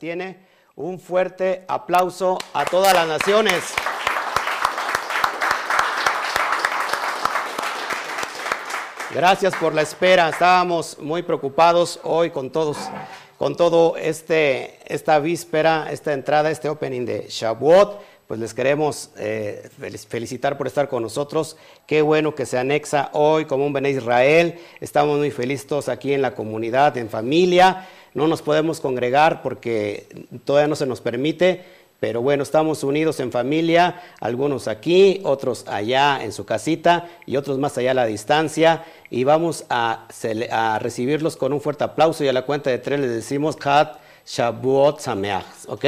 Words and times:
viene. 0.00 0.38
Un 0.76 0.98
fuerte 0.98 1.64
aplauso 1.68 2.38
a 2.54 2.64
todas 2.64 2.94
las 2.94 3.06
naciones. 3.06 3.62
Gracias 9.12 9.54
por 9.56 9.74
la 9.74 9.82
espera. 9.82 10.30
Estábamos 10.30 10.98
muy 10.98 11.22
preocupados 11.22 12.00
hoy 12.02 12.30
con 12.30 12.50
todos, 12.50 12.78
con 13.36 13.56
todo 13.56 13.96
este, 13.96 14.78
esta 14.86 15.18
víspera, 15.18 15.88
esta 15.90 16.12
entrada, 16.12 16.50
este 16.50 16.68
opening 16.68 17.04
de 17.04 17.26
Shavuot. 17.28 18.00
Pues 18.26 18.38
les 18.38 18.54
queremos 18.54 19.10
eh, 19.18 19.68
felicitar 20.08 20.56
por 20.56 20.68
estar 20.68 20.88
con 20.88 21.02
nosotros. 21.02 21.56
Qué 21.84 22.00
bueno 22.00 22.34
que 22.34 22.46
se 22.46 22.56
anexa 22.56 23.10
hoy 23.12 23.44
como 23.44 23.66
un 23.66 23.72
Bené 23.72 23.90
Israel. 23.90 24.60
Estamos 24.80 25.18
muy 25.18 25.32
felices 25.32 25.88
aquí 25.88 26.14
en 26.14 26.22
la 26.22 26.32
comunidad, 26.32 26.96
en 26.96 27.10
familia. 27.10 27.88
No 28.14 28.26
nos 28.26 28.42
podemos 28.42 28.80
congregar 28.80 29.42
porque 29.42 30.26
todavía 30.44 30.68
no 30.68 30.76
se 30.76 30.86
nos 30.86 31.00
permite 31.00 31.64
pero 32.00 32.22
bueno, 32.22 32.42
estamos 32.42 32.82
unidos 32.82 33.20
en 33.20 33.30
familia, 33.30 34.00
algunos 34.20 34.68
aquí, 34.68 35.20
otros 35.22 35.66
allá 35.68 36.24
en 36.24 36.32
su 36.32 36.46
casita 36.46 37.06
y 37.26 37.36
otros 37.36 37.58
más 37.58 37.76
allá 37.76 37.90
a 37.90 37.94
la 37.94 38.06
distancia. 38.06 38.84
Y 39.10 39.24
vamos 39.24 39.66
a, 39.68 40.08
recibirlos 40.80 41.36
con 41.36 41.52
un 41.52 41.60
fuerte 41.60 41.84
aplauso 41.84 42.24
y 42.24 42.28
a 42.28 42.32
la 42.32 42.46
cuenta 42.46 42.70
de 42.70 42.78
tres 42.78 43.00
les 43.00 43.10
decimos 43.10 43.58
Hat 43.62 43.98
Shabuot 44.26 44.98
Sameach. 44.98 45.44
¿Ok? 45.68 45.84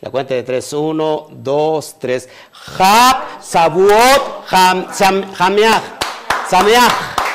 La 0.00 0.10
cuenta 0.10 0.32
de 0.32 0.42
tres, 0.42 0.72
uno, 0.72 1.28
dos, 1.30 1.96
tres. 1.98 2.30
Hat 2.78 3.42
Shabuot 3.44 4.48
Sameach. 4.48 5.82
Sameach. 6.48 7.29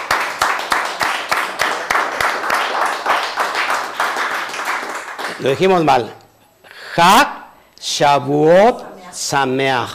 Lo 5.39 5.50
dijimos 5.50 5.83
mal. 5.83 6.14
Hat 6.95 7.28
Shavuot 7.80 9.11
Sameach, 9.11 9.89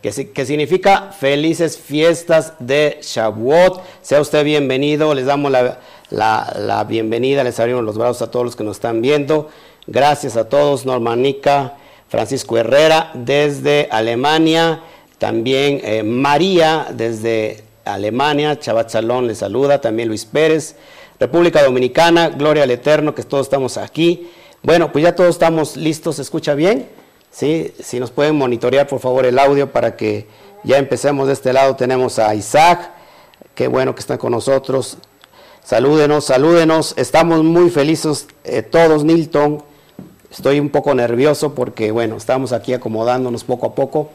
que, 0.00 0.32
que, 0.32 0.46
significa 0.46 1.10
felices 1.10 1.76
fiestas 1.76 2.52
de 2.60 3.00
Shavuot. 3.02 3.82
Sea 4.00 4.20
usted 4.20 4.44
bienvenido, 4.44 5.12
les 5.12 5.26
damos 5.26 5.50
la, 5.50 6.84
bienvenida, 6.84 7.42
les 7.42 7.58
abrimos 7.58 7.82
los 7.82 7.98
brazos 7.98 8.22
a 8.22 8.30
todos 8.30 8.44
los 8.44 8.56
que 8.56 8.62
nos 8.62 8.76
están 8.76 9.02
viendo. 9.02 9.50
Gracias 9.88 10.36
a 10.36 10.48
todos, 10.48 10.86
Normanica, 10.86 11.74
Francisco 12.08 12.56
Herrera 12.56 13.10
desde 13.14 13.88
Alemania, 13.90 14.82
también 15.18 15.80
eh, 15.82 16.04
María 16.04 16.86
desde 16.92 17.64
Alemania, 17.84 18.58
Chabat 18.58 18.90
Salón 18.90 19.26
les 19.26 19.38
saluda, 19.38 19.80
también 19.80 20.08
Luis 20.08 20.24
Pérez, 20.24 20.76
República 21.18 21.64
Dominicana, 21.64 22.28
Gloria 22.28 22.62
al 22.62 22.70
Eterno, 22.70 23.16
que 23.16 23.24
todos 23.24 23.46
estamos 23.46 23.76
aquí. 23.78 24.28
Bueno, 24.62 24.92
pues 24.92 25.04
ya 25.04 25.14
todos 25.14 25.30
estamos 25.30 25.76
listos, 25.76 26.16
¿se 26.16 26.22
escucha 26.22 26.54
bien? 26.54 26.88
¿sí? 27.36 27.74
Si 27.82 28.00
nos 28.00 28.10
pueden 28.10 28.36
monitorear 28.36 28.86
por 28.86 28.98
favor 28.98 29.26
el 29.26 29.38
audio 29.38 29.70
para 29.70 29.94
que 29.94 30.26
ya 30.64 30.78
empecemos 30.78 31.26
de 31.26 31.34
este 31.34 31.52
lado. 31.52 31.76
Tenemos 31.76 32.18
a 32.18 32.34
Isaac, 32.34 32.90
qué 33.54 33.68
bueno 33.68 33.94
que 33.94 34.00
está 34.00 34.16
con 34.16 34.32
nosotros. 34.32 34.96
Salúdenos, 35.62 36.24
salúdenos. 36.24 36.94
Estamos 36.96 37.44
muy 37.44 37.68
felices 37.70 38.26
eh, 38.44 38.62
todos, 38.62 39.04
Nilton. 39.04 39.62
Estoy 40.30 40.60
un 40.60 40.70
poco 40.70 40.94
nervioso 40.94 41.54
porque, 41.54 41.90
bueno, 41.90 42.16
estamos 42.16 42.52
aquí 42.52 42.72
acomodándonos 42.72 43.44
poco 43.44 43.66
a 43.66 43.74
poco. 43.74 44.10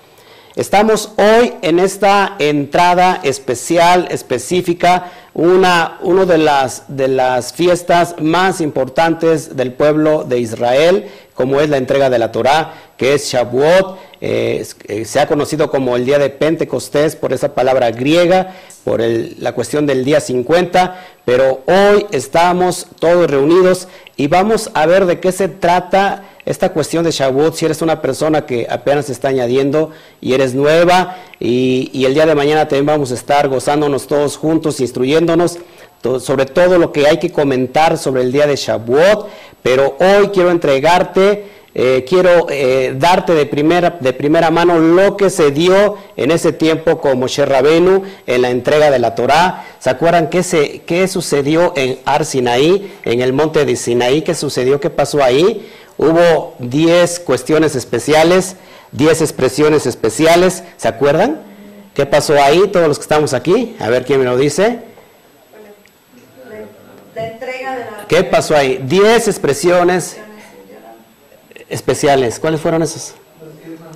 Estamos 0.55 1.13
hoy 1.15 1.53
en 1.61 1.79
esta 1.79 2.35
entrada 2.37 3.21
especial, 3.23 4.09
específica, 4.11 5.09
una, 5.33 5.97
una 6.01 6.25
de, 6.25 6.37
las, 6.37 6.83
de 6.89 7.07
las 7.07 7.53
fiestas 7.53 8.15
más 8.19 8.59
importantes 8.59 9.55
del 9.55 9.71
pueblo 9.71 10.25
de 10.25 10.39
Israel, 10.39 11.09
como 11.41 11.59
es 11.59 11.69
la 11.69 11.77
entrega 11.77 12.11
de 12.11 12.19
la 12.19 12.31
Torá, 12.31 12.71
que 12.97 13.15
es 13.15 13.25
Shavuot, 13.25 13.97
eh, 14.21 14.63
eh, 14.87 15.05
se 15.05 15.19
ha 15.19 15.25
conocido 15.25 15.71
como 15.71 15.95
el 15.95 16.05
día 16.05 16.19
de 16.19 16.29
Pentecostés 16.29 17.15
por 17.15 17.33
esa 17.33 17.55
palabra 17.55 17.89
griega, 17.89 18.53
por 18.83 19.01
la 19.01 19.53
cuestión 19.53 19.87
del 19.87 20.05
día 20.05 20.19
50, 20.21 21.03
pero 21.25 21.63
hoy 21.65 22.05
estamos 22.11 22.85
todos 22.99 23.27
reunidos 23.27 23.87
y 24.17 24.27
vamos 24.27 24.69
a 24.75 24.85
ver 24.85 25.07
de 25.07 25.19
qué 25.19 25.31
se 25.31 25.47
trata 25.47 26.25
esta 26.45 26.69
cuestión 26.73 27.03
de 27.03 27.09
Shavuot, 27.09 27.55
si 27.55 27.65
eres 27.65 27.81
una 27.81 28.03
persona 28.03 28.45
que 28.45 28.67
apenas 28.69 29.07
se 29.07 29.13
está 29.13 29.29
añadiendo 29.29 29.89
y 30.21 30.33
eres 30.33 30.53
nueva, 30.53 31.17
y, 31.39 32.05
el 32.05 32.13
día 32.13 32.27
de 32.27 32.35
mañana 32.35 32.67
también 32.67 32.85
vamos 32.85 33.09
a 33.09 33.15
estar 33.15 33.49
gozándonos 33.49 34.05
todos 34.05 34.37
juntos, 34.37 34.79
instruyéndonos 34.79 35.57
sobre 36.01 36.45
todo 36.45 36.77
lo 36.77 36.91
que 36.91 37.07
hay 37.07 37.17
que 37.17 37.31
comentar 37.31 37.97
sobre 37.97 38.21
el 38.23 38.31
día 38.31 38.47
de 38.47 38.55
Shavuot, 38.55 39.29
pero 39.61 39.97
hoy 39.99 40.29
quiero 40.29 40.49
entregarte, 40.49 41.45
eh, 41.73 42.05
quiero 42.07 42.47
eh, 42.49 42.95
darte 42.97 43.33
de 43.33 43.45
primera, 43.45 43.97
de 43.99 44.11
primera 44.11 44.51
mano 44.51 44.77
lo 44.79 45.15
que 45.15 45.29
se 45.29 45.51
dio 45.51 45.95
en 46.17 46.31
ese 46.31 46.51
tiempo 46.51 46.99
con 46.99 47.19
Moshe 47.19 47.45
Rabenu 47.45 48.03
en 48.27 48.41
la 48.41 48.49
entrega 48.49 48.91
de 48.91 48.99
la 48.99 49.15
Torá. 49.15 49.65
¿Se 49.79 49.89
acuerdan 49.89 50.29
qué, 50.29 50.43
se, 50.43 50.81
qué 50.81 51.07
sucedió 51.07 51.73
en 51.77 51.99
Ar 52.03 52.25
Sinaí, 52.25 52.91
en 53.05 53.21
el 53.21 53.31
monte 53.31 53.63
de 53.63 53.75
Sinaí? 53.75 54.21
¿Qué 54.21 54.35
sucedió? 54.35 54.81
¿Qué 54.81 54.89
pasó 54.89 55.23
ahí? 55.23 55.69
Hubo 55.97 56.55
10 56.59 57.19
cuestiones 57.21 57.75
especiales, 57.75 58.55
10 58.91 59.21
expresiones 59.21 59.85
especiales, 59.85 60.63
¿se 60.75 60.87
acuerdan? 60.87 61.41
¿Qué 61.93 62.05
pasó 62.05 62.41
ahí? 62.41 62.69
Todos 62.73 62.87
los 62.87 62.97
que 62.97 63.03
estamos 63.03 63.33
aquí, 63.33 63.75
a 63.79 63.89
ver 63.89 64.03
quién 64.03 64.19
me 64.19 64.25
lo 64.25 64.35
dice. 64.35 64.90
¿Qué 68.11 68.25
pasó 68.25 68.57
ahí? 68.57 68.83
10 68.83 69.29
expresiones 69.29 70.17
especiales. 71.69 72.41
¿Cuáles 72.41 72.59
fueron 72.59 72.83
esos? 72.83 73.13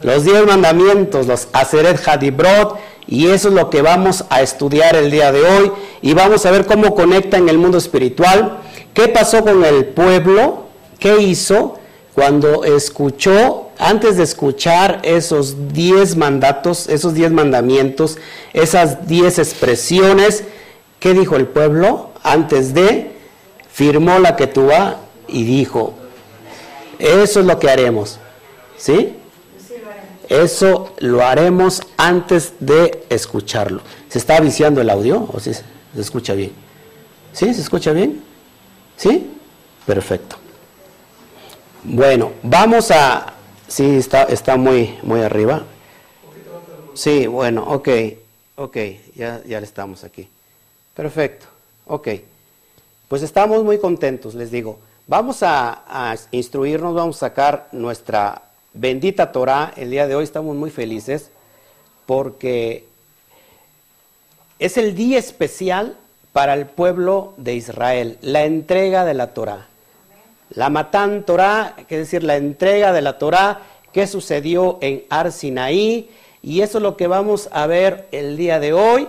Los 0.04 0.24
10 0.24 0.46
mandamientos, 0.46 1.28
los 1.28 1.50
Aseret 1.52 2.00
Hadibrot, 2.08 2.80
y 3.08 3.28
eso 3.28 3.50
es 3.50 3.54
lo 3.54 3.70
que 3.70 3.82
vamos 3.82 4.24
a 4.30 4.42
estudiar 4.42 4.96
el 4.96 5.12
día 5.12 5.34
de 5.34 5.42
hoy 5.42 5.72
y 6.02 6.14
vamos 6.14 6.46
a 6.46 6.52
ver 6.52 6.66
cómo 6.66 6.96
conecta 6.96 7.36
en 7.36 7.50
el 7.50 7.58
mundo 7.58 7.78
espiritual. 7.78 8.60
¿Qué 8.94 9.10
pasó 9.10 9.44
con 9.44 9.66
el 9.66 9.88
pueblo? 9.88 10.68
¿Qué 10.98 11.18
hizo? 11.22 11.78
cuando 12.16 12.64
escuchó, 12.64 13.72
antes 13.78 14.16
de 14.16 14.24
escuchar 14.24 15.02
esos 15.04 15.74
diez 15.74 16.16
mandatos, 16.16 16.88
esos 16.88 17.14
diez 17.14 17.30
mandamientos, 17.30 18.18
esas 18.54 19.06
diez 19.06 19.38
expresiones, 19.38 20.46
¿qué 21.00 21.14
dijo 21.14 21.36
el 21.36 21.46
pueblo? 21.46 22.12
Antes 22.24 22.74
de, 22.74 23.15
firmó 23.76 24.20
la 24.20 24.38
que 24.38 24.48
tuva 24.48 25.02
y 25.28 25.44
dijo, 25.44 25.96
eso 26.98 27.42
es 27.42 27.46
lo 27.46 27.60
que 27.60 27.70
haremos. 27.70 28.20
¿Sí? 28.78 29.18
Eso 30.30 30.94
lo 31.00 31.26
haremos 31.26 31.82
antes 31.98 32.54
de 32.62 33.06
escucharlo. 33.10 33.82
¿Se 34.08 34.18
está 34.18 34.40
viciando 34.40 34.80
el 34.80 34.90
audio 34.90 35.30
o 35.30 35.42
si 35.42 35.54
se 35.54 35.64
escucha 35.98 36.34
bien? 36.36 36.54
¿Sí? 37.34 37.54
¿Se 37.54 37.60
escucha 37.60 37.92
bien? 37.92 38.24
¿Sí? 38.96 39.30
Perfecto. 39.86 40.38
Bueno, 41.84 42.32
vamos 42.44 42.92
a... 42.92 43.34
Sí, 43.68 43.98
está, 43.98 44.24
está 44.24 44.56
muy, 44.56 44.98
muy 45.04 45.20
arriba. 45.20 45.64
Sí, 46.94 47.28
bueno, 47.28 47.66
ok, 47.68 47.90
ok, 48.56 48.78
ya, 49.16 49.42
ya 49.46 49.60
estamos 49.60 50.06
aquí. 50.06 50.30
Perfecto, 50.94 51.48
ok. 51.88 52.08
Pues 53.08 53.22
estamos 53.22 53.64
muy 53.64 53.78
contentos, 53.78 54.34
les 54.34 54.50
digo. 54.50 54.80
Vamos 55.06 55.44
a, 55.44 56.16
instruirnos, 56.32 56.96
vamos 56.96 57.18
a 57.18 57.28
sacar 57.28 57.68
nuestra 57.72 58.42
bendita 58.74 59.32
Torah. 59.32 59.72
El 59.78 59.92
día 59.92 60.08
de 60.08 60.16
hoy 60.16 60.24
estamos 60.24 60.56
muy 60.56 60.72
felices 60.72 61.30
porque 62.08 62.86
es 64.58 64.78
el 64.78 64.96
día 64.96 65.20
especial 65.20 65.96
para 66.34 66.56
el 66.56 66.66
pueblo 66.66 67.36
de 67.38 67.54
Israel, 67.54 68.18
la 68.22 68.46
entrega 68.46 69.06
de 69.06 69.14
la 69.14 69.36
Torah. 69.36 69.68
La 70.50 70.72
Matán 70.72 71.24
Torah, 71.26 71.76
que 71.88 72.00
decir, 72.00 72.24
la 72.24 72.38
entrega 72.38 72.92
de 72.92 73.04
la 73.04 73.20
Torah 73.20 73.62
que 73.92 74.08
sucedió 74.08 74.80
en 74.82 75.04
Ar 75.10 75.32
Sinaí, 75.32 76.10
y 76.42 76.62
eso 76.62 76.80
es 76.80 76.82
lo 76.82 76.98
que 76.98 77.06
vamos 77.06 77.50
a 77.52 77.68
ver 77.68 78.08
el 78.12 78.36
día 78.36 78.60
de 78.60 78.74
hoy. 78.74 79.08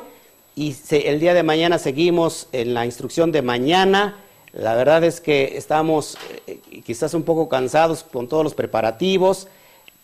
Y 0.59 0.75
el 0.91 1.21
día 1.21 1.35
de 1.35 1.43
mañana 1.43 1.79
seguimos 1.79 2.49
en 2.51 2.73
la 2.73 2.87
instrucción 2.87 3.31
de 3.31 3.43
mañana. 3.43 4.17
La 4.55 4.75
verdad 4.75 5.05
es 5.05 5.21
que 5.21 5.59
estamos 5.59 6.17
eh, 6.47 6.61
quizás 6.83 7.13
un 7.13 7.25
poco 7.25 7.51
cansados 7.51 8.03
con 8.03 8.27
todos 8.27 8.43
los 8.43 8.55
preparativos, 8.55 9.49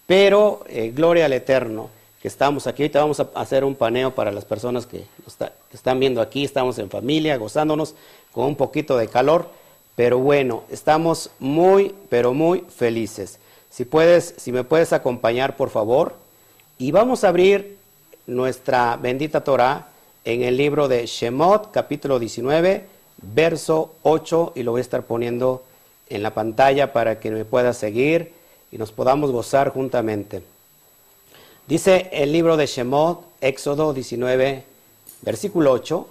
pero 0.07 0.63
eh, 0.69 0.93
gloria 0.95 1.25
al 1.25 1.33
Eterno 1.33 1.89
que 2.21 2.29
estamos 2.29 2.67
aquí. 2.67 2.83
Ahorita 2.83 3.01
vamos 3.01 3.21
a 3.21 3.31
hacer 3.35 3.65
un 3.65 3.75
paneo 3.75 4.15
para 4.15 4.31
las 4.31 4.45
personas 4.45 4.85
que, 4.85 4.99
que 4.99 5.75
están 5.75 5.99
viendo 5.99 6.21
aquí. 6.21 6.45
Estamos 6.45 6.79
en 6.79 6.91
familia, 6.91 7.39
gozándonos 7.39 7.95
con 8.31 8.45
un 8.45 8.57
poquito 8.57 8.99
de 8.99 9.09
calor. 9.09 9.49
Pero 9.97 10.19
bueno, 10.19 10.65
estamos 10.71 11.31
muy, 11.39 11.95
pero 12.11 12.35
muy 12.35 12.67
felices. 12.69 13.39
Si 13.71 13.87
puedes, 13.87 14.35
si 14.37 14.53
me 14.53 14.65
puedes 14.65 14.93
acompañar, 14.93 15.57
por 15.57 15.71
favor. 15.71 16.15
Y 16.77 16.91
vamos 16.91 17.25
a 17.25 17.29
abrir 17.29 17.79
nuestra 18.27 18.99
bendita 18.99 19.45
Torah 19.45 19.89
en 20.25 20.43
el 20.43 20.57
libro 20.57 20.89
de 20.89 21.07
Shemot, 21.07 21.73
capítulo 21.73 22.19
19, 22.19 22.87
verso 23.23 23.95
8, 24.03 24.53
y 24.55 24.63
lo 24.63 24.73
voy 24.73 24.81
a 24.81 24.83
estar 24.83 25.03
poniendo 25.03 25.65
en 26.09 26.23
la 26.23 26.35
pantalla 26.35 26.93
para 26.93 27.19
que 27.19 27.31
me 27.31 27.45
pueda 27.45 27.73
seguir. 27.73 28.33
y 28.71 28.79
nos 28.79 28.91
podamos 28.91 29.31
gozar 29.31 29.69
juntamente. 29.69 30.43
Dice 31.67 32.09
el 32.11 32.33
libro 32.33 32.57
de 32.57 32.65
Shemot, 32.65 33.23
Éxodo 33.43 33.93
19, 33.93 34.65
versículo 35.21 35.73
8, 35.73 36.09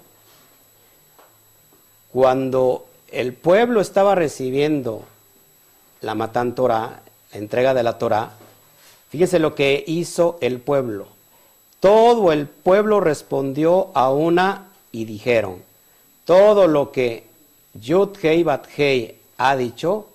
cuando 2.12 2.86
el 3.08 3.32
pueblo 3.32 3.80
estaba 3.80 4.14
recibiendo 4.14 5.02
la 6.02 6.14
Matan 6.14 6.54
Torah, 6.54 7.02
la 7.32 7.38
entrega 7.38 7.74
de 7.74 7.82
la 7.82 7.98
Torah, 7.98 8.30
fíjese 9.08 9.40
lo 9.40 9.56
que 9.56 9.82
hizo 9.86 10.38
el 10.40 10.60
pueblo. 10.60 11.08
Todo 11.82 12.30
el 12.30 12.46
pueblo 12.46 13.00
respondió 13.00 13.90
a 13.94 14.12
una 14.12 14.68
y 14.92 15.04
dijeron, 15.04 15.64
todo 16.24 16.68
lo 16.68 16.92
que 16.92 17.24
Yud 17.74 18.10
Hei 18.22 18.44
Bat 18.44 18.68
Hei 18.76 19.18
ha 19.36 19.56
dicho, 19.56 20.06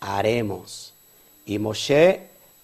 haremos. 0.00 0.92
Y 1.46 1.60
Moshe 1.60 2.22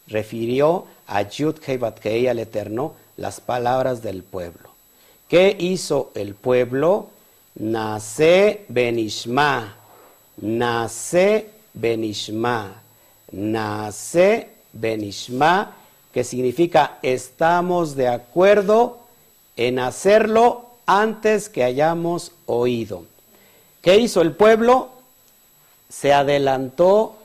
refirió 0.08 0.86
a 1.06 1.22
Yud 1.22 1.60
Hei 1.64 1.76
Bat 1.76 2.04
Hei 2.04 2.26
al 2.26 2.40
Eterno 2.40 2.94
las 3.16 3.40
palabras 3.40 4.02
del 4.02 4.24
pueblo. 4.24 4.70
¿Qué 5.28 5.56
hizo 5.56 6.10
el 6.16 6.34
pueblo? 6.34 7.10
Nace 7.54 8.64
Benishma, 8.66 9.76
nace 10.38 11.50
Benishma, 11.72 12.82
nace 13.30 14.48
Benishma, 14.72 15.76
que 16.12 16.24
significa 16.24 16.98
estamos 17.02 17.94
de 17.96 18.08
acuerdo 18.08 18.98
en 19.56 19.78
hacerlo 19.78 20.66
antes 20.86 21.48
que 21.48 21.64
hayamos 21.64 22.32
oído. 22.46 23.04
¿Qué 23.82 23.98
hizo 23.98 24.20
el 24.20 24.32
pueblo? 24.32 24.90
Se 25.88 26.12
adelantó 26.12 27.16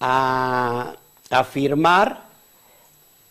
a 0.00 0.96
afirmar 1.30 2.22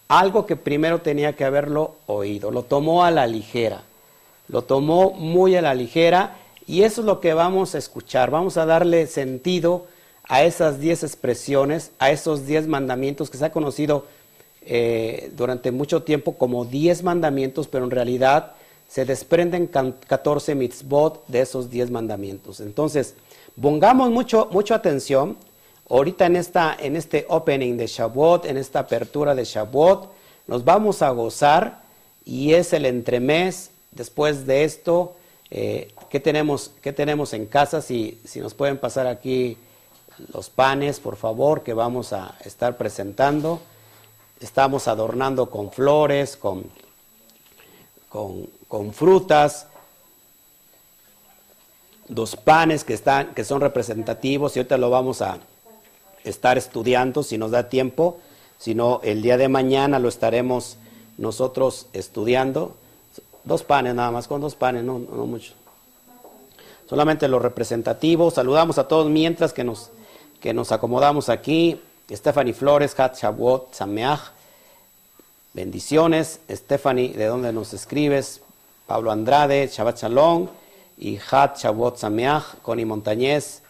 algo 0.08 0.46
que 0.46 0.56
primero 0.56 1.02
tenía 1.02 1.36
que 1.36 1.46
haberlo 1.46 1.96
oído. 2.08 2.52
Lo 2.52 2.64
tomó 2.64 3.04
a 3.04 3.12
la 3.12 3.28
ligera. 3.28 3.84
Lo 4.48 4.64
tomó 4.64 5.12
muy 5.12 5.56
a 5.56 5.62
la 5.62 5.74
ligera 5.74 6.36
y 6.68 6.84
eso 6.84 7.02
es 7.02 7.08
lo 7.08 7.20
que 7.20 7.34
vamos 7.34 7.76
a 7.76 7.78
escuchar. 7.78 8.30
Vamos 8.30 8.58
a 8.58 8.66
darle 8.66 9.08
sentido 9.08 9.88
a 10.24 10.44
esas 10.44 10.80
diez 10.80 11.04
expresiones, 11.04 11.92
a 12.00 12.12
esos 12.12 12.46
diez 12.46 12.68
mandamientos 12.68 13.30
que 13.30 13.38
se 13.38 13.46
ha 13.46 13.52
conocido 13.52 14.06
eh, 14.66 15.32
durante 15.36 15.72
mucho 15.72 16.04
tiempo 16.04 16.38
como 16.38 16.66
diez 16.66 17.04
mandamientos, 17.04 17.68
pero 17.68 17.86
en 17.86 17.92
realidad 17.92 18.54
se 18.88 19.06
desprenden 19.06 19.68
14 19.68 20.56
mitzvot 20.56 21.26
de 21.28 21.42
esos 21.42 21.70
10 21.70 21.92
mandamientos. 21.92 22.60
Entonces, 22.60 23.16
pongamos 23.60 24.10
mucho, 24.12 24.48
mucha 24.52 24.76
atención 24.76 25.38
ahorita 25.90 26.26
en, 26.26 26.36
esta, 26.36 26.76
en 26.80 26.96
este 26.96 27.26
opening 27.30 27.78
de 27.78 27.88
Shavuot, 27.88 28.46
en 28.46 28.58
esta 28.58 28.80
apertura 28.80 29.36
de 29.36 29.44
Shavuot, 29.44 30.12
nos 30.48 30.64
vamos 30.64 31.02
a 31.02 31.10
gozar 31.10 31.82
y 32.24 32.54
es 32.54 32.74
el 32.74 32.86
entremés. 32.86 33.72
Después 33.92 34.46
de 34.46 34.64
esto, 34.64 35.16
eh, 35.52 35.92
¿qué, 36.10 36.20
tenemos, 36.20 36.72
¿qué 36.82 36.92
tenemos 36.92 37.34
en 37.34 37.46
casa? 37.46 37.82
Si, 37.82 38.20
si 38.26 38.40
nos 38.40 38.54
pueden 38.54 38.78
pasar 38.78 39.08
aquí 39.08 39.58
los 40.34 40.50
panes, 40.50 41.00
por 41.00 41.16
favor, 41.18 41.64
que 41.64 41.74
vamos 41.74 42.14
a 42.14 42.36
estar 42.44 42.78
presentando. 42.78 43.62
Estamos 44.40 44.88
adornando 44.88 45.50
con 45.50 45.72
flores, 45.72 46.38
con, 46.38 46.66
con 48.10 48.94
frutas, 48.94 49.68
dos 52.08 52.36
panes 52.36 52.84
que, 52.84 52.94
están, 52.94 53.34
que 53.34 53.44
son 53.44 53.62
representativos 53.62 54.56
y 54.56 54.60
ahorita 54.60 54.78
lo 54.78 54.90
vamos 54.90 55.22
a 55.22 55.40
estar 56.24 56.58
estudiando 56.58 57.24
si 57.24 57.38
nos 57.38 57.52
da 57.52 57.70
tiempo, 57.70 58.20
si 58.58 58.76
no 58.76 59.00
el 59.04 59.22
día 59.22 59.38
de 59.38 59.48
mañana 59.48 60.00
lo 60.00 60.10
estaremos 60.10 60.78
nosotros 61.18 61.88
estudiando. 61.94 62.76
Dos 63.44 63.64
panes 63.64 63.94
nada 63.94 64.12
más, 64.12 64.28
con 64.28 64.42
dos 64.42 64.56
panes, 64.56 64.84
no, 64.84 65.00
no 65.00 65.26
mucho. 65.26 65.54
Solamente 66.90 67.28
los 67.28 67.42
representativos. 67.42 68.36
Saludamos 68.36 68.78
a 68.78 68.88
todos 68.88 69.10
mientras 69.10 69.54
que 69.54 69.64
nos, 69.64 69.92
que 70.40 70.54
nos 70.54 70.72
acomodamos 70.72 71.30
aquí. 71.30 71.80
Stephanie 72.12 72.54
Flores, 72.54 72.98
Hat 73.00 73.16
Shavuot, 73.16 73.74
Sameach. 73.74 74.32
Bendiciones. 75.54 76.40
Stephanie, 76.50 77.14
¿de 77.14 77.26
dónde 77.26 77.52
nos 77.52 77.74
escribes? 77.74 78.42
Pablo 78.86 79.12
Andrade, 79.12 79.68
Shabbat 79.68 80.02
Shalom 80.02 80.48
y 80.98 81.18
Hat 81.32 81.58
Shabbat 81.58 81.98
Sameach, 81.98 82.62
Connie 82.62 82.86
Montañez. 82.86 83.62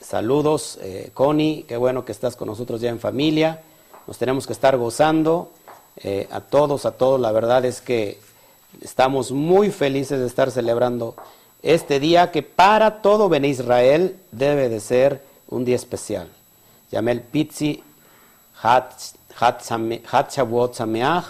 Saludos, 0.00 0.78
eh, 0.82 1.10
Connie, 1.12 1.64
qué 1.64 1.76
bueno 1.76 2.04
que 2.04 2.12
estás 2.12 2.36
con 2.36 2.48
nosotros 2.48 2.80
ya 2.80 2.90
en 2.90 2.98
familia. 2.98 3.62
Nos 4.06 4.18
tenemos 4.18 4.46
que 4.46 4.52
estar 4.52 4.76
gozando 4.76 5.50
eh, 5.96 6.28
a 6.30 6.40
todos, 6.40 6.86
a 6.86 6.92
todos. 6.92 7.20
La 7.20 7.32
verdad 7.32 7.64
es 7.64 7.80
que 7.80 8.18
estamos 8.80 9.32
muy 9.32 9.70
felices 9.70 10.18
de 10.18 10.26
estar 10.26 10.50
celebrando 10.50 11.14
este 11.62 12.00
día 12.00 12.30
que 12.30 12.42
para 12.42 13.02
todo 13.02 13.28
Ben 13.28 13.44
Israel 13.44 14.16
debe 14.32 14.70
de 14.70 14.80
ser 14.80 15.22
un 15.48 15.64
día 15.66 15.76
especial. 15.76 16.28
Yamel 16.90 17.22
Pizzi, 17.22 17.82
Hat, 18.62 18.92
Hat, 19.38 19.62
Hat 20.10 20.32
Shavuot 20.32 20.74
Sameach, 20.74 21.24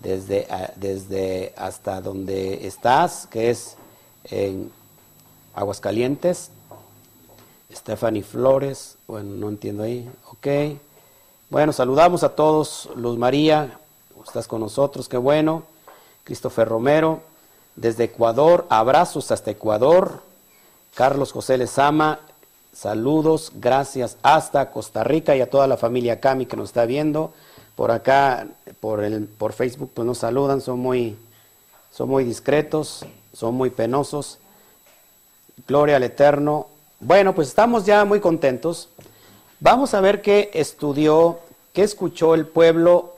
desde, 0.00 0.46
desde 0.76 1.52
hasta 1.56 2.00
donde 2.00 2.66
estás, 2.66 3.26
que 3.26 3.50
es 3.50 3.76
en 4.24 4.70
Aguascalientes. 5.54 6.50
Stephanie 7.72 8.22
Flores, 8.22 8.96
bueno, 9.06 9.36
no 9.36 9.48
entiendo 9.48 9.84
ahí, 9.84 10.10
ok. 10.28 10.78
Bueno, 11.50 11.72
saludamos 11.72 12.24
a 12.24 12.34
todos. 12.34 12.88
Luz 12.96 13.16
María, 13.16 13.78
estás 14.24 14.48
con 14.48 14.60
nosotros, 14.60 15.08
qué 15.08 15.16
bueno. 15.16 15.62
Christopher 16.24 16.68
Romero, 16.68 17.20
desde 17.76 18.04
Ecuador, 18.04 18.66
abrazos 18.70 19.30
hasta 19.30 19.52
Ecuador. 19.52 20.22
Carlos 20.94 21.32
José 21.32 21.56
Lezama, 21.56 22.20
saludos, 22.72 23.52
gracias 23.54 24.16
hasta 24.22 24.70
Costa 24.70 25.04
Rica 25.04 25.36
y 25.36 25.40
a 25.40 25.50
toda 25.50 25.66
la 25.66 25.76
familia 25.76 26.20
Cami 26.20 26.46
que 26.46 26.56
nos 26.56 26.70
está 26.70 26.86
viendo. 26.86 27.32
Por 27.76 27.90
acá, 27.90 28.46
por, 28.80 29.02
el, 29.02 29.24
por 29.26 29.52
Facebook, 29.52 29.90
pues 29.94 30.06
nos 30.06 30.18
saludan, 30.18 30.60
son 30.60 30.80
muy, 30.80 31.16
son 31.92 32.08
muy 32.08 32.24
discretos, 32.24 33.04
son 33.32 33.54
muy 33.54 33.70
penosos. 33.70 34.38
Gloria 35.66 35.96
al 35.96 36.02
Eterno. 36.02 36.66
Bueno, 37.00 37.34
pues 37.34 37.48
estamos 37.48 37.86
ya 37.86 38.04
muy 38.04 38.20
contentos. 38.20 38.88
Vamos 39.60 39.94
a 39.94 40.00
ver 40.00 40.22
qué 40.22 40.50
estudió, 40.54 41.38
qué 41.72 41.82
escuchó 41.82 42.34
el 42.34 42.46
pueblo 42.46 43.14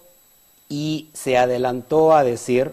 y 0.69 1.09
se 1.13 1.37
adelantó 1.37 2.15
a 2.15 2.25
decir 2.25 2.73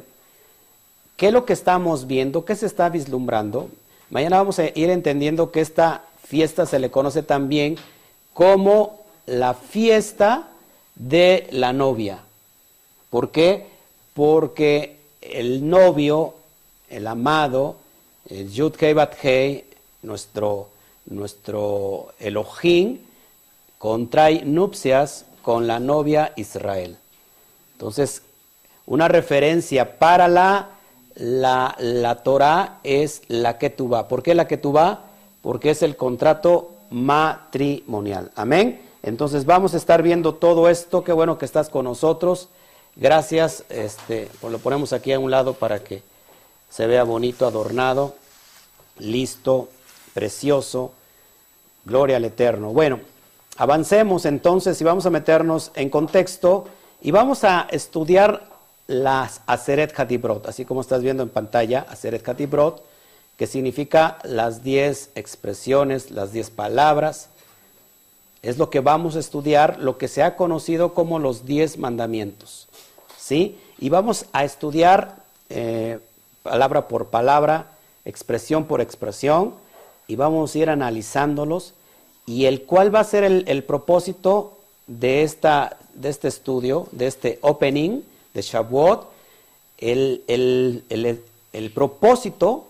qué 1.17 1.27
es 1.27 1.33
lo 1.33 1.45
que 1.45 1.53
estamos 1.53 2.07
viendo, 2.07 2.45
qué 2.45 2.55
se 2.55 2.65
está 2.65 2.89
vislumbrando. 2.89 3.69
Mañana 4.09 4.37
vamos 4.37 4.57
a 4.59 4.65
ir 4.65 4.89
entendiendo 4.89 5.51
que 5.51 5.61
esta 5.61 6.03
fiesta 6.29 6.67
se 6.67 6.77
le 6.77 6.91
conoce 6.91 7.23
también 7.23 7.75
como 8.33 9.03
la 9.25 9.55
fiesta 9.55 10.49
de 10.93 11.47
la 11.49 11.73
novia. 11.73 12.19
¿Por 13.09 13.31
qué? 13.31 13.65
Porque 14.13 14.99
el 15.21 15.67
novio, 15.67 16.35
el 16.87 17.07
amado, 17.07 17.77
el 18.29 18.51
Yud 18.51 18.75
Hei 18.79 19.65
nuestro, 20.03 20.69
nuestro 21.07 22.13
Elohim, 22.19 22.99
contrae 23.79 24.45
nupcias 24.45 25.25
con 25.41 25.65
la 25.65 25.79
novia 25.79 26.33
Israel. 26.35 26.95
Entonces, 27.73 28.21
una 28.85 29.07
referencia 29.07 29.97
para 29.97 30.27
la, 30.27 30.69
la, 31.15 31.75
la 31.79 32.21
Torah 32.21 32.81
es 32.83 33.23
la 33.29 33.57
Ketubá. 33.57 34.07
¿Por 34.07 34.21
qué 34.21 34.35
la 34.35 34.47
Ketubá? 34.47 35.08
Porque 35.41 35.71
es 35.71 35.83
el 35.83 35.95
contrato 35.95 36.71
matrimonial. 36.89 38.31
Amén. 38.35 38.81
Entonces 39.03 39.45
vamos 39.45 39.73
a 39.73 39.77
estar 39.77 40.03
viendo 40.03 40.35
todo 40.35 40.69
esto. 40.69 41.03
Qué 41.03 41.13
bueno 41.13 41.37
que 41.37 41.45
estás 41.45 41.69
con 41.69 41.85
nosotros. 41.85 42.49
Gracias. 42.95 43.63
Este, 43.69 44.29
pues 44.41 44.51
lo 44.51 44.59
ponemos 44.59 44.93
aquí 44.93 45.13
a 45.13 45.19
un 45.19 45.31
lado 45.31 45.53
para 45.53 45.83
que 45.83 46.03
se 46.69 46.85
vea 46.85 47.03
bonito, 47.03 47.47
adornado, 47.47 48.15
listo, 48.99 49.69
precioso. 50.13 50.91
Gloria 51.85 52.17
al 52.17 52.25
Eterno. 52.25 52.71
Bueno, 52.71 52.99
avancemos 53.57 54.25
entonces 54.25 54.79
y 54.81 54.83
vamos 54.83 55.05
a 55.05 55.09
meternos 55.09 55.71
en 55.75 55.89
contexto 55.89 56.67
y 57.01 57.11
vamos 57.11 57.43
a 57.43 57.67
estudiar 57.71 58.47
las 58.87 59.41
Aseret 59.45 59.97
Hatibrot, 59.97 60.47
así 60.47 60.65
como 60.65 60.81
estás 60.81 61.01
viendo 61.01 61.23
en 61.23 61.29
pantalla, 61.29 61.85
Aseret 61.89 62.27
Hatibrot, 62.27 62.83
que 63.39 63.47
significa 63.47 64.19
las 64.25 64.65
diez 64.65 65.11
expresiones, 65.15 66.11
las 66.11 66.33
diez 66.33 66.49
palabras 66.49 67.29
es 68.41 68.57
lo 68.57 68.69
que 68.69 68.81
vamos 68.81 69.15
a 69.15 69.19
estudiar, 69.19 69.79
lo 69.79 69.97
que 69.97 70.09
se 70.09 70.23
ha 70.23 70.35
conocido 70.35 70.93
como 70.93 71.19
los 71.19 71.45
diez 71.45 71.77
mandamientos. 71.77 72.67
¿Sí? 73.17 73.57
Y 73.77 73.87
vamos 73.87 74.25
a 74.33 74.43
estudiar 74.43 75.23
eh, 75.49 75.99
palabra 76.43 76.89
por 76.89 77.07
palabra, 77.07 77.67
expresión 78.03 78.65
por 78.65 78.81
expresión, 78.81 79.53
y 80.05 80.17
vamos 80.17 80.53
a 80.53 80.57
ir 80.57 80.69
analizándolos. 80.69 81.73
Y 82.25 82.43
el 82.43 82.63
cuál 82.63 82.93
va 82.93 82.99
a 82.99 83.05
ser 83.05 83.23
el, 83.23 83.63
propósito 83.63 84.57
de 84.85 85.23
esta 85.23 85.77
de 85.93 86.09
este 86.09 86.27
estudio, 86.27 86.89
de 86.91 87.07
este 87.07 87.39
opening 87.41 88.01
de 88.33 88.41
Shavuot, 88.41 89.07
el, 89.77 90.23
el 90.27 91.71
propósito 91.71 92.65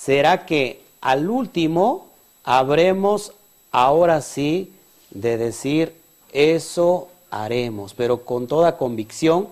será 0.00 0.46
que 0.46 0.80
al 1.02 1.28
último 1.28 2.06
habremos 2.42 3.32
ahora 3.70 4.22
sí 4.22 4.72
de 5.10 5.36
decir, 5.36 5.94
eso 6.32 7.08
haremos, 7.30 7.92
pero 7.92 8.24
con 8.24 8.46
toda 8.46 8.78
convicción, 8.78 9.48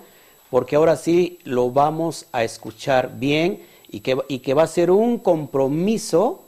porque 0.50 0.76
ahora 0.76 0.96
sí 0.96 1.38
lo 1.44 1.70
vamos 1.70 2.24
a 2.32 2.44
escuchar 2.44 3.18
bien 3.18 3.62
y 3.90 4.00
que, 4.00 4.16
y 4.28 4.38
que 4.38 4.54
va 4.54 4.62
a 4.62 4.68
ser 4.68 4.90
un 4.90 5.18
compromiso 5.18 6.40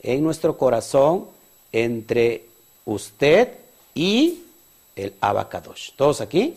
en 0.00 0.22
nuestro 0.22 0.56
corazón 0.56 1.26
entre 1.72 2.44
usted 2.84 3.54
y 3.92 4.44
el 4.94 5.14
abacadosh. 5.20 5.92
¿Todos 5.96 6.20
aquí? 6.20 6.54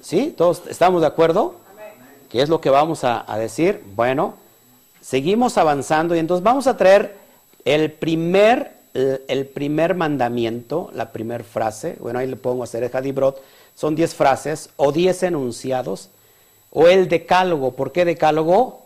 ¿Sí? 0.00 0.32
¿Todos 0.36 0.62
estamos 0.68 1.00
de 1.00 1.08
acuerdo? 1.08 1.56
¿Qué 2.28 2.40
es 2.40 2.48
lo 2.48 2.60
que 2.60 2.70
vamos 2.70 3.02
a, 3.02 3.24
a 3.30 3.36
decir? 3.36 3.82
Bueno, 3.96 4.34
seguimos 5.08 5.56
avanzando 5.56 6.14
y 6.14 6.18
entonces 6.18 6.44
vamos 6.44 6.66
a 6.66 6.76
traer 6.76 7.16
el 7.64 7.92
primer 7.92 8.76
el 8.94 9.46
primer 9.46 9.94
mandamiento, 9.94 10.90
la 10.92 11.12
primera 11.12 11.44
frase, 11.44 11.96
bueno, 12.00 12.18
ahí 12.18 12.26
le 12.26 12.36
pongo 12.36 12.64
hacer 12.64 12.82
el 12.82 12.94
Hadibrot, 12.94 13.40
son 13.74 13.94
diez 13.94 14.14
frases 14.14 14.70
o 14.76 14.90
diez 14.90 15.22
enunciados, 15.22 16.10
o 16.72 16.88
el 16.88 17.08
decálogo. 17.08 17.74
¿Por 17.74 17.92
qué 17.92 18.04
decálogo? 18.04 18.82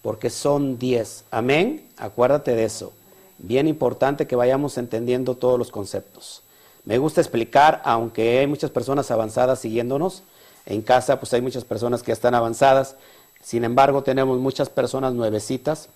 Porque 0.00 0.30
son 0.30 0.78
diez. 0.78 1.24
Amén. 1.32 1.84
Acuérdate 1.96 2.54
de 2.54 2.64
eso. 2.64 2.92
Bien 3.38 3.66
importante 3.66 4.28
que 4.28 4.36
vayamos 4.36 4.78
entendiendo 4.78 5.34
todos 5.34 5.58
los 5.58 5.72
conceptos. 5.72 6.42
Me 6.84 6.98
gusta 6.98 7.20
explicar, 7.20 7.82
aunque 7.84 8.38
hay 8.38 8.46
muchas 8.46 8.70
personas 8.70 9.10
avanzadas 9.10 9.58
siguiéndonos, 9.58 10.22
en 10.66 10.82
casa 10.82 11.18
pues 11.18 11.32
hay 11.34 11.40
muchas 11.40 11.64
personas 11.64 12.02
que 12.04 12.12
están 12.12 12.34
avanzadas, 12.34 12.94
sin 13.42 13.64
embargo 13.64 14.02
tenemos 14.02 14.38
muchas 14.38 14.70
personas 14.70 15.12
nuevecitas 15.14 15.88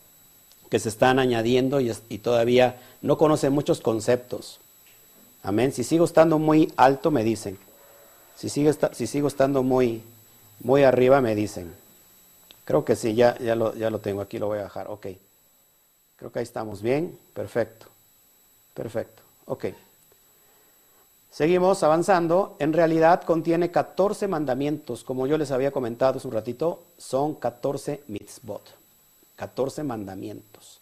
que 0.68 0.78
se 0.78 0.88
están 0.88 1.18
añadiendo 1.18 1.80
y, 1.80 1.92
todavía 2.18 2.80
no 3.02 3.16
conocen 3.16 3.52
muchos 3.52 3.80
conceptos. 3.80 4.58
Amén. 5.42 5.72
Si 5.72 5.84
sigo 5.84 6.04
estando 6.04 6.38
muy 6.38 6.72
alto, 6.76 7.10
me 7.10 7.22
dicen. 7.22 7.56
Si 8.34 8.48
sigo, 8.48 8.70
si 8.92 9.06
sigo 9.06 9.28
estando 9.28 9.62
muy, 9.62 10.02
muy 10.60 10.82
arriba, 10.82 11.20
me 11.20 11.36
dicen. 11.36 11.72
Creo 12.64 12.84
que 12.84 12.96
sí, 12.96 13.14
ya, 13.14 13.38
ya, 13.38 13.54
lo, 13.54 13.74
ya 13.76 13.90
lo 13.90 14.00
tengo. 14.00 14.22
Aquí 14.22 14.38
lo 14.38 14.48
voy 14.48 14.58
a 14.58 14.64
bajar. 14.64 14.88
Ok. 14.90 15.06
Creo 16.16 16.32
que 16.32 16.40
ahí 16.40 16.42
estamos. 16.42 16.82
Bien. 16.82 17.16
Perfecto. 17.32 17.86
Perfecto. 18.74 19.22
Ok. 19.44 19.66
Seguimos 21.36 21.82
avanzando. 21.82 22.56
En 22.60 22.72
realidad 22.72 23.22
contiene 23.24 23.70
14 23.70 24.26
mandamientos. 24.26 25.04
Como 25.04 25.26
yo 25.26 25.36
les 25.36 25.50
había 25.50 25.70
comentado 25.70 26.16
hace 26.16 26.26
un 26.26 26.32
ratito, 26.32 26.82
son 26.96 27.34
14 27.34 28.04
mitzvot. 28.08 28.62
14 29.36 29.82
mandamientos. 29.82 30.80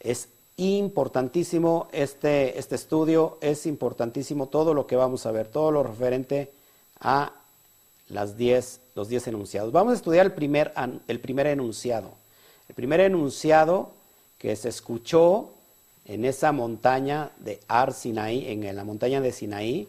Es 0.00 0.30
importantísimo 0.56 1.86
este, 1.92 2.58
este 2.58 2.74
estudio, 2.74 3.38
es 3.40 3.66
importantísimo 3.66 4.48
todo 4.48 4.74
lo 4.74 4.88
que 4.88 4.96
vamos 4.96 5.24
a 5.26 5.30
ver, 5.30 5.46
todo 5.46 5.70
lo 5.70 5.84
referente 5.84 6.50
a 6.98 7.32
las 8.08 8.36
diez, 8.36 8.80
los 8.96 9.08
10 9.08 9.28
enunciados. 9.28 9.70
Vamos 9.70 9.92
a 9.92 9.96
estudiar 9.96 10.26
el 10.26 10.32
primer, 10.32 10.72
el 11.06 11.20
primer 11.20 11.46
enunciado. 11.46 12.10
El 12.68 12.74
primer 12.74 12.98
enunciado 12.98 13.92
que 14.38 14.56
se 14.56 14.70
escuchó 14.70 15.50
en 16.06 16.24
esa 16.24 16.52
montaña 16.52 17.30
de 17.38 17.60
Ar 17.68 17.92
Sinaí, 17.92 18.46
en 18.48 18.74
la 18.74 18.84
montaña 18.84 19.20
de 19.20 19.32
Sinaí, 19.32 19.88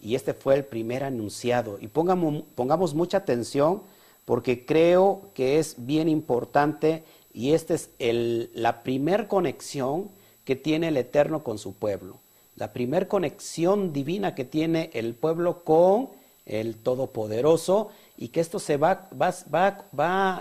y 0.00 0.14
este 0.14 0.34
fue 0.34 0.54
el 0.54 0.64
primer 0.64 1.02
enunciado. 1.02 1.78
Y 1.80 1.88
pongamos, 1.88 2.94
mucha 2.94 3.18
atención 3.18 3.82
porque 4.24 4.66
creo 4.66 5.22
que 5.34 5.58
es 5.58 5.74
bien 5.78 6.08
importante 6.08 7.04
y 7.32 7.52
esta 7.52 7.74
es 7.74 7.90
la 7.98 8.82
primer 8.82 9.28
conexión 9.28 10.08
que 10.44 10.56
tiene 10.56 10.88
el 10.88 10.96
Eterno 10.96 11.42
con 11.42 11.58
su 11.58 11.74
pueblo, 11.74 12.18
la 12.56 12.72
primer 12.72 13.08
conexión 13.08 13.92
divina 13.92 14.34
que 14.34 14.44
tiene 14.44 14.90
el 14.94 15.14
pueblo 15.14 15.64
con 15.64 16.08
el 16.44 16.76
Todopoderoso 16.76 17.90
y 18.16 18.28
que 18.28 18.40
esto 18.40 18.58
se 18.58 18.76
va, 18.76 19.08
va 19.20 19.84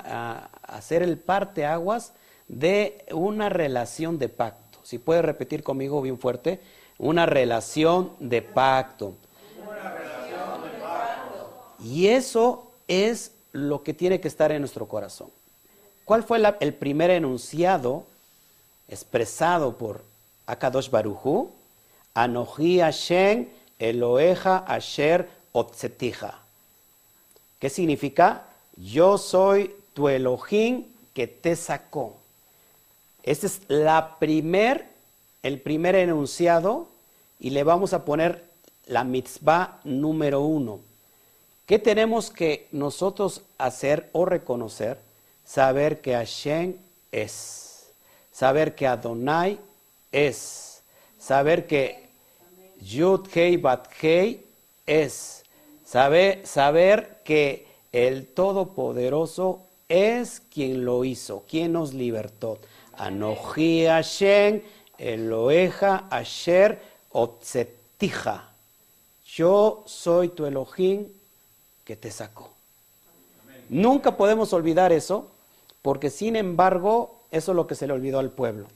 a 0.06 0.50
hacer 0.64 1.02
el 1.02 1.18
parteaguas 1.18 2.14
de 2.48 3.04
una 3.12 3.50
relación 3.50 4.20
de 4.20 4.30
pacto. 4.30 4.65
Si 4.86 5.00
puede 5.00 5.24
repetir 5.24 5.64
conmigo 5.64 6.00
bien 6.00 6.20
fuerte, 6.20 6.60
una 7.00 7.26
relación 7.26 8.12
de 8.20 8.44
pacto. 8.44 9.16
Una 9.60 9.92
relación 9.92 10.62
de 10.62 10.80
pacto. 10.80 11.76
Y 11.84 12.08
eso 12.08 12.72
es 12.88 13.32
lo 13.52 13.82
que 13.82 13.96
tiene 13.96 14.22
que 14.22 14.28
estar 14.28 14.52
en 14.52 14.62
nuestro 14.62 14.88
corazón. 14.88 15.30
¿Cuál 16.06 16.24
fue 16.24 16.40
el 16.60 16.74
primer 16.76 17.10
enunciado 17.10 18.06
expresado 18.88 19.76
por 19.76 20.04
Akadosh 20.46 20.92
Baruchu? 20.92 21.50
Anoji 22.14 22.80
Hashem 22.80 23.48
Eloeja 23.80 24.58
Asher 24.68 25.28
Otzetija. 25.52 26.38
¿Qué 27.58 27.72
significa? 27.72 28.44
Yo 28.78 29.18
soy 29.18 29.76
tu 29.96 30.10
Elohim 30.10 30.86
que 31.16 31.26
te 31.26 31.56
sacó. 31.56 32.18
Este 33.26 33.48
es 33.48 33.60
primer, 34.20 34.86
el 35.42 35.60
primer 35.60 35.96
enunciado 35.96 36.88
y 37.40 37.50
le 37.50 37.64
vamos 37.64 37.94
a 37.94 38.06
poner 38.06 38.44
la 38.86 39.04
mitzvah 39.04 39.80
número 39.84 40.42
uno. 40.42 40.80
¿Qué 41.66 41.80
tenemos 41.80 42.30
que 42.30 42.68
nosotros 42.72 43.42
hacer 43.58 44.12
o 44.12 44.26
reconocer? 44.26 45.00
Saber 45.44 46.02
que 46.02 46.14
Hashem 46.14 46.76
es. 47.12 47.88
Saber 48.32 48.76
que 48.76 48.86
Adonai 48.86 49.58
es. 50.12 50.84
Saber 51.20 51.66
que 51.66 52.08
Yud 52.80 53.28
Hei 53.34 53.58
Bat 53.58 53.88
Hei 54.04 54.46
es. 54.86 55.44
Saber, 55.84 56.46
saber 56.46 57.22
que 57.26 57.66
el 57.92 58.28
Todopoderoso 58.28 59.62
es 59.90 60.44
quien 60.54 60.86
lo 60.86 61.04
hizo, 61.06 61.44
quien 61.50 61.74
nos 61.74 61.96
libertó. 61.96 62.60
Anoji 62.98 63.86
Hashem, 63.86 64.62
Eloeja 64.98 66.08
Asher 66.10 66.82
Otzetija. 67.12 68.44
Yo 69.26 69.84
soy 69.86 70.30
tu 70.30 70.46
Elohim 70.46 71.08
que 71.84 71.96
te 71.96 72.12
sacó. 72.12 72.52
Nunca 73.70 74.16
podemos 74.18 74.54
olvidar 74.54 74.92
eso, 74.92 75.32
porque 75.82 76.10
sin 76.10 76.36
embargo, 76.36 77.22
eso 77.32 77.52
es 77.52 77.56
lo 77.56 77.68
que 77.68 77.76
se 77.76 77.88
le 77.88 77.94
olvidó 77.94 78.20
al 78.20 78.32
pueblo. 78.32 78.68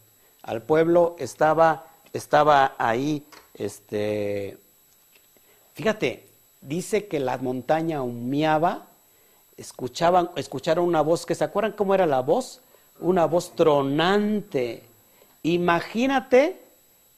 Al 0.41 0.61
pueblo 0.61 1.15
estaba, 1.19 1.85
estaba 2.13 2.75
ahí, 2.77 3.25
este, 3.53 4.57
fíjate, 5.73 6.27
dice 6.61 7.07
que 7.07 7.19
la 7.19 7.37
montaña 7.37 8.01
humeaba, 8.01 8.87
escuchaban, 9.57 10.31
escucharon 10.35 10.85
una 10.85 11.01
voz, 11.01 11.25
que 11.25 11.35
se 11.35 11.43
acuerdan 11.43 11.73
cómo 11.73 11.93
era 11.93 12.05
la 12.05 12.21
voz, 12.21 12.61
una 12.99 13.25
voz 13.25 13.55
tronante. 13.55 14.83
Imagínate 15.43 16.57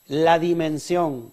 la 0.07 0.39
dimensión, 0.39 1.31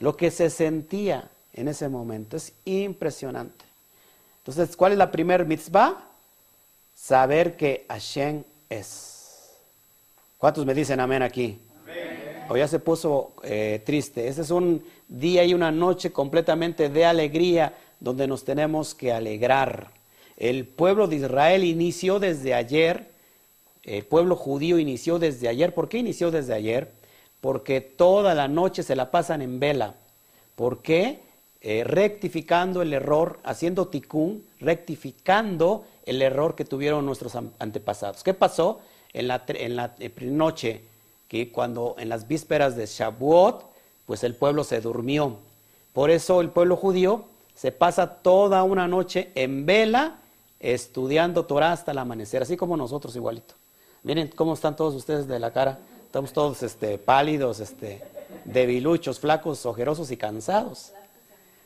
lo 0.00 0.16
que 0.16 0.30
se 0.30 0.50
sentía 0.50 1.28
en 1.54 1.68
ese 1.68 1.88
momento, 1.88 2.36
es 2.36 2.52
impresionante. 2.64 3.64
Entonces, 4.38 4.76
¿cuál 4.76 4.92
es 4.92 4.98
la 4.98 5.10
primer 5.10 5.44
mitzvah? 5.44 5.96
Saber 6.94 7.56
que 7.56 7.84
Hashem 7.88 8.44
es. 8.70 9.50
¿Cuántos 10.38 10.64
me 10.64 10.74
dicen 10.74 11.00
amén 11.00 11.22
aquí? 11.22 11.58
O 12.48 12.56
ya 12.56 12.66
se 12.66 12.78
puso 12.78 13.32
eh, 13.42 13.82
triste. 13.84 14.28
Ese 14.28 14.42
es 14.42 14.50
un 14.50 14.82
día 15.08 15.44
y 15.44 15.52
una 15.52 15.70
noche 15.70 16.12
completamente 16.12 16.88
de 16.88 17.04
alegría 17.04 17.74
donde 18.00 18.26
nos 18.26 18.44
tenemos 18.44 18.94
que 18.94 19.12
alegrar. 19.12 19.88
El 20.36 20.64
pueblo 20.64 21.08
de 21.08 21.16
Israel 21.16 21.64
inició 21.64 22.20
desde 22.20 22.54
ayer, 22.54 23.08
el 23.96 24.04
pueblo 24.04 24.36
judío 24.36 24.78
inició 24.78 25.18
desde 25.18 25.48
ayer. 25.48 25.74
¿Por 25.74 25.88
qué 25.88 25.98
inició 25.98 26.30
desde 26.30 26.54
ayer? 26.54 26.90
Porque 27.40 27.80
toda 27.80 28.34
la 28.34 28.46
noche 28.46 28.82
se 28.82 28.96
la 28.96 29.10
pasan 29.10 29.40
en 29.40 29.60
vela. 29.60 29.94
¿Por 30.56 30.82
qué? 30.82 31.20
Eh, 31.60 31.84
rectificando 31.84 32.82
el 32.82 32.92
error, 32.92 33.40
haciendo 33.44 33.88
tikkun, 33.88 34.44
rectificando 34.60 35.84
el 36.06 36.22
error 36.22 36.54
que 36.54 36.64
tuvieron 36.64 37.06
nuestros 37.06 37.34
antepasados. 37.58 38.22
¿Qué 38.22 38.34
pasó 38.34 38.80
en 39.12 39.28
la, 39.28 39.42
en 39.48 39.76
la 39.76 39.94
eh, 39.98 40.12
noche? 40.20 40.82
Que 41.26 41.50
cuando 41.50 41.96
en 41.98 42.08
las 42.08 42.28
vísperas 42.28 42.76
de 42.76 42.86
Shavuot, 42.86 43.64
pues 44.06 44.22
el 44.22 44.34
pueblo 44.34 44.64
se 44.64 44.80
durmió. 44.80 45.36
Por 45.92 46.10
eso 46.10 46.40
el 46.40 46.50
pueblo 46.50 46.76
judío 46.76 47.24
se 47.54 47.72
pasa 47.72 48.22
toda 48.22 48.62
una 48.62 48.86
noche 48.86 49.30
en 49.34 49.66
vela 49.66 50.18
estudiando 50.60 51.44
Torah 51.44 51.72
hasta 51.72 51.92
el 51.92 51.98
amanecer, 51.98 52.42
así 52.42 52.56
como 52.56 52.76
nosotros 52.76 53.16
igualito. 53.16 53.54
Miren 54.02 54.28
cómo 54.28 54.54
están 54.54 54.76
todos 54.76 54.94
ustedes 54.94 55.26
de 55.26 55.38
la 55.38 55.52
cara. 55.52 55.78
Estamos 56.06 56.32
todos 56.32 56.62
este, 56.62 56.98
pálidos, 56.98 57.60
este, 57.60 58.02
debiluchos, 58.44 59.20
flacos, 59.20 59.66
ojerosos 59.66 60.10
y 60.10 60.16
cansados. 60.16 60.92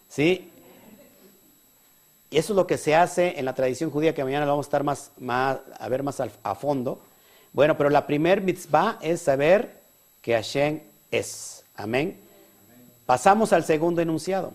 ¿Sí? 0.08 0.52
y 2.32 2.38
eso 2.38 2.54
es 2.54 2.56
lo 2.56 2.66
que 2.66 2.78
se 2.78 2.94
hace 2.94 3.38
en 3.38 3.44
la 3.44 3.54
tradición 3.54 3.90
judía, 3.90 4.14
que 4.14 4.24
mañana 4.24 4.46
lo 4.46 4.52
vamos 4.52 4.64
a 4.64 4.68
estar 4.68 4.84
más, 4.84 5.10
a 5.78 5.88
ver 5.90 6.02
más 6.02 6.18
a 6.18 6.54
fondo. 6.54 6.98
Bueno, 7.52 7.76
pero 7.76 7.90
la 7.90 8.06
primer 8.06 8.40
mitzvah 8.40 8.98
es 9.02 9.20
saber 9.20 9.76
que 10.22 10.32
Hashem 10.32 10.80
es. 11.10 11.62
Amén. 11.76 12.18
Pasamos 13.04 13.52
al 13.52 13.64
segundo 13.64 14.00
enunciado, 14.00 14.54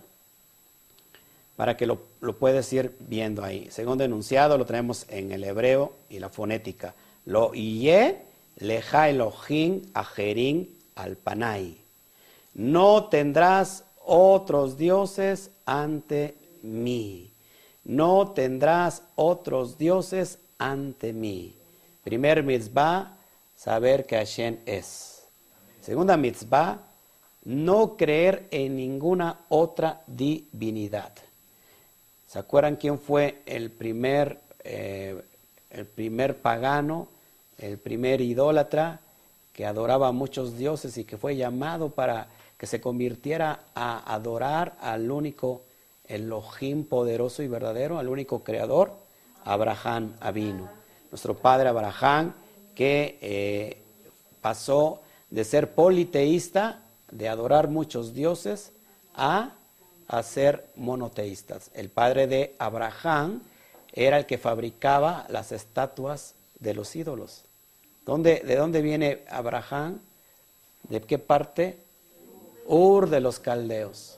para 1.55 1.77
que 1.77 1.85
lo, 1.85 1.99
lo 2.19 2.35
puedes 2.35 2.73
ir 2.73 2.95
viendo 2.99 3.43
ahí. 3.43 3.69
Segundo 3.69 4.03
enunciado 4.03 4.57
lo 4.57 4.65
tenemos 4.65 5.05
en 5.09 5.31
el 5.31 5.43
hebreo 5.43 5.93
y 6.09 6.17
la 6.17 6.29
fonética. 6.29 6.95
Lo 7.27 7.51
iye 7.53 8.21
leja 8.55 9.09
Elohim 9.09 9.81
ajerin 9.93 10.63
alpanai. 10.95 11.75
No 12.53 13.09
tendrás 13.09 13.83
otros 14.05 14.77
dioses 14.77 15.51
ante 15.65 16.35
mí. 16.63 17.29
No 17.83 18.31
tendrás 18.31 19.03
otros 19.15 19.77
dioses 19.77 20.39
ante 20.57 21.11
mí. 21.11 21.53
Primer 22.05 22.43
mitzvah, 22.43 23.17
saber 23.57 24.05
que 24.05 24.15
Hashem 24.15 24.59
es. 24.65 25.23
Segunda 25.81 26.15
mitzvah, 26.15 26.79
no 27.43 27.97
creer 27.97 28.47
en 28.51 28.77
ninguna 28.77 29.41
otra 29.49 30.01
divinidad. 30.07 31.11
¿Se 32.25 32.39
acuerdan 32.39 32.77
quién 32.77 32.97
fue 32.99 33.41
el 33.45 33.69
primer, 33.69 34.39
eh, 34.63 35.21
el 35.69 35.85
primer 35.85 36.37
pagano, 36.37 37.09
el 37.57 37.77
primer 37.77 38.21
idólatra 38.21 38.99
que 39.53 39.65
adoraba 39.65 40.09
a 40.09 40.11
muchos 40.11 40.57
dioses 40.57 40.97
y 40.97 41.03
que 41.05 41.17
fue 41.17 41.35
llamado 41.35 41.89
para 41.89 42.27
que 42.57 42.67
se 42.67 42.81
convirtiera 42.81 43.59
a 43.75 44.13
adorar 44.13 44.75
al 44.81 45.09
único 45.09 45.63
Elohim 46.05 46.85
poderoso 46.85 47.43
y 47.43 47.47
verdadero, 47.47 47.99
al 47.99 48.07
único 48.07 48.43
creador, 48.43 48.93
Abraham 49.43 50.13
Avino. 50.19 50.69
Nuestro 51.11 51.35
padre 51.35 51.69
Abraham, 51.69 52.33
que 52.75 53.17
eh, 53.21 53.81
pasó 54.41 55.01
de 55.29 55.43
ser 55.43 55.73
politeísta, 55.73 56.81
de 57.11 57.29
adorar 57.29 57.67
muchos 57.67 58.13
dioses, 58.13 58.71
a, 59.15 59.51
a 60.07 60.23
ser 60.23 60.67
monoteístas. 60.75 61.71
El 61.73 61.89
padre 61.89 62.27
de 62.27 62.55
Abraham 62.59 63.41
era 63.93 64.17
el 64.17 64.25
que 64.25 64.37
fabricaba 64.37 65.25
las 65.29 65.51
estatuas 65.51 66.35
de 66.59 66.73
los 66.73 66.95
ídolos. 66.95 67.46
¿Dónde, 68.07 68.41
¿De 68.45 68.55
dónde 68.55 68.81
viene 68.81 69.19
Abraham? 69.29 69.99
¿De 70.87 71.01
qué 71.01 71.19
parte? 71.19 71.77
Ur 72.65 73.09
de 73.09 73.19
los 73.19 73.39
caldeos. 73.39 74.17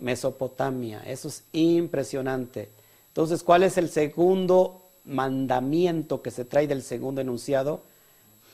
Mesopotamia. 0.00 1.02
Eso 1.06 1.28
es 1.28 1.42
impresionante. 1.52 2.68
Entonces, 3.08 3.42
¿cuál 3.42 3.62
es 3.62 3.78
el 3.78 3.88
segundo 3.88 4.82
mandamiento 5.06 6.20
que 6.20 6.30
se 6.30 6.44
trae 6.44 6.66
del 6.66 6.82
segundo 6.82 7.22
enunciado? 7.22 7.80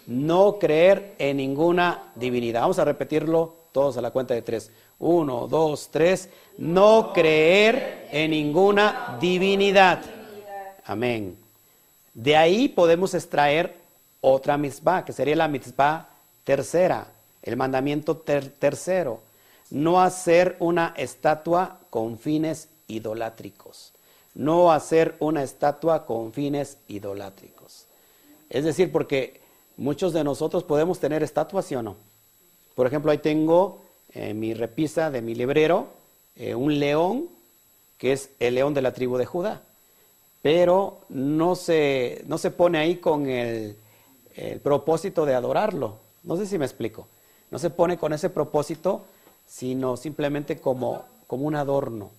No 0.06 0.60
creer 0.60 1.16
en 1.18 1.38
ninguna 1.38 2.12
divinidad. 2.14 2.60
Vamos 2.60 2.78
a 2.78 2.84
repetirlo 2.84 3.56
todos 3.72 3.96
a 3.96 4.02
la 4.02 4.12
cuenta 4.12 4.34
de 4.34 4.42
tres. 4.42 4.70
Uno, 5.00 5.48
dos, 5.48 5.88
tres. 5.90 6.28
No 6.58 7.12
creer 7.12 8.08
en 8.12 8.30
ninguna 8.30 9.18
divinidad. 9.20 10.00
Amén. 10.84 11.36
De 12.14 12.36
ahí 12.36 12.68
podemos 12.68 13.14
extraer 13.14 13.81
otra 14.22 14.56
mitzvah, 14.56 15.04
que 15.04 15.12
sería 15.12 15.36
la 15.36 15.48
mitzvah 15.48 16.08
tercera, 16.44 17.06
el 17.42 17.56
mandamiento 17.56 18.16
tercero 18.16 19.20
no 19.72 20.02
hacer 20.02 20.56
una 20.58 20.92
estatua 20.98 21.78
con 21.88 22.18
fines 22.18 22.68
idolátricos. 22.88 23.92
No 24.34 24.70
hacer 24.70 25.16
una 25.18 25.42
estatua 25.42 26.04
con 26.04 26.32
fines 26.32 26.76
idolátricos. 26.88 27.86
Es 28.50 28.64
decir, 28.64 28.92
porque 28.92 29.40
muchos 29.78 30.12
de 30.12 30.24
nosotros 30.24 30.62
podemos 30.62 31.00
tener 31.00 31.22
estatuas, 31.22 31.64
¿sí 31.64 31.74
o 31.74 31.82
no? 31.82 31.96
Por 32.74 32.86
ejemplo, 32.86 33.10
ahí 33.10 33.18
tengo 33.18 33.80
en 34.12 34.38
mi 34.38 34.52
repisa 34.52 35.10
de 35.10 35.22
mi 35.22 35.34
librero 35.34 35.88
eh, 36.36 36.54
un 36.54 36.78
león, 36.78 37.28
que 37.96 38.12
es 38.12 38.28
el 38.40 38.56
león 38.56 38.74
de 38.74 38.82
la 38.82 38.92
tribu 38.92 39.16
de 39.16 39.24
Judá. 39.24 39.62
Pero 40.42 41.00
no 41.08 41.54
se, 41.54 42.22
no 42.26 42.36
se 42.36 42.50
pone 42.50 42.76
ahí 42.76 42.96
con 42.96 43.26
el, 43.26 43.76
el 44.36 44.60
propósito 44.60 45.24
de 45.26 45.34
adorarlo. 45.34 45.98
No 46.24 46.36
sé 46.36 46.46
si 46.46 46.58
me 46.58 46.64
explico. 46.64 47.06
No 47.50 47.58
se 47.58 47.70
pone 47.70 47.98
con 47.98 48.12
ese 48.12 48.30
propósito 48.30 49.02
sino 49.52 49.98
simplemente 49.98 50.58
como, 50.58 51.04
como 51.26 51.46
un 51.46 51.54
adorno. 51.56 52.10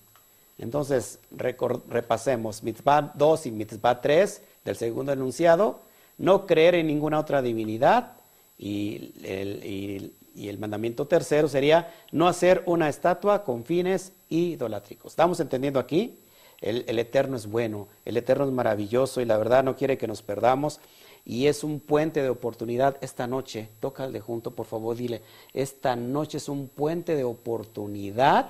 Entonces, 0.56 1.18
repasemos 1.32 2.62
mitzvah 2.62 3.12
2 3.16 3.46
y 3.46 3.50
mitzvah 3.50 4.00
3 4.00 4.40
del 4.64 4.76
segundo 4.76 5.12
enunciado, 5.12 5.80
no 6.16 6.46
creer 6.46 6.76
en 6.76 6.86
ninguna 6.86 7.18
otra 7.18 7.42
divinidad 7.42 8.12
y 8.56 9.14
el, 9.24 10.12
y 10.36 10.48
el 10.48 10.58
mandamiento 10.58 11.06
tercero 11.08 11.48
sería 11.48 11.92
no 12.12 12.28
hacer 12.28 12.62
una 12.66 12.88
estatua 12.88 13.42
con 13.42 13.64
fines 13.64 14.12
idolátricos. 14.28 15.10
¿Estamos 15.10 15.40
entendiendo 15.40 15.80
aquí? 15.80 16.20
El, 16.60 16.84
el, 16.86 17.00
Eterno 17.00 17.36
es 17.36 17.48
bueno, 17.48 17.88
el 18.04 18.16
Eterno 18.16 18.44
es 18.44 18.52
maravilloso 18.52 19.20
y 19.20 19.24
la 19.24 19.36
verdad 19.36 19.64
no 19.64 19.74
quiere 19.74 19.98
que 19.98 20.06
nos 20.06 20.22
perdamos 20.22 20.78
y 21.26 21.46
es 21.46 21.64
un 21.64 21.80
puente 21.80 22.22
de 22.22 22.28
oportunidad 22.28 22.96
esta 23.00 23.26
noche. 23.26 23.68
Tócale 23.80 24.20
junto, 24.20 24.50
por 24.50 24.66
favor, 24.66 24.96
dile, 24.96 25.22
esta 25.52 25.96
noche 25.96 26.38
es 26.38 26.48
un 26.48 26.68
puente 26.68 27.16
de 27.16 27.24
oportunidad 27.24 28.48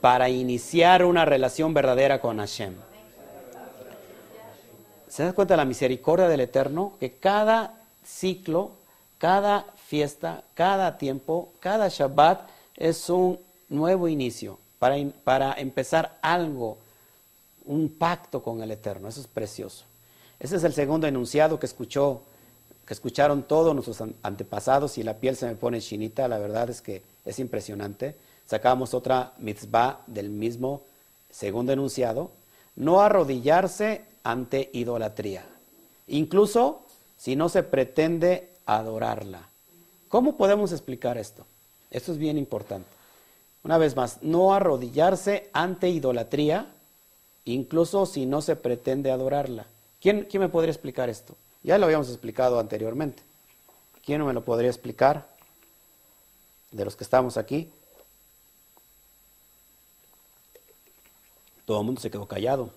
para 0.00 0.28
iniciar 0.28 1.04
una 1.04 1.24
relación 1.24 1.72
verdadera 1.72 2.20
con 2.20 2.38
Hashem. 2.38 2.74
¿Se 5.08 5.22
da 5.22 5.32
cuenta 5.32 5.54
de 5.54 5.58
la 5.58 5.64
misericordia 5.64 6.28
del 6.28 6.40
Eterno? 6.40 6.94
Que 7.00 7.14
cada 7.14 7.80
ciclo, 8.04 8.72
cada 9.16 9.64
fiesta, 9.86 10.42
cada 10.54 10.98
tiempo, 10.98 11.52
cada 11.60 11.88
Shabbat 11.88 12.48
es 12.76 13.08
un 13.08 13.38
nuevo 13.68 14.08
inicio 14.08 14.58
para, 14.78 14.96
para 15.22 15.54
empezar 15.54 16.18
algo, 16.20 16.76
un 17.64 17.88
pacto 17.88 18.42
con 18.42 18.60
el 18.60 18.72
Eterno. 18.72 19.08
Eso 19.08 19.20
es 19.20 19.26
precioso. 19.26 19.84
Ese 20.40 20.56
es 20.56 20.64
el 20.64 20.72
segundo 20.72 21.06
enunciado 21.06 21.58
que 21.58 21.66
escuchó, 21.66 22.22
que 22.86 22.94
escucharon 22.94 23.44
todos 23.44 23.74
nuestros 23.74 24.08
antepasados 24.22 24.98
y 24.98 25.02
la 25.02 25.14
piel 25.14 25.36
se 25.36 25.46
me 25.46 25.54
pone 25.54 25.80
chinita, 25.80 26.28
la 26.28 26.38
verdad 26.38 26.70
es 26.70 26.80
que 26.80 27.02
es 27.24 27.38
impresionante. 27.38 28.16
Sacamos 28.46 28.92
otra 28.92 29.32
mitzvah 29.38 30.00
del 30.06 30.28
mismo 30.28 30.82
segundo 31.30 31.72
enunciado, 31.72 32.30
no 32.76 33.00
arrodillarse 33.00 34.04
ante 34.22 34.70
idolatría, 34.72 35.44
incluso 36.08 36.82
si 37.16 37.36
no 37.36 37.48
se 37.48 37.62
pretende 37.62 38.50
adorarla. 38.66 39.48
¿Cómo 40.08 40.36
podemos 40.36 40.72
explicar 40.72 41.18
esto? 41.18 41.46
Esto 41.90 42.12
es 42.12 42.18
bien 42.18 42.38
importante. 42.38 42.86
Una 43.62 43.78
vez 43.78 43.96
más, 43.96 44.18
no 44.22 44.52
arrodillarse 44.52 45.48
ante 45.52 45.88
idolatría, 45.88 46.66
incluso 47.46 48.04
si 48.04 48.26
no 48.26 48.42
se 48.42 48.56
pretende 48.56 49.10
adorarla. 49.10 49.66
¿Quién, 50.04 50.28
me 50.34 50.50
podría 50.50 50.70
explicar 50.70 51.08
esto? 51.08 51.34
Ya 51.62 51.78
lo 51.78 51.86
habíamos 51.86 52.10
explicado 52.10 52.60
anteriormente. 52.60 53.22
¿Quién 54.04 54.22
me 54.22 54.34
lo 54.34 54.44
podría 54.44 54.68
explicar? 54.68 55.26
De 56.70 56.84
los 56.84 56.94
que 56.94 57.04
estamos 57.04 57.38
aquí. 57.38 57.72
Todo 61.64 61.80
el 61.80 61.86
mundo 61.86 62.02
se 62.02 62.10
quedó 62.10 62.28
callado. 62.28 62.68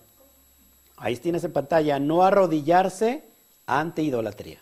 Ahí 0.95 1.17
tienes 1.17 1.43
en 1.43 1.51
pantalla, 1.51 1.99
no 1.99 2.23
arrodillarse 2.23 3.25
ante 3.65 4.03
idolatría. 4.03 4.61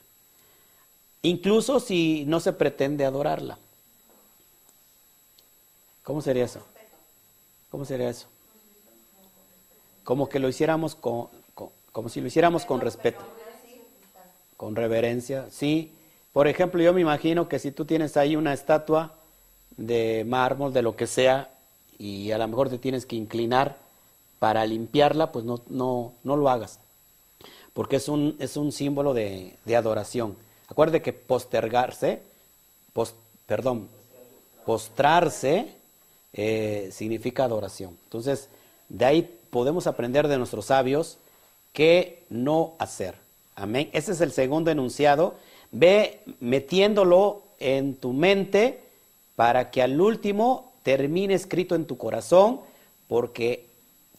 Incluso 1.21 1.79
si 1.79 2.25
no 2.25 2.39
se 2.39 2.51
pretende 2.51 3.05
adorarla. 3.05 3.59
¿Cómo 6.01 6.19
sería 6.19 6.45
eso? 6.45 6.65
¿Cómo 7.69 7.85
sería 7.85 8.09
eso? 8.09 8.25
Como 10.03 10.27
que 10.27 10.39
lo 10.39 10.49
hiciéramos 10.49 10.95
con, 10.95 11.29
como 11.95 12.09
si 12.09 12.19
lo 12.19 12.27
hiciéramos 12.27 12.65
con 12.65 12.81
respeto, 12.81 13.23
con 14.57 14.75
reverencia, 14.75 15.47
sí. 15.49 15.93
Por 16.33 16.49
ejemplo, 16.49 16.83
yo 16.83 16.91
me 16.91 16.99
imagino 16.99 17.47
que 17.47 17.57
si 17.57 17.71
tú 17.71 17.85
tienes 17.85 18.17
ahí 18.17 18.35
una 18.35 18.51
estatua 18.51 19.13
de 19.77 20.25
mármol, 20.27 20.73
de 20.73 20.81
lo 20.81 20.97
que 20.97 21.07
sea, 21.07 21.51
y 21.97 22.31
a 22.31 22.37
lo 22.37 22.49
mejor 22.49 22.69
te 22.69 22.79
tienes 22.79 23.05
que 23.05 23.15
inclinar 23.15 23.77
para 24.39 24.65
limpiarla, 24.65 25.31
pues 25.31 25.45
no, 25.45 25.61
no, 25.69 26.11
no 26.25 26.35
lo 26.35 26.49
hagas, 26.49 26.81
porque 27.73 27.95
es 27.95 28.09
un, 28.09 28.35
es 28.39 28.57
un 28.57 28.73
símbolo 28.73 29.13
de, 29.13 29.55
adoración. 29.73 30.35
Acuérdate 30.67 31.01
que 31.01 31.13
postergarse, 31.13 32.21
perdón, 33.47 33.87
postrarse 34.65 35.73
eh, 36.33 36.89
significa 36.91 37.45
adoración. 37.45 37.97
Entonces, 38.03 38.49
de 38.89 39.05
ahí 39.05 39.39
podemos 39.49 39.87
aprender 39.87 40.27
de 40.27 40.37
nuestros 40.37 40.65
sabios 40.65 41.19
qué 41.75 42.23
no 42.29 42.73
hacer. 42.79 43.15
Amén. 43.53 43.89
Ese 43.93 44.13
es 44.13 44.21
el 44.21 44.31
segundo 44.31 44.71
enunciado. 44.71 45.35
Ve 45.71 46.21
metiéndolo 46.39 47.43
en 47.59 47.95
tu 47.95 48.13
mente 48.13 48.81
para 49.35 49.69
que 49.69 49.83
al 49.83 49.99
último 49.99 50.71
termine 50.83 51.33
escrito 51.33 51.75
en 51.75 51.85
tu 51.85 51.97
corazón, 51.97 52.61
porque 53.07 53.67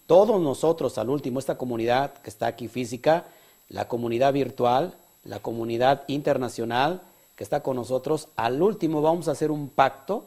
todos 0.07 0.41
nosotros 0.41 0.99
al 0.99 1.09
último, 1.09 1.39
esta 1.39 1.57
comunidad 1.57 2.13
que 2.19 2.31
está 2.31 2.47
aquí 2.47 2.69
física, 2.69 3.25
la 3.69 3.89
comunidad 3.89 4.33
virtual, 4.35 4.95
la 5.25 5.41
comunidad 5.41 6.05
internacional 6.09 7.01
que 7.37 7.45
está 7.45 7.63
con 7.63 7.77
nosotros, 7.77 8.29
al 8.37 8.63
último 8.63 9.01
vamos 9.01 9.29
a 9.29 9.33
hacer 9.33 9.51
un 9.51 9.71
pacto 9.71 10.25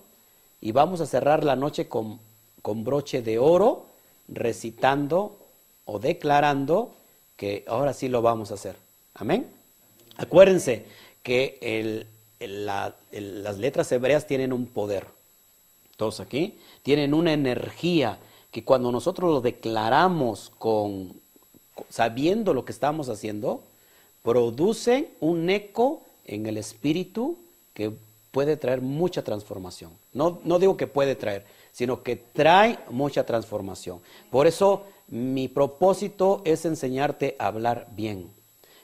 y 0.61 0.71
vamos 0.71 0.99
a 0.99 1.05
cerrar 1.05 1.43
la 1.43 1.55
noche 1.55 1.87
con, 1.87 2.19
con 2.63 2.83
broche 2.83 3.21
de 3.21 3.37
oro, 3.37 3.85
recitando 4.27 5.37
o 5.85 5.99
declarando 5.99 6.98
que 7.39 7.63
ahora 7.67 7.93
sí 7.93 8.09
lo 8.09 8.21
vamos 8.21 8.51
a 8.51 8.55
hacer. 8.55 8.75
Amén. 9.13 9.47
Acuérdense 10.17 10.85
que 11.23 12.05
las 12.41 13.57
letras 13.57 13.89
hebreas 13.93 14.27
tienen 14.27 14.51
un 14.51 14.65
poder. 14.65 15.07
Todos 15.95 16.19
aquí 16.19 16.59
tienen 16.83 17.13
una 17.13 17.31
energía 17.31 18.19
que 18.51 18.65
cuando 18.65 18.91
nosotros 18.91 19.31
lo 19.31 19.39
declaramos 19.39 20.51
con 20.57 21.13
sabiendo 21.89 22.53
lo 22.53 22.65
que 22.65 22.73
estamos 22.73 23.07
haciendo, 23.07 23.63
producen 24.21 25.07
un 25.21 25.49
eco 25.49 26.01
en 26.25 26.45
el 26.45 26.57
espíritu 26.57 27.37
que 27.73 27.93
puede 28.31 28.57
traer 28.57 28.81
mucha 28.81 29.23
transformación. 29.23 29.91
No, 30.11 30.41
no 30.43 30.59
digo 30.59 30.75
que 30.75 30.87
puede 30.87 31.15
traer, 31.15 31.45
sino 31.71 32.03
que 32.03 32.17
trae 32.17 32.79
mucha 32.89 33.25
transformación. 33.25 34.01
Por 34.29 34.45
eso 34.45 34.83
mi 35.09 35.47
propósito 35.47 36.41
es 36.45 36.65
enseñarte 36.65 37.35
a 37.39 37.47
hablar 37.47 37.87
bien. 37.95 38.29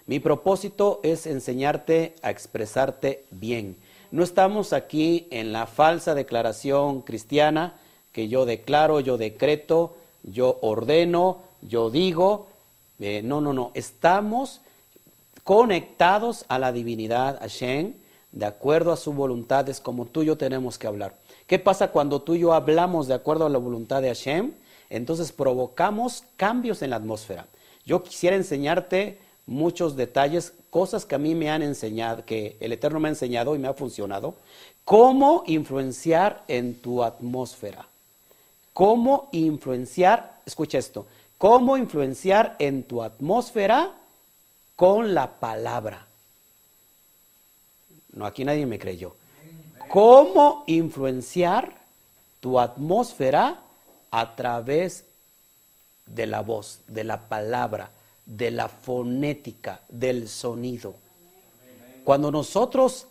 Mi 0.07 0.19
propósito 0.19 0.99
es 1.03 1.25
enseñarte 1.25 2.15
a 2.21 2.29
expresarte 2.29 3.25
bien. 3.31 3.75
No 4.11 4.23
estamos 4.23 4.73
aquí 4.73 5.27
en 5.31 5.51
la 5.51 5.65
falsa 5.65 6.13
declaración 6.15 7.01
cristiana 7.01 7.73
que 8.11 8.27
yo 8.27 8.45
declaro, 8.45 8.99
yo 8.99 9.17
decreto, 9.17 9.95
yo 10.23 10.57
ordeno, 10.61 11.39
yo 11.61 11.89
digo. 11.89 12.47
Eh, 12.99 13.21
no, 13.23 13.41
no, 13.41 13.51
no. 13.51 13.71
Estamos 13.73 14.61
conectados 15.43 16.45
a 16.47 16.59
la 16.59 16.71
divinidad, 16.71 17.37
a 17.41 17.47
Shen, 17.47 17.95
de 18.31 18.45
acuerdo 18.45 18.91
a 18.91 18.97
su 18.97 19.13
voluntad, 19.13 19.67
es 19.69 19.79
como 19.79 20.05
tú 20.05 20.23
y 20.23 20.27
yo 20.27 20.37
tenemos 20.37 20.77
que 20.77 20.87
hablar. 20.87 21.13
¿Qué 21.47 21.59
pasa 21.59 21.89
cuando 21.91 22.21
tú 22.21 22.35
y 22.35 22.39
yo 22.39 22.53
hablamos 22.53 23.07
de 23.07 23.13
acuerdo 23.13 23.45
a 23.45 23.49
la 23.49 23.59
voluntad 23.59 24.01
de 24.01 24.07
Hashem? 24.07 24.53
Entonces 24.89 25.31
provocamos 25.31 26.23
cambios 26.37 26.81
en 26.81 26.91
la 26.91 26.97
atmósfera. 26.97 27.47
Yo 27.85 28.03
quisiera 28.03 28.35
enseñarte 28.35 29.19
muchos 29.45 29.95
detalles, 29.95 30.53
cosas 30.69 31.05
que 31.05 31.15
a 31.15 31.19
mí 31.19 31.35
me 31.35 31.49
han 31.49 31.61
enseñado, 31.61 32.25
que 32.25 32.57
el 32.59 32.71
Eterno 32.71 32.99
me 32.99 33.07
ha 33.07 33.11
enseñado 33.11 33.55
y 33.55 33.59
me 33.59 33.67
ha 33.67 33.73
funcionado, 33.73 34.35
cómo 34.83 35.43
influenciar 35.47 36.43
en 36.47 36.81
tu 36.81 37.03
atmósfera. 37.03 37.87
Cómo 38.73 39.29
influenciar, 39.31 40.41
escucha 40.45 40.77
esto, 40.77 41.05
cómo 41.37 41.77
influenciar 41.77 42.55
en 42.59 42.83
tu 42.83 43.01
atmósfera 43.01 43.93
con 44.75 45.13
la 45.13 45.39
palabra. 45.39 46.05
No, 48.11 48.25
aquí 48.25 48.43
nadie 48.43 48.65
me 48.65 48.79
creyó. 48.79 49.15
¿Cómo 49.89 50.63
influenciar 50.67 51.73
tu 52.41 52.59
atmósfera 52.59 53.61
a 54.17 54.33
través 54.33 55.03
de 56.05 56.25
la 56.25 56.39
voz, 56.39 56.79
de 56.87 57.03
la 57.03 57.27
palabra, 57.27 57.91
de 58.25 58.49
la 58.49 58.69
fonética, 58.69 59.81
del 59.89 60.29
sonido? 60.29 60.95
Cuando 62.05 62.31
nosotros 62.31 63.07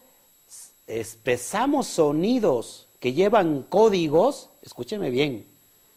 expresamos 0.86 1.88
sonidos 1.88 2.86
que 3.00 3.12
llevan 3.12 3.64
códigos, 3.64 4.48
escúcheme 4.62 5.10
bien, 5.10 5.46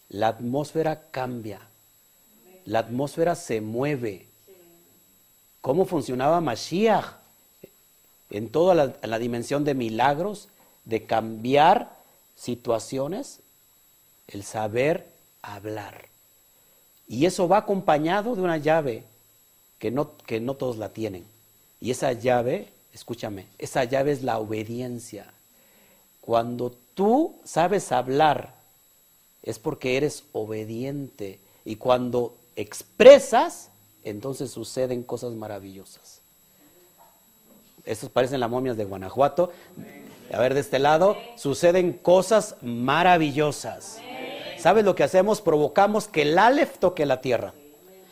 la 0.09 0.27
atmósfera 0.27 1.09
cambia, 1.09 1.61
la 2.65 2.79
atmósfera 2.79 3.35
se 3.35 3.61
mueve. 3.61 4.27
¿Cómo 5.61 5.85
funcionaba 5.85 6.41
Mashiach? 6.41 7.13
En 8.29 8.49
toda 8.49 8.93
la 9.01 9.19
dimensión 9.19 9.63
de 9.63 9.73
milagros, 9.73 10.49
de 10.83 11.05
cambiar 11.05 11.95
situaciones, 12.35 13.39
el 14.27 14.43
saber 14.43 15.07
hablar. 15.41 16.07
Y 17.07 17.25
eso 17.25 17.47
va 17.47 17.57
acompañado 17.57 18.35
de 18.35 18.41
una 18.41 18.57
llave 18.57 19.03
que 19.79 19.91
no, 19.91 20.17
que 20.17 20.39
no 20.39 20.55
todos 20.55 20.77
la 20.77 20.89
tienen. 20.89 21.25
Y 21.79 21.91
esa 21.91 22.11
llave, 22.13 22.69
escúchame, 22.93 23.47
esa 23.57 23.83
llave 23.83 24.11
es 24.11 24.23
la 24.23 24.39
obediencia. 24.39 25.31
Cuando 26.21 26.75
tú 26.93 27.35
sabes 27.45 27.91
hablar, 27.91 28.55
es 29.43 29.59
porque 29.59 29.95
eres 29.95 30.23
obediente. 30.33 31.39
Y 31.63 31.77
cuando 31.77 32.35
expresas, 32.55 33.69
entonces 34.03 34.51
suceden 34.51 35.03
cosas 35.03 35.33
maravillosas. 35.33 36.21
Estos 37.85 38.09
parecen 38.09 38.41
las 38.41 38.49
momias 38.49 38.75
de 38.75 38.83
Guanajuato. 38.83 39.51
A 40.33 40.39
ver, 40.39 40.53
de 40.53 40.59
este 40.59 40.79
lado 40.79 41.15
suceden 41.37 41.93
cosas 41.93 42.57
maravillosas. 42.61 44.01
¿Sabes 44.59 44.83
lo 44.83 44.95
que 44.95 45.03
hacemos? 45.03 45.41
Provocamos 45.41 46.07
que 46.07 46.23
el 46.23 46.37
Aleph 46.37 46.77
toque 46.79 47.05
la 47.05 47.21
tierra. 47.21 47.53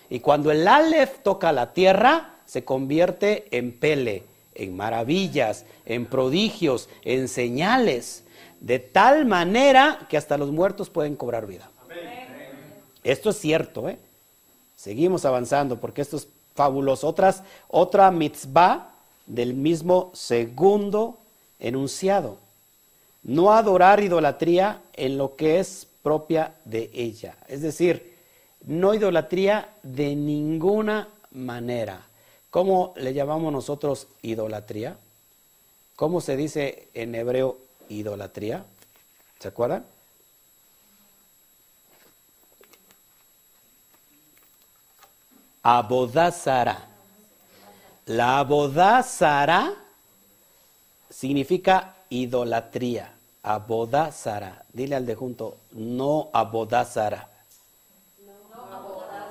Y 0.09 0.19
cuando 0.19 0.51
el 0.51 0.67
Aleph 0.67 1.19
toca 1.23 1.51
la 1.51 1.73
tierra, 1.73 2.35
se 2.45 2.63
convierte 2.63 3.47
en 3.51 3.71
pele, 3.71 4.23
en 4.53 4.75
maravillas, 4.75 5.65
en 5.85 6.05
prodigios, 6.05 6.89
en 7.03 7.27
señales, 7.27 8.23
de 8.59 8.79
tal 8.79 9.25
manera 9.25 10.05
que 10.09 10.17
hasta 10.17 10.37
los 10.37 10.51
muertos 10.51 10.89
pueden 10.89 11.15
cobrar 11.15 11.47
vida. 11.47 11.69
Esto 13.03 13.29
es 13.29 13.37
cierto, 13.37 13.89
¿eh? 13.89 13.99
Seguimos 14.75 15.25
avanzando 15.25 15.79
porque 15.79 16.01
esto 16.01 16.17
es 16.17 16.27
fabuloso. 16.55 17.07
Otras, 17.07 17.43
otra 17.67 18.11
mitzvah 18.11 18.89
del 19.25 19.53
mismo 19.53 20.11
segundo 20.13 21.17
enunciado. 21.59 22.37
No 23.23 23.53
adorar 23.53 24.01
idolatría 24.01 24.81
en 24.93 25.17
lo 25.17 25.35
que 25.35 25.59
es 25.59 25.87
propia 26.05 26.53
de 26.65 26.91
ella. 26.93 27.35
Es 27.47 27.63
decir, 27.63 28.15
no 28.67 28.93
idolatría 28.93 29.73
de 29.81 30.15
ninguna 30.15 31.09
manera. 31.31 32.05
¿Cómo 32.51 32.93
le 32.97 33.11
llamamos 33.11 33.51
nosotros 33.51 34.07
idolatría? 34.21 34.97
¿Cómo 35.95 36.21
se 36.21 36.37
dice 36.37 36.89
en 36.93 37.15
hebreo 37.15 37.57
idolatría? 37.89 38.63
¿Se 39.39 39.47
acuerdan? 39.47 39.83
Abodazara. 45.63 46.87
La 48.05 48.37
abodazara 48.37 49.73
significa 51.09 51.95
idolatría. 52.09 53.14
Abodazara. 53.45 54.65
Dile 54.73 54.95
al 54.95 55.05
de 55.05 55.13
junto, 55.13 55.57
no 55.71 56.29
abodazara. 56.33 57.29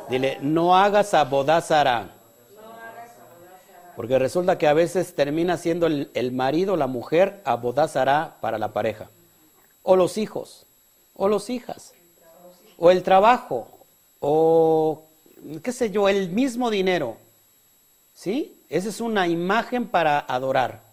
Dile, 0.08 0.38
no 0.40 0.76
hagas 0.76 1.14
abodazara. 1.14 2.10
Porque 3.96 4.18
resulta 4.20 4.56
que 4.56 4.68
a 4.68 4.72
veces 4.72 5.16
termina 5.16 5.56
siendo 5.56 5.86
el, 5.86 6.12
el 6.14 6.30
marido, 6.30 6.76
la 6.76 6.86
mujer, 6.86 7.42
abodazara 7.44 8.36
para 8.40 8.56
la 8.58 8.72
pareja. 8.72 9.10
O 9.82 9.96
los 9.96 10.16
hijos, 10.16 10.64
o 11.16 11.26
los 11.26 11.50
hijas, 11.50 11.92
o 12.78 12.92
el 12.92 13.02
trabajo, 13.02 13.66
o 14.20 15.02
qué 15.60 15.72
sé 15.72 15.90
yo, 15.90 16.08
el 16.08 16.30
mismo 16.30 16.70
dinero. 16.70 17.16
¿Sí? 18.14 18.62
Esa 18.68 18.90
es 18.90 19.00
una 19.00 19.26
imagen 19.26 19.88
para 19.88 20.20
adorar. 20.20 20.83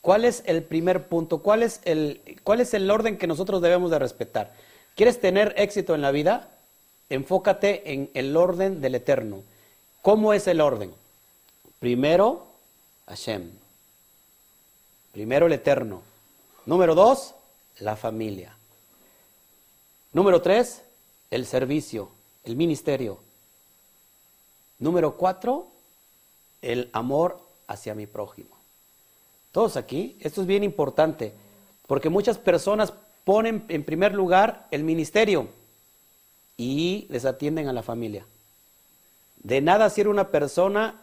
¿Cuál 0.00 0.24
es 0.24 0.42
el 0.46 0.62
primer 0.62 1.08
punto? 1.08 1.38
¿Cuál 1.42 1.62
es 1.62 1.80
el, 1.84 2.20
¿Cuál 2.42 2.60
es 2.60 2.72
el 2.74 2.90
orden 2.90 3.18
que 3.18 3.26
nosotros 3.26 3.60
debemos 3.60 3.90
de 3.90 3.98
respetar? 3.98 4.54
¿Quieres 4.94 5.20
tener 5.20 5.54
éxito 5.56 5.94
en 5.94 6.02
la 6.02 6.10
vida? 6.10 6.48
Enfócate 7.10 7.92
en 7.92 8.10
el 8.14 8.36
orden 8.36 8.80
del 8.80 8.94
eterno. 8.94 9.42
¿Cómo 10.02 10.32
es 10.32 10.46
el 10.46 10.60
orden? 10.60 10.94
Primero, 11.78 12.46
Hashem. 13.06 13.50
Primero 15.12 15.46
el 15.46 15.52
eterno. 15.52 16.02
Número 16.66 16.94
dos, 16.94 17.34
la 17.80 17.96
familia. 17.96 18.56
Número 20.12 20.40
tres, 20.40 20.82
el 21.30 21.46
servicio, 21.46 22.10
el 22.44 22.56
ministerio. 22.56 23.18
Número 24.78 25.16
cuatro, 25.16 25.68
el 26.62 26.88
amor 26.92 27.40
hacia 27.66 27.94
mi 27.94 28.06
prójimo. 28.06 28.59
Todos 29.52 29.76
aquí, 29.76 30.16
esto 30.20 30.40
es 30.40 30.46
bien 30.46 30.62
importante, 30.62 31.32
porque 31.86 32.08
muchas 32.08 32.38
personas 32.38 32.92
ponen 33.24 33.64
en 33.68 33.84
primer 33.84 34.14
lugar 34.14 34.66
el 34.70 34.84
ministerio 34.84 35.48
y 36.56 37.06
desatienden 37.08 37.68
a 37.68 37.72
la 37.72 37.82
familia. 37.82 38.26
De 39.42 39.60
nada 39.60 39.90
sirve 39.90 40.10
una 40.10 40.28
persona 40.28 41.00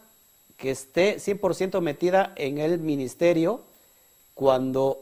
que 0.57 0.71
esté 0.71 1.17
100% 1.17 1.81
metida 1.81 2.33
en 2.35 2.57
el 2.57 2.79
ministerio 2.79 3.61
cuando 4.33 5.01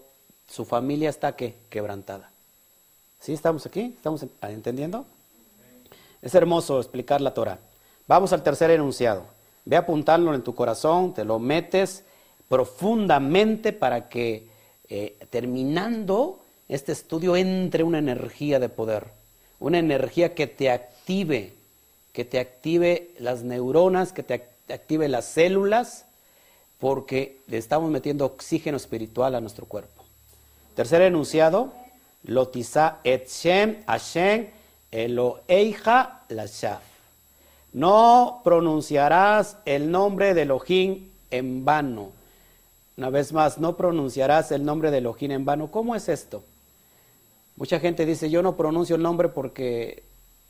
su 0.50 0.66
familia 0.66 1.10
está 1.10 1.36
quebrantada. 1.36 2.32
¿Sí 3.20 3.34
estamos 3.34 3.66
aquí? 3.66 3.94
¿Estamos 3.96 4.26
entendiendo? 4.42 5.06
Es 6.22 6.36
hermoso 6.36 6.80
explicar 6.80 7.22
la 7.22 7.34
Torah. 7.34 7.60
Vamos 8.08 8.34
al 8.34 8.44
tercer 8.44 8.72
enunciado. 8.72 9.26
Ve 9.66 9.78
apuntándolo 9.78 10.36
en 10.36 10.44
tu 10.44 10.56
corazón, 10.56 11.14
te 11.14 11.26
lo 11.26 11.40
metes 11.40 12.04
profundamente 12.50 13.74
para 13.74 14.10
que 14.10 14.48
eh, 14.90 15.18
terminando 15.30 16.40
este 16.68 16.92
estudio 16.92 17.36
entre 17.36 17.84
una 17.84 18.00
energía 18.00 18.60
de 18.60 18.70
poder, 18.70 19.08
una 19.60 19.80
energía 19.80 20.34
que 20.36 20.48
te 20.48 20.70
active, 20.70 21.54
que 22.14 22.26
te 22.26 22.40
active 22.40 23.12
las 23.20 23.44
neuronas, 23.44 24.14
que 24.14 24.24
te 24.24 24.48
active 24.70 25.08
las 25.08 25.26
células, 25.26 26.06
porque 26.80 27.42
le 27.48 27.58
estamos 27.58 27.90
metiendo 27.90 28.26
oxígeno 28.26 28.78
espiritual 28.78 29.36
a 29.36 29.42
nuestro 29.42 29.66
cuerpo. 29.66 30.04
Tercer 30.76 31.02
enunciado, 31.02 31.74
Lotiza 32.24 32.98
et 33.04 33.30
Shem 33.30 33.84
Hashem 33.86 34.48
Eloheija 34.92 36.24
Lashaf. 36.30 36.82
No 37.74 38.42
pronunciarás 38.44 39.58
el 39.66 39.92
nombre 39.92 40.34
de 40.34 40.44
Elohim 40.44 41.10
en 41.32 41.66
vano. 41.66 42.12
Una 42.98 43.10
vez 43.10 43.34
más, 43.34 43.58
no 43.58 43.76
pronunciarás 43.76 44.52
el 44.52 44.64
nombre 44.64 44.90
de 44.90 45.00
Elohim 45.00 45.32
en 45.32 45.46
vano. 45.46 45.70
¿Cómo 45.70 45.96
es 45.96 46.08
esto? 46.08 46.44
Mucha 47.58 47.80
gente 47.80 48.06
dice, 48.06 48.30
yo 48.30 48.42
no 48.42 48.56
pronuncio 48.56 48.96
el 48.96 49.02
nombre 49.02 49.30
porque 49.30 50.04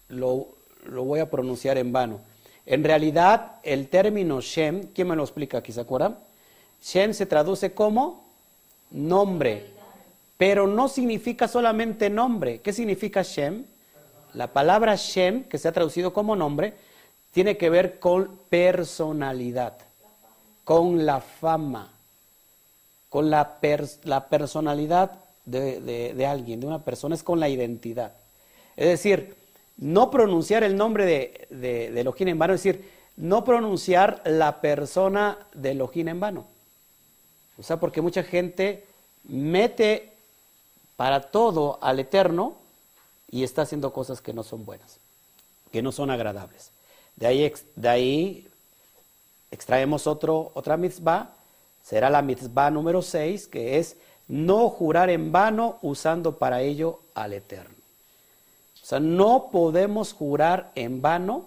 lo, 0.09 0.47
voy 0.87 1.19
a 1.19 1.29
pronunciar 1.29 1.77
en 1.77 1.91
vano. 1.91 2.19
En 2.65 2.83
realidad, 2.83 3.57
el 3.63 3.89
término 3.89 4.41
Shem, 4.41 4.87
¿quién 4.93 5.07
me 5.07 5.15
lo 5.15 5.23
explica 5.23 5.59
aquí? 5.59 5.71
¿Se 5.71 5.81
acuerdan? 5.81 6.17
Shem 6.81 7.13
se 7.13 7.25
traduce 7.25 7.73
como 7.73 8.25
nombre, 8.91 9.67
pero 10.37 10.67
no 10.67 10.87
significa 10.87 11.47
solamente 11.47 12.09
nombre. 12.09 12.61
¿Qué 12.61 12.73
significa 12.73 13.23
Shem? 13.23 13.65
La 14.33 14.51
palabra 14.53 14.95
Shem, 14.95 15.45
que 15.45 15.57
se 15.57 15.67
ha 15.67 15.71
traducido 15.71 16.11
como 16.13 16.35
nombre, 16.35 16.73
tiene 17.31 17.57
que 17.57 17.69
ver 17.69 17.99
con 17.99 18.39
personalidad, 18.49 19.77
con 20.63 21.05
la 21.05 21.21
fama, 21.21 21.94
con 23.15 23.29
la, 23.29 23.59
la 24.03 24.27
personalidad 24.27 25.13
de, 25.45 26.27
alguien, 26.29 26.59
de 26.59 26.67
una 26.67 26.83
persona, 26.83 27.15
es 27.15 27.23
con 27.23 27.39
la 27.39 27.47
identidad. 27.47 28.11
Es 28.75 28.89
decir, 28.89 29.37
no 29.77 30.11
pronunciar 30.11 30.65
el 30.65 30.75
nombre 30.75 31.05
de, 31.05 31.47
de, 31.49 31.91
de 31.91 32.01
Elohim 32.01 32.27
en 32.27 32.37
vano, 32.37 32.53
es 32.55 32.61
decir, 32.61 32.91
no 33.15 33.45
pronunciar 33.45 34.21
la 34.25 34.59
persona 34.59 35.37
de 35.53 35.71
Elohim 35.71 36.09
en 36.09 36.19
vano. 36.19 36.45
O 37.57 37.63
sea, 37.63 37.79
porque 37.79 38.01
mucha 38.01 38.21
gente 38.21 38.85
mete 39.23 40.11
para 40.97 41.21
todo 41.21 41.79
al 41.81 42.01
Eterno 42.01 42.57
y 43.31 43.45
está 43.45 43.61
haciendo 43.61 43.93
cosas 43.93 44.19
que 44.19 44.33
no 44.33 44.43
son 44.43 44.65
buenas, 44.65 44.99
que 45.71 45.81
no 45.81 45.93
son 45.93 46.11
agradables. 46.11 46.71
De 47.15 47.27
ahí, 47.27 47.53
de 47.77 47.87
ahí 47.87 48.47
extraemos 49.51 50.05
otro, 50.05 50.51
otra 50.53 50.75
mitzvah, 50.75 51.34
será 51.85 52.09
la 52.09 52.23
mitzvah 52.23 52.71
número 52.71 53.03
6, 53.03 53.47
que 53.47 53.77
es 53.77 53.97
no 54.27 54.69
jurar 54.69 55.11
en 55.11 55.31
vano 55.31 55.77
usando 55.83 56.39
para 56.39 56.61
ello 56.61 56.99
al 57.13 57.33
Eterno. 57.33 57.75
O 58.81 58.85
sea, 58.85 58.99
no 58.99 59.49
podemos 59.51 60.11
jurar 60.11 60.71
en 60.73 61.03
vano 61.03 61.45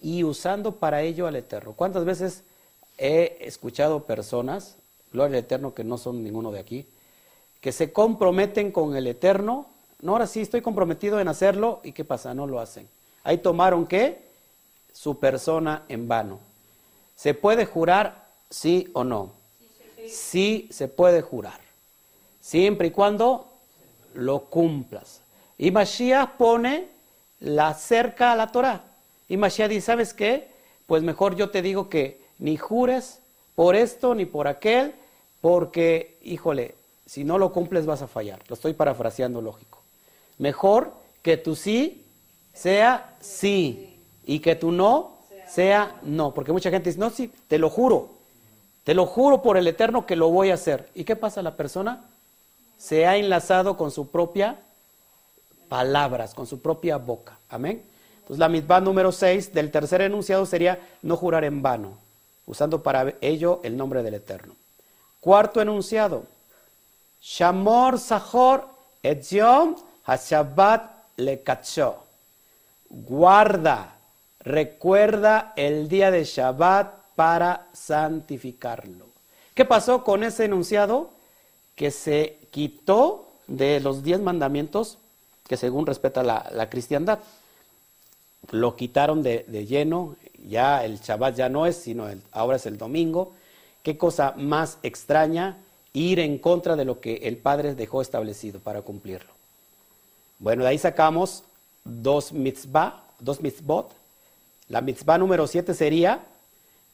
y 0.00 0.22
usando 0.22 0.76
para 0.76 1.02
ello 1.02 1.26
al 1.26 1.34
Eterno. 1.34 1.72
¿Cuántas 1.72 2.04
veces 2.04 2.44
he 2.96 3.38
escuchado 3.40 4.04
personas, 4.04 4.76
gloria 5.12 5.38
al 5.38 5.44
Eterno 5.44 5.74
que 5.74 5.82
no 5.82 5.98
son 5.98 6.22
ninguno 6.22 6.52
de 6.52 6.60
aquí, 6.60 6.86
que 7.60 7.72
se 7.72 7.92
comprometen 7.92 8.70
con 8.70 8.94
el 8.94 9.08
Eterno? 9.08 9.66
No, 10.00 10.12
ahora 10.12 10.28
sí 10.28 10.42
estoy 10.42 10.60
comprometido 10.62 11.18
en 11.18 11.26
hacerlo 11.26 11.80
y 11.82 11.90
¿qué 11.90 12.04
pasa? 12.04 12.34
No 12.34 12.46
lo 12.46 12.60
hacen. 12.60 12.88
Ahí 13.24 13.38
tomaron 13.38 13.86
qué? 13.88 14.28
Su 14.92 15.18
persona 15.18 15.82
en 15.88 16.06
vano. 16.06 16.38
¿Se 17.16 17.34
puede 17.34 17.66
jurar 17.66 18.23
sí 18.54 18.88
o 18.92 19.02
no? 19.02 19.32
Sí 20.08 20.68
se 20.70 20.86
puede 20.86 21.22
jurar 21.22 21.60
siempre 22.40 22.88
y 22.88 22.90
cuando 22.90 23.46
lo 24.12 24.44
cumplas. 24.44 25.22
Y 25.58 25.70
Mashiach 25.70 26.36
pone 26.36 26.88
la 27.40 27.74
cerca 27.74 28.32
a 28.32 28.36
la 28.36 28.52
Torah. 28.52 28.84
Y 29.28 29.36
Mashiach 29.36 29.68
dice, 29.68 29.86
¿sabes 29.86 30.14
qué? 30.14 30.48
Pues 30.86 31.02
mejor 31.02 31.36
yo 31.36 31.50
te 31.50 31.62
digo 31.62 31.88
que 31.88 32.20
ni 32.38 32.56
jures 32.56 33.20
por 33.54 33.74
esto 33.74 34.14
ni 34.14 34.26
por 34.26 34.46
aquel, 34.46 34.94
porque, 35.40 36.18
híjole, 36.22 36.74
si 37.06 37.24
no 37.24 37.38
lo 37.38 37.52
cumples 37.52 37.86
vas 37.86 38.02
a 38.02 38.08
fallar. 38.08 38.40
Lo 38.48 38.54
estoy 38.54 38.74
parafraseando 38.74 39.40
lógico. 39.40 39.82
Mejor 40.38 40.92
que 41.22 41.36
tu 41.36 41.56
sí 41.56 42.04
sea 42.52 43.16
sí 43.20 44.00
y 44.26 44.40
que 44.40 44.54
tu 44.54 44.70
no 44.70 45.18
sea 45.48 45.96
no. 46.02 46.34
Porque 46.34 46.52
mucha 46.52 46.70
gente 46.70 46.90
dice, 46.90 47.00
no, 47.00 47.10
sí, 47.10 47.32
te 47.48 47.58
lo 47.58 47.70
juro. 47.70 48.13
Te 48.84 48.94
lo 48.94 49.06
juro 49.06 49.42
por 49.42 49.56
el 49.56 49.66
Eterno 49.66 50.06
que 50.06 50.16
lo 50.16 50.28
voy 50.28 50.50
a 50.50 50.54
hacer. 50.54 50.88
¿Y 50.94 51.04
qué 51.04 51.16
pasa? 51.16 51.42
La 51.42 51.56
persona 51.56 52.04
se 52.78 53.06
ha 53.06 53.16
enlazado 53.16 53.76
con 53.76 53.90
su 53.90 54.10
propia 54.10 54.58
palabras, 55.68 56.34
con 56.34 56.46
su 56.46 56.60
propia 56.60 56.98
boca. 56.98 57.38
Amén. 57.48 57.82
Entonces 58.16 58.38
la 58.38 58.48
mitad 58.48 58.80
número 58.80 59.10
6 59.10 59.52
del 59.52 59.70
tercer 59.70 60.02
enunciado 60.02 60.46
sería 60.46 60.78
no 61.02 61.16
jurar 61.16 61.44
en 61.44 61.62
vano, 61.62 61.98
usando 62.46 62.82
para 62.82 63.14
ello 63.20 63.60
el 63.64 63.76
nombre 63.76 64.02
del 64.02 64.14
Eterno. 64.14 64.54
Cuarto 65.20 65.60
enunciado, 65.60 66.24
Shamor 67.20 67.98
Sahor 67.98 68.68
et 69.02 69.22
Yom 69.28 69.76
HaShabbat 70.04 70.90
Lekacho. 71.16 72.04
Guarda, 72.88 73.96
recuerda 74.40 75.52
el 75.56 75.88
día 75.88 76.10
de 76.10 76.24
Shabbat 76.24 77.03
para 77.14 77.68
santificarlo. 77.72 79.06
¿Qué 79.54 79.64
pasó 79.64 80.02
con 80.04 80.24
ese 80.24 80.44
enunciado? 80.46 81.10
Que 81.76 81.90
se 81.90 82.38
quitó 82.50 83.28
de 83.46 83.80
los 83.80 84.02
diez 84.02 84.20
mandamientos 84.20 84.98
que 85.46 85.56
según 85.56 85.86
respeta 85.86 86.22
la, 86.22 86.68
cristiandad. 86.70 87.18
Lo 88.50 88.76
quitaron 88.76 89.22
de, 89.22 89.44
lleno, 89.68 90.16
ya 90.48 90.84
el 90.84 91.00
Shabbat 91.00 91.36
ya 91.36 91.48
no 91.48 91.66
es, 91.66 91.76
sino 91.76 92.08
ahora 92.32 92.56
es 92.56 92.66
el 92.66 92.78
domingo. 92.78 93.32
Qué 93.82 93.96
cosa 93.98 94.34
más 94.36 94.78
extraña 94.82 95.58
ir 95.92 96.18
en 96.18 96.38
contra 96.38 96.76
de 96.76 96.84
lo 96.84 97.00
que 97.00 97.16
el 97.24 97.36
Padre 97.36 97.74
dejó 97.74 98.02
establecido 98.02 98.60
para 98.60 98.82
cumplirlo. 98.82 99.32
Bueno, 100.38 100.62
de 100.62 100.70
ahí 100.70 100.78
sacamos 100.78 101.44
dos 101.84 102.32
mitzvah, 102.32 103.02
dos 103.20 103.40
mitzvot. 103.40 103.90
La 104.68 104.80
mitzvah 104.80 105.18
número 105.18 105.46
siete 105.46 105.74
sería 105.74 106.24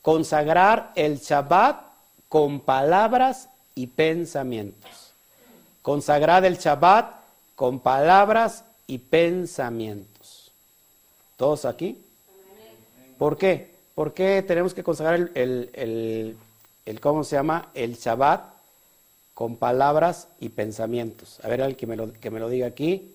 consagrar 0.03 0.93
el 0.95 1.19
Shabbat 1.19 1.83
con 2.29 2.61
palabras 2.61 3.49
y 3.75 3.89
pensamientos. 3.89 5.13
Consagrad 5.83 6.45
el 6.45 6.59
Shabbat 6.59 7.15
con 7.55 7.81
palabras 7.81 8.65
y 8.87 8.99
pensamientos. 8.99 10.53
¿Todos 11.37 11.65
aquí? 11.65 12.03
¿Por 13.19 13.37
qué? 13.37 13.71
¿Por 13.95 14.15
qué 14.15 14.43
tenemos 14.43 14.73
que 14.73 14.83
consagrar 14.83 15.31
el, 15.35 16.37
¿cómo 17.01 17.25
se 17.25 17.37
llama? 17.37 17.71
El 17.75 17.97
Shabbat 17.97 18.45
con 19.35 19.57
palabras 19.57 20.29
y 20.39 20.51
pensamientos. 20.51 21.41
A 21.43 21.49
ver, 21.49 21.63
alguien 21.63 21.79
que 21.79 21.87
me 21.87 21.97
lo, 21.97 22.13
que 22.13 22.31
me 22.31 22.41
lo 22.41 22.49
diga 22.49 22.67
aquí, 22.67 23.15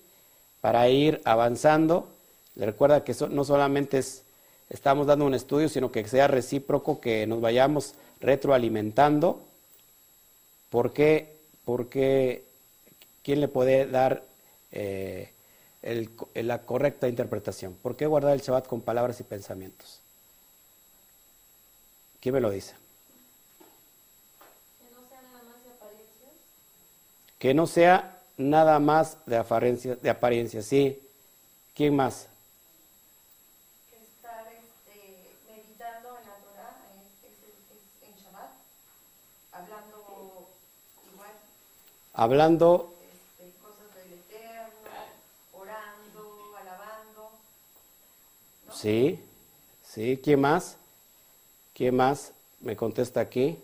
para 0.60 0.88
ir 0.88 1.22
avanzando. 1.24 2.08
Le 2.56 2.66
recuerda 2.66 3.04
que 3.04 3.14
no 3.30 3.44
solamente 3.44 3.98
es, 3.98 4.22
estamos 4.70 5.06
dando 5.06 5.24
un 5.24 5.34
estudio, 5.34 5.68
sino 5.68 5.92
que 5.92 6.06
sea 6.08 6.28
recíproco, 6.28 7.00
que 7.00 7.26
nos 7.26 7.40
vayamos 7.40 7.94
retroalimentando. 8.20 9.42
¿Por 10.70 10.92
qué? 10.92 11.36
Porque 11.64 12.44
¿quién 13.22 13.40
le 13.40 13.48
puede 13.48 13.86
dar 13.86 14.22
eh, 14.72 15.30
la 16.34 16.62
correcta 16.62 17.08
interpretación? 17.08 17.74
¿Por 17.82 17.96
qué 17.96 18.06
guardar 18.06 18.34
el 18.34 18.40
Shabbat 18.40 18.66
con 18.66 18.80
palabras 18.80 19.20
y 19.20 19.24
pensamientos? 19.24 20.00
¿Quién 22.20 22.34
me 22.34 22.40
lo 22.40 22.50
dice? 22.50 22.74
Que 24.78 24.90
no 24.90 25.08
sea 25.08 25.22
nada 25.22 25.42
más 25.44 25.64
de 25.64 25.70
apariencias. 25.70 26.32
Que 27.38 27.54
no 27.54 27.66
sea 27.66 28.16
nada 28.36 28.78
más 28.78 29.18
de 29.26 29.36
apariencias, 29.36 30.02
de 30.02 30.10
apariencia, 30.10 30.62
sí. 30.62 31.00
¿Quién 31.74 31.94
más? 31.94 32.26
Que 33.90 33.96
estar 33.96 34.46
este, 34.48 35.36
meditando 35.46 36.18
en 36.18 36.26
la 36.26 36.36
Torah, 36.36 36.76
en, 36.90 38.08
en 38.08 38.24
Shabbat, 38.24 38.50
hablando 39.52 40.48
igual. 41.12 41.30
Hablando 42.16 42.70
Sí, 48.68 49.18
sí, 49.82 50.20
¿quién 50.22 50.40
más? 50.40 50.78
¿Quién 51.74 51.96
más 51.96 52.32
me 52.60 52.76
contesta 52.76 53.20
aquí? 53.20 53.58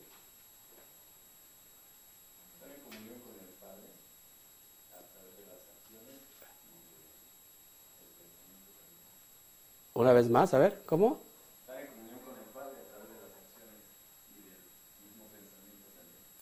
Una 9.94 10.12
vez 10.12 10.28
más, 10.28 10.52
a 10.52 10.58
ver, 10.58 10.82
¿cómo? 10.84 11.22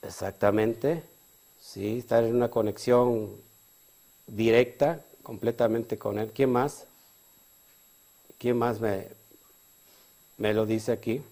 Exactamente, 0.02 1.09
sí, 1.60 1.98
estar 1.98 2.24
en 2.24 2.34
una 2.34 2.50
conexión 2.50 3.30
directa, 4.26 5.04
completamente 5.22 5.98
con 5.98 6.18
Él. 6.18 6.32
¿Quién 6.34 6.50
más? 6.52 6.86
¿Quién 8.38 8.56
más 8.58 8.80
me, 8.80 9.08
me 10.38 10.52
lo 10.54 10.66
dice 10.66 10.92
aquí? 10.92 11.22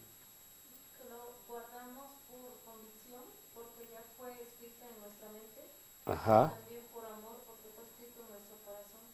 Lo 1.08 1.34
guardamos 1.46 2.12
por 2.28 2.60
convicción, 2.64 3.24
porque 3.54 3.88
ya 3.90 4.02
fue 4.16 4.30
escrito 4.42 4.84
en 4.84 5.00
nuestra 5.00 5.28
mente. 5.30 5.72
Ajá, 6.06 6.52
También 6.52 6.82
por 6.92 7.04
amor, 7.06 7.40
porque 7.46 7.68
fue 7.74 7.84
escrito 7.84 8.20
en 8.22 8.28
nuestro 8.28 8.56
corazón. 8.64 9.04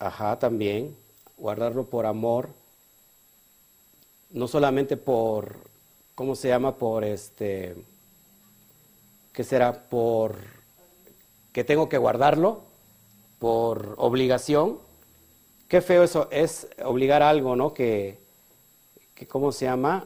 ajá, 0.00 0.38
también. 0.38 0.96
Guardarlo 1.36 1.84
por 1.86 2.06
amor, 2.06 2.50
no 4.30 4.48
solamente 4.48 4.96
por, 4.96 5.56
¿cómo 6.14 6.34
se 6.36 6.48
llama? 6.48 6.76
Por 6.76 7.04
este, 7.04 7.76
¿qué 9.40 9.44
será? 9.44 9.72
Por 9.72 10.34
que 11.54 11.64
tengo 11.64 11.88
que 11.88 11.96
guardarlo, 11.96 12.60
por 13.38 13.94
obligación. 13.96 14.78
Qué 15.66 15.80
feo 15.80 16.02
eso 16.02 16.28
es 16.30 16.68
obligar 16.84 17.22
algo, 17.22 17.56
¿no? 17.56 17.72
Que, 17.72 18.18
que 19.14 19.26
¿cómo 19.26 19.50
se 19.50 19.64
llama? 19.64 20.04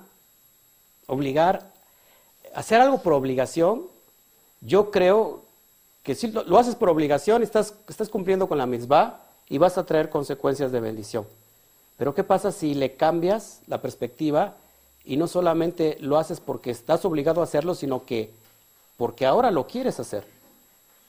Obligar, 1.09 1.73
hacer 2.55 2.81
algo 2.81 3.03
por 3.03 3.13
obligación. 3.13 3.89
Yo 4.61 4.93
creo 4.93 5.43
que 6.05 6.15
si 6.15 6.29
lo, 6.29 6.57
haces 6.57 6.77
por 6.77 6.89
obligación, 6.89 7.43
estás, 7.43 7.75
estás 7.89 8.09
cumpliendo 8.11 8.47
con 8.47 8.57
la 8.57 8.67
mitzvah 8.67 9.21
y 9.49 9.59
vas 9.59 9.79
a 9.79 9.85
traer 9.85 10.11
consecuencias 10.11 10.71
de 10.71 10.79
bendición. 10.79 11.27
Pero 11.97 12.15
¿qué 12.15 12.23
pasa 12.23 12.53
si 12.53 12.75
le 12.75 12.95
cambias 12.95 13.63
la 13.67 13.83
perspectiva 13.83 14.55
y 15.05 15.17
no 15.17 15.27
solamente 15.27 15.97
lo 15.99 16.19
haces 16.19 16.39
porque 16.39 16.71
estás 16.71 17.05
obligado 17.05 17.41
a 17.41 17.45
hacerlo, 17.45 17.75
sino 17.75 18.05
que 18.07 18.31
porque 18.97 19.27
ahora 19.27 19.51
lo 19.51 19.67
quieres 19.67 19.99
hacer? 20.01 20.27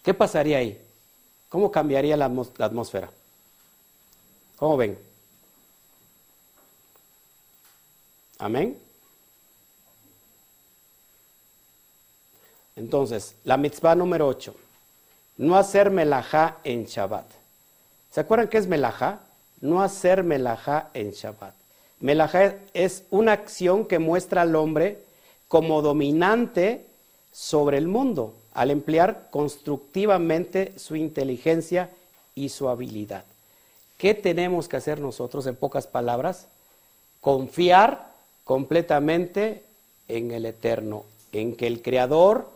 ¿Qué 0.03 0.13
pasaría 0.13 0.57
ahí? 0.57 0.81
¿Cómo 1.49 1.71
cambiaría 1.71 2.17
la, 2.17 2.25
atmósfera? 2.25 3.09
¿Cómo 4.57 4.77
ven? 4.77 4.97
Amén. 8.37 8.77
Entonces, 12.75 13.35
la 13.43 13.57
mitzvah 13.57 13.95
número 13.95 14.27
8. 14.27 14.53
No 15.37 15.55
hacer 15.55 15.89
melajá 15.89 16.57
en 16.63 16.85
Shabbat. 16.85 17.25
¿Se 18.11 18.19
acuerdan 18.21 18.47
qué 18.47 18.57
es 18.57 18.67
melajá? 18.67 19.21
No 19.61 19.81
hacer 19.81 20.23
melajá 20.23 20.89
en 20.93 21.11
Shabbat. 21.11 21.53
Melajá 21.99 22.55
es 22.73 23.03
una 23.09 23.31
acción 23.31 23.85
que 23.85 23.99
muestra 23.99 24.41
al 24.41 24.55
hombre 24.55 25.03
como 25.47 25.81
dominante 25.81 26.85
sobre 27.35 27.77
el 27.77 27.89
mundo, 27.89 28.33
al 28.53 28.71
emplear 28.71 29.27
constructivamente 29.29 30.71
su 30.77 30.95
inteligencia 30.95 31.89
y 32.33 32.47
su 32.47 32.69
habilidad. 32.69 33.25
¿Qué 33.97 34.13
tenemos 34.13 34.69
que 34.69 34.77
hacer 34.77 35.01
nosotros, 35.01 35.45
en 35.45 35.57
pocas 35.57 35.85
palabras? 35.85 36.47
Confiar 37.19 38.09
completamente 38.45 39.63
en 40.07 40.31
el 40.31 40.45
Eterno, 40.45 41.03
en 41.33 41.57
que 41.57 41.67
el 41.67 41.81
Creador 41.81 42.47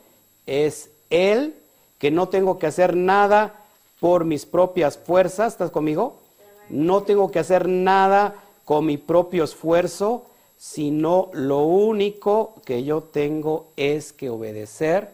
es 0.45 0.89
Él, 1.09 1.55
que 1.97 2.09
no 2.09 2.29
tengo 2.29 2.57
que 2.57 2.67
hacer 2.67 2.95
nada 2.95 3.65
por 3.99 4.23
mis 4.23 4.45
propias 4.45 4.97
fuerzas, 4.97 5.51
¿estás 5.53 5.71
conmigo? 5.71 6.21
No 6.69 7.03
tengo 7.03 7.31
que 7.31 7.39
hacer 7.39 7.67
nada 7.67 8.35
con 8.63 8.85
mi 8.85 8.95
propio 8.95 9.43
esfuerzo, 9.43 10.28
sino 10.59 11.29
lo 11.31 11.61
único 11.61 12.61
que 12.65 12.83
yo 12.83 13.01
tengo 13.01 13.71
es 13.77 14.11
que 14.11 14.29
obedecer 14.29 15.09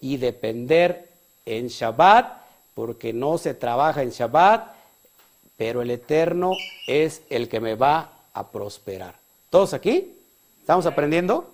y 0.00 0.16
depender 0.16 1.10
en 1.44 1.68
Shabbat, 1.68 2.40
porque 2.74 3.12
no 3.12 3.36
se 3.36 3.52
trabaja 3.52 4.02
en 4.02 4.10
Shabbat, 4.10 4.72
pero 5.58 5.82
el 5.82 5.90
Eterno 5.90 6.52
es 6.86 7.20
el 7.28 7.50
que 7.50 7.60
me 7.60 7.74
va 7.74 8.12
a 8.32 8.50
prosperar. 8.50 9.14
¿Todos 9.50 9.74
aquí? 9.74 10.16
¿Estamos 10.60 10.86
aprendiendo? 10.86 11.50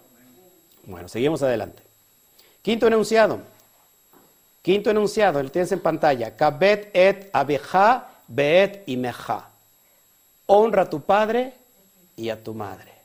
Bueno, 0.85 1.09
seguimos 1.09 1.42
adelante. 1.42 1.83
Quinto 2.62 2.87
enunciado. 2.87 3.40
Quinto 4.62 4.90
enunciado, 4.90 5.42
lo 5.42 5.50
tienes 5.50 5.72
en 5.72 5.81
pantalla. 5.81 6.37
Kabet 6.37 6.90
et 6.94 7.31
abeja 7.33 8.09
beet 8.28 8.85
imeja. 8.87 9.50
Honra 10.46 10.83
a 10.83 10.90
tu 10.90 11.00
padre 11.00 11.54
y 12.16 12.31
a 12.31 12.42
tu 12.42 12.54
madre. 12.54 12.97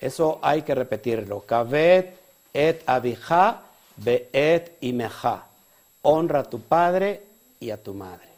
Eso 0.00 0.38
hay 0.40 0.62
que 0.62 0.74
repetirlo. 0.74 1.42
Kabet 1.42 2.18
et 2.54 2.82
abeja 2.86 3.62
beet 3.96 4.78
imeja. 4.80 5.46
Honra 6.02 6.40
a 6.40 6.44
tu 6.44 6.60
padre 6.60 7.22
y 7.60 7.70
a 7.70 7.82
tu 7.82 7.92
madre. 7.92 8.28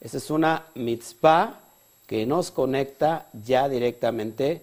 Esa 0.00 0.18
es 0.18 0.30
una 0.30 0.66
mitzvah 0.76 1.58
que 2.06 2.24
nos 2.26 2.50
conecta 2.50 3.26
ya 3.44 3.68
directamente 3.68 4.62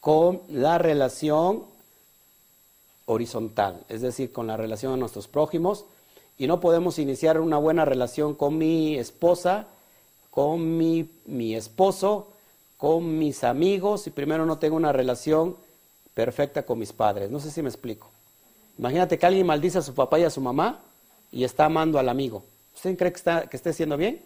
con 0.00 0.42
la 0.48 0.78
relación 0.78 1.64
horizontal, 3.06 3.80
es 3.88 4.02
decir, 4.02 4.32
con 4.32 4.46
la 4.46 4.56
relación 4.56 4.92
de 4.92 4.98
nuestros 4.98 5.28
prójimos. 5.28 5.84
Y 6.36 6.46
no 6.46 6.60
podemos 6.60 6.98
iniciar 6.98 7.40
una 7.40 7.56
buena 7.56 7.84
relación 7.84 8.34
con 8.34 8.58
mi 8.58 8.96
esposa, 8.96 9.66
con 10.30 10.76
mi, 10.76 11.10
mi 11.26 11.54
esposo, 11.54 12.28
con 12.76 13.18
mis 13.18 13.42
amigos, 13.42 14.02
si 14.02 14.10
primero 14.10 14.46
no 14.46 14.58
tengo 14.58 14.76
una 14.76 14.92
relación 14.92 15.56
perfecta 16.18 16.64
con 16.64 16.80
mis 16.80 16.92
padres. 16.92 17.30
No 17.30 17.38
sé 17.38 17.48
si 17.48 17.62
me 17.62 17.68
explico. 17.68 18.10
Imagínate 18.76 19.16
que 19.16 19.24
alguien 19.24 19.46
maldice 19.46 19.78
a 19.78 19.82
su 19.82 19.94
papá 19.94 20.18
y 20.18 20.24
a 20.24 20.30
su 20.30 20.40
mamá 20.40 20.80
y 21.30 21.44
está 21.44 21.66
amando 21.66 21.96
al 21.96 22.08
amigo. 22.08 22.42
¿Usted 22.74 22.96
cree 22.98 23.12
que, 23.12 23.18
está, 23.18 23.48
que 23.48 23.56
esté 23.56 23.70
haciendo 23.70 23.96
bien? 23.96 24.20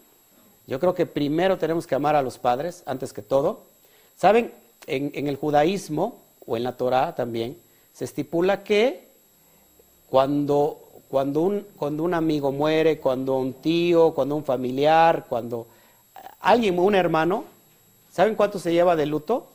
Yo 0.67 0.81
creo 0.81 0.95
que 0.95 1.05
primero 1.05 1.59
tenemos 1.59 1.87
que 1.87 1.95
amar 1.95 2.17
a 2.17 2.23
los 2.23 2.39
padres 2.39 2.83
antes 2.87 3.13
que 3.13 3.21
todo. 3.21 3.65
¿Saben? 4.17 4.55
En, 4.87 5.11
en 5.13 5.27
el 5.27 5.37
judaísmo 5.37 6.23
o 6.47 6.57
en 6.57 6.65
la 6.65 6.79
Torah 6.79 7.15
también 7.15 7.59
se 7.93 8.07
estipula 8.07 8.65
que 8.65 9.09
cuando, 10.09 10.81
cuando, 11.11 11.43
un, 11.43 11.67
cuando 11.77 12.05
un 12.05 12.15
amigo 12.15 12.53
muere, 12.53 13.01
cuando 13.01 13.37
un 13.37 13.53
tío, 13.53 14.15
cuando 14.15 14.35
un 14.37 14.45
familiar, 14.45 15.27
cuando 15.29 15.67
alguien, 16.41 16.79
un 16.79 16.95
hermano, 16.95 17.45
¿saben 18.11 18.35
cuánto 18.35 18.59
se 18.59 18.73
lleva 18.73 18.97
de 18.97 19.05
luto? 19.05 19.49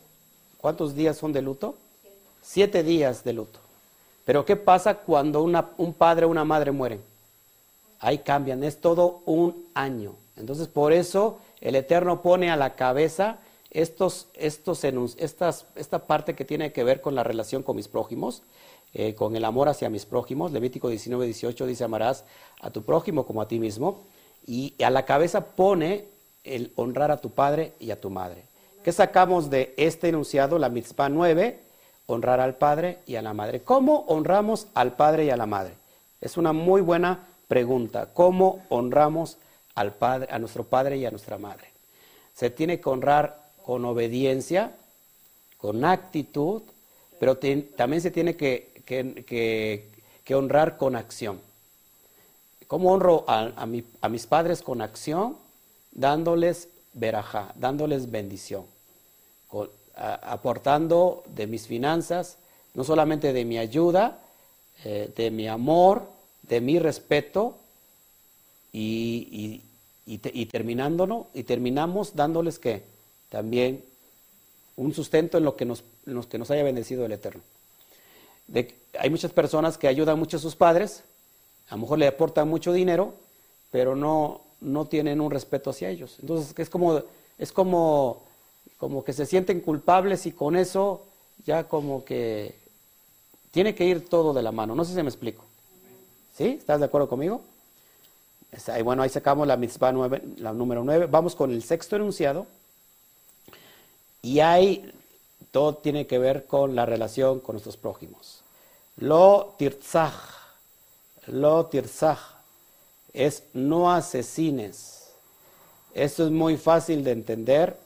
¿Cuántos 0.59 0.93
días 0.93 1.17
son 1.17 1.33
de 1.33 1.41
luto? 1.41 1.77
Siete 2.49 2.81
días 2.81 3.25
de 3.25 3.33
luto. 3.33 3.59
Pero 4.23 4.45
¿qué 4.45 4.55
pasa 4.55 4.99
cuando 4.99 5.43
un 5.43 5.93
padre 5.93 6.25
o 6.25 6.29
una 6.29 6.45
madre 6.45 6.71
mueren? 6.71 7.01
Ahí 7.99 8.19
cambian, 8.19 8.63
es 8.63 8.79
todo 8.79 9.19
un 9.25 9.65
año. 9.73 10.15
Entonces 10.37 10.69
por 10.69 10.93
eso 10.93 11.39
el 11.59 11.75
Eterno 11.75 12.21
pone 12.21 12.49
a 12.49 12.55
la 12.55 12.75
cabeza 12.75 13.39
estos, 13.69 14.27
estos 14.33 14.85
estas, 15.17 15.65
esta 15.75 15.99
parte 16.07 16.35
que 16.35 16.45
tiene 16.45 16.71
que 16.71 16.85
ver 16.85 17.01
con 17.01 17.15
la 17.15 17.23
relación 17.25 17.63
con 17.63 17.75
mis 17.75 17.89
prójimos, 17.89 18.43
eh, 18.93 19.13
con 19.13 19.35
el 19.35 19.43
amor 19.43 19.67
hacia 19.67 19.89
mis 19.89 20.05
prójimos. 20.05 20.53
Levítico 20.53 20.87
19, 20.87 21.25
18 21.25 21.65
dice, 21.65 21.83
amarás 21.83 22.23
a 22.61 22.69
tu 22.69 22.81
prójimo 22.81 23.25
como 23.25 23.41
a 23.41 23.49
ti 23.49 23.59
mismo. 23.59 24.05
Y 24.45 24.73
a 24.81 24.89
la 24.89 25.03
cabeza 25.03 25.47
pone 25.47 26.05
el 26.45 26.71
honrar 26.75 27.11
a 27.11 27.17
tu 27.17 27.29
padre 27.29 27.73
y 27.77 27.91
a 27.91 27.99
tu 27.99 28.09
madre. 28.09 28.45
¿Qué 28.85 28.93
sacamos 28.93 29.49
de 29.49 29.73
este 29.75 30.07
enunciado, 30.07 30.57
la 30.57 30.69
mitzvah 30.69 31.09
9? 31.09 31.66
Honrar 32.07 32.39
al 32.39 32.55
padre 32.55 32.99
y 33.05 33.15
a 33.15 33.21
la 33.21 33.33
madre. 33.33 33.61
¿Cómo 33.61 34.05
honramos 34.07 34.67
al 34.73 34.95
padre 34.95 35.25
y 35.25 35.29
a 35.29 35.37
la 35.37 35.45
madre? 35.45 35.73
Es 36.21 36.37
una 36.37 36.53
muy 36.53 36.81
buena 36.81 37.27
pregunta. 37.47 38.09
¿Cómo 38.13 38.65
honramos 38.69 39.37
al 39.75 39.93
padre, 39.93 40.27
a 40.31 40.39
nuestro 40.39 40.63
padre 40.63 40.97
y 40.97 41.05
a 41.05 41.11
nuestra 41.11 41.37
madre? 41.37 41.69
Se 42.33 42.49
tiene 42.49 42.79
que 42.79 42.89
honrar 42.89 43.51
con 43.65 43.83
obediencia, 43.83 44.71
con 45.57 45.83
actitud, 45.83 46.61
pero 47.19 47.37
también 47.75 48.01
se 48.01 48.11
tiene 48.11 48.35
que, 48.37 49.91
honrar 50.33 50.77
con 50.77 50.95
acción. 50.95 51.41
¿Cómo 52.67 52.93
honro 52.93 53.25
a, 53.27 53.51
a 53.55 53.65
mi- 53.65 53.83
a 54.01 54.09
mis 54.09 54.27
padres 54.27 54.61
con 54.61 54.81
acción? 54.81 55.37
Dándoles 55.91 56.69
verajá, 56.93 57.53
dándoles 57.55 58.11
bendición, 58.11 58.65
aportando 59.97 61.23
de 61.35 61.47
mis 61.47 61.67
finanzas, 61.67 62.37
no 62.73 62.83
solamente 62.83 63.33
de 63.33 63.45
mi 63.45 63.57
ayuda, 63.57 64.19
eh, 64.83 65.11
de 65.15 65.31
mi 65.31 65.47
amor, 65.47 66.03
de 66.43 66.61
mi 66.61 66.79
respeto, 66.79 67.55
y, 68.71 69.61
y, 70.05 70.13
y 70.13 70.17
te- 70.19 70.31
y 70.33 70.45
terminándolo, 70.45 71.27
y 71.33 71.43
terminamos 71.43 72.15
dándoles 72.15 72.59
que 72.59 72.83
también 73.29 73.83
un 74.75 74.93
sustento 74.93 75.37
en 75.37 75.45
lo 75.45 75.55
que 75.55 75.65
nos, 75.65 75.83
que 76.29 76.37
nos 76.37 76.51
haya 76.51 76.63
bendecido 76.63 77.05
el 77.05 77.11
Eterno. 77.13 77.41
Hay 78.99 79.09
muchas 79.09 79.31
personas 79.31 79.77
que 79.77 79.87
ayudan 79.87 80.17
mucho 80.17 80.37
a 80.37 80.39
sus 80.39 80.55
padres, 80.55 81.03
a 81.69 81.75
lo 81.75 81.81
mejor 81.81 81.99
le 81.99 82.07
aportan 82.07 82.47
mucho 82.47 82.73
dinero, 82.73 83.13
pero 83.71 83.95
no, 83.95 84.41
no 84.61 84.85
tienen 84.85 85.21
un 85.21 85.31
respeto 85.31 85.69
hacia 85.69 85.89
ellos. 85.89 86.17
Entonces 86.21 86.53
es 86.57 86.69
como, 86.69 87.01
es 87.37 87.51
como 87.51 88.23
como 88.77 89.03
que 89.03 89.13
se 89.13 89.25
sienten 89.25 89.61
culpables 89.61 90.25
y 90.25 90.31
con 90.31 90.55
eso 90.55 91.03
ya 91.45 91.67
como 91.67 92.03
que 92.05 92.55
tiene 93.51 93.73
que 93.75 93.85
ir 93.85 94.07
todo 94.07 94.33
de 94.33 94.41
la 94.43 94.51
mano. 94.51 94.75
No 94.75 94.85
sé 94.85 94.93
si 94.93 95.01
me 95.01 95.09
explico. 95.09 95.43
¿Sí? 96.35 96.57
¿Estás 96.59 96.79
de 96.79 96.85
acuerdo 96.85 97.09
conmigo? 97.09 97.41
Bueno, 98.83 99.01
ahí 99.03 99.09
sacamos 99.09 99.47
la 99.47 99.57
mitzvah 99.57 99.91
nueve- 99.91 100.21
la 100.37 100.53
número 100.53 100.83
9. 100.83 101.07
Vamos 101.07 101.35
con 101.35 101.51
el 101.51 101.63
sexto 101.63 101.95
enunciado. 101.95 102.47
Y 104.21 104.39
ahí 104.39 104.91
todo 105.51 105.75
tiene 105.75 106.07
que 106.07 106.17
ver 106.19 106.45
con 106.45 106.75
la 106.75 106.85
relación 106.85 107.39
con 107.39 107.53
nuestros 107.53 107.77
prójimos. 107.77 108.41
Lo 108.97 109.55
tirzaj, 109.57 110.13
lo 111.27 111.65
tirzaj, 111.67 112.19
es 113.13 113.43
no 113.53 113.91
asesines. 113.91 115.09
Esto 115.93 116.25
es 116.25 116.31
muy 116.31 116.57
fácil 116.57 117.03
de 117.03 117.11
entender. 117.11 117.77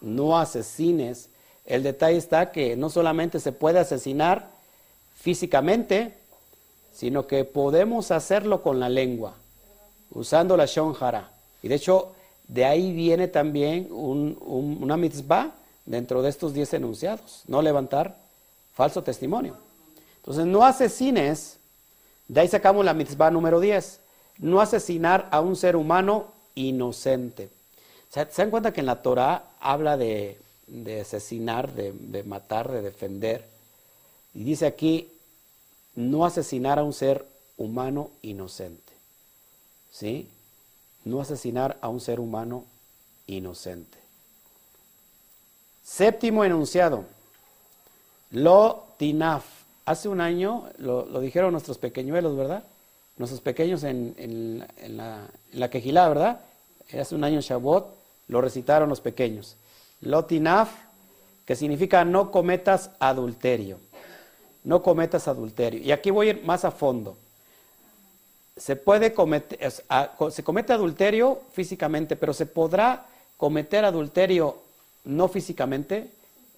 No 0.00 0.38
asesines. 0.38 1.28
El 1.64 1.82
detalle 1.82 2.16
está 2.18 2.52
que 2.52 2.76
no 2.76 2.90
solamente 2.90 3.40
se 3.40 3.52
puede 3.52 3.78
asesinar 3.78 4.50
físicamente, 5.14 6.14
sino 6.92 7.26
que 7.26 7.44
podemos 7.44 8.10
hacerlo 8.10 8.62
con 8.62 8.80
la 8.80 8.88
lengua, 8.88 9.34
usando 10.10 10.56
la 10.56 10.66
shonjara. 10.66 11.30
Y 11.62 11.68
de 11.68 11.74
hecho, 11.76 12.12
de 12.48 12.64
ahí 12.64 12.92
viene 12.92 13.28
también 13.28 13.88
un- 13.90 14.36
un- 14.40 14.78
una 14.82 14.96
mitzvah 14.96 15.52
dentro 15.86 16.22
de 16.22 16.30
estos 16.30 16.52
diez 16.54 16.72
enunciados, 16.74 17.42
no 17.46 17.62
levantar 17.62 18.16
falso 18.74 19.02
testimonio. 19.02 19.56
Entonces, 20.16 20.46
no 20.46 20.64
asesines, 20.64 21.58
de 22.28 22.40
ahí 22.40 22.48
sacamos 22.48 22.84
la 22.84 22.94
mitzvah 22.94 23.30
número 23.30 23.60
10, 23.60 24.00
no 24.38 24.60
asesinar 24.60 25.28
a 25.30 25.40
un 25.40 25.54
ser 25.56 25.76
humano 25.76 26.32
inocente. 26.54 27.50
O 28.10 28.12
sea, 28.12 28.28
¿Se 28.28 28.42
dan 28.42 28.50
cuenta 28.50 28.72
que 28.72 28.80
en 28.80 28.86
la 28.86 29.02
Torah 29.02 29.44
habla 29.60 29.96
de, 29.96 30.36
de 30.66 31.02
asesinar, 31.02 31.72
de, 31.72 31.92
de 31.92 32.24
matar, 32.24 32.70
de 32.70 32.82
defender? 32.82 33.44
Y 34.34 34.42
dice 34.42 34.66
aquí, 34.66 35.12
no 35.94 36.24
asesinar 36.24 36.80
a 36.80 36.82
un 36.82 36.92
ser 36.92 37.24
humano 37.56 38.10
inocente. 38.22 38.92
¿Sí? 39.92 40.28
No 41.04 41.20
asesinar 41.20 41.78
a 41.80 41.88
un 41.88 42.00
ser 42.00 42.18
humano 42.18 42.64
inocente. 43.28 43.98
Séptimo 45.84 46.44
enunciado. 46.44 47.04
Lo 48.32 48.86
tinaf. 48.96 49.44
Hace 49.84 50.08
un 50.08 50.20
año 50.20 50.68
lo, 50.78 51.20
dijeron 51.20 51.52
nuestros 51.52 51.78
pequeñuelos, 51.78 52.36
¿verdad? 52.36 52.64
Nuestros 53.18 53.40
pequeños 53.40 53.84
en, 53.84 54.14
en, 54.18 54.96
la, 54.96 55.28
en 55.52 55.60
la 55.60 55.70
quejilá, 55.70 56.08
¿verdad? 56.08 56.40
Hace 56.92 57.14
un 57.14 57.22
año 57.22 57.40
Shavuot 57.40 57.99
lo 58.30 58.40
recitaron 58.40 58.88
los 58.88 59.00
pequeños. 59.00 59.56
Lo 60.00 60.24
tinaf, 60.24 60.70
que 61.44 61.56
significa 61.56 62.04
no 62.04 62.30
cometas 62.30 62.90
adulterio. 63.00 63.78
No 64.62 64.82
cometas 64.82 65.26
adulterio. 65.26 65.80
Y 65.80 65.90
aquí 65.90 66.10
voy 66.10 66.28
a 66.28 66.30
ir 66.30 66.44
más 66.44 66.64
a 66.64 66.70
fondo. 66.70 67.16
Se 68.56 68.76
puede 68.76 69.12
cometer, 69.14 69.58
es- 69.60 69.82
a- 69.88 70.12
co- 70.16 70.30
se 70.30 70.44
comete 70.44 70.72
adulterio 70.72 71.40
físicamente, 71.52 72.14
pero 72.14 72.32
se 72.32 72.46
podrá 72.46 73.06
cometer 73.36 73.84
adulterio 73.84 74.58
no 75.04 75.28
físicamente, 75.28 76.10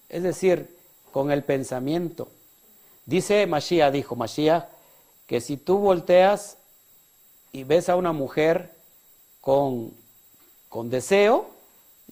es 0.09 0.21
decir, 0.21 0.75
con 1.11 1.31
el 1.31 1.43
pensamiento. 1.43 2.27
Dice 3.05 3.47
Mashiach, 3.47 3.91
dijo 3.91 4.15
Mashiach, 4.15 4.65
que 5.27 5.41
si 5.41 5.57
tú 5.57 5.77
volteas 5.79 6.57
y 7.51 7.63
ves 7.63 7.89
a 7.89 7.95
una 7.95 8.11
mujer 8.11 8.73
con, 9.41 9.91
con 10.69 10.89
deseo, 10.89 11.49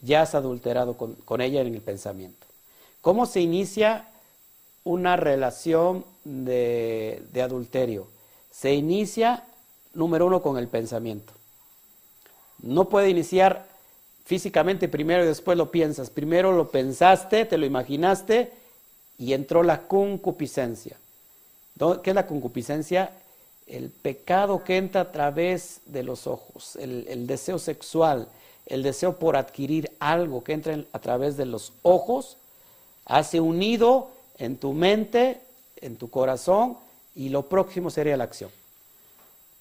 ya 0.01 0.21
has 0.23 0.35
adulterado 0.35 0.97
con, 0.97 1.41
ella 1.41 1.61
en 1.61 1.73
el 1.73 1.81
pensamiento. 1.81 2.47
¿Cómo 3.01 3.25
se 3.25 3.41
inicia 3.41 4.07
una 4.83 5.15
relación 5.15 6.05
de, 6.23 7.23
adulterio? 7.43 8.07
Se 8.51 8.73
inicia, 8.73 9.45
número 9.93 10.25
uno, 10.25 10.41
con 10.41 10.57
el 10.57 10.67
pensamiento. 10.67 11.33
No 12.59 12.89
puede 12.89 13.09
iniciar 13.09 13.67
físicamente 14.25 14.87
primero 14.87 15.23
y 15.23 15.27
después 15.27 15.57
lo 15.57 15.71
piensas. 15.71 16.09
Primero 16.09 16.51
lo 16.51 16.69
pensaste, 16.69 17.45
te 17.45 17.57
lo 17.57 17.65
imaginaste 17.65 18.51
y 19.17 19.33
entró 19.33 19.63
la 19.63 19.87
concupiscencia. 19.87 20.97
¿Dó- 21.75 22.01
¿Qué 22.01 22.11
es 22.11 22.15
la 22.15 22.27
concupiscencia? 22.27 23.11
El 23.67 23.89
pecado 23.89 24.63
que 24.63 24.77
entra 24.77 25.01
a 25.01 25.11
través 25.11 25.81
de 25.85 26.03
los 26.03 26.27
ojos, 26.27 26.75
el 26.75 27.25
deseo 27.25 27.57
sexual, 27.57 28.27
el 28.65 28.83
deseo 28.83 29.17
por 29.17 29.35
adquirir 29.35 29.91
algo 29.99 30.43
que 30.43 30.53
entra 30.53 30.73
en- 30.73 30.87
a 30.93 30.99
través 30.99 31.37
de 31.37 31.45
los 31.45 31.73
ojos, 31.81 32.37
hace 33.05 33.39
un 33.39 33.59
nido 33.59 34.09
en 34.37 34.57
tu 34.57 34.73
mente, 34.73 35.41
en 35.77 35.97
tu 35.97 36.09
corazón, 36.09 36.77
y 37.15 37.29
lo 37.29 37.43
próximo 37.49 37.89
sería 37.89 38.17
la 38.17 38.23
acción. 38.23 38.49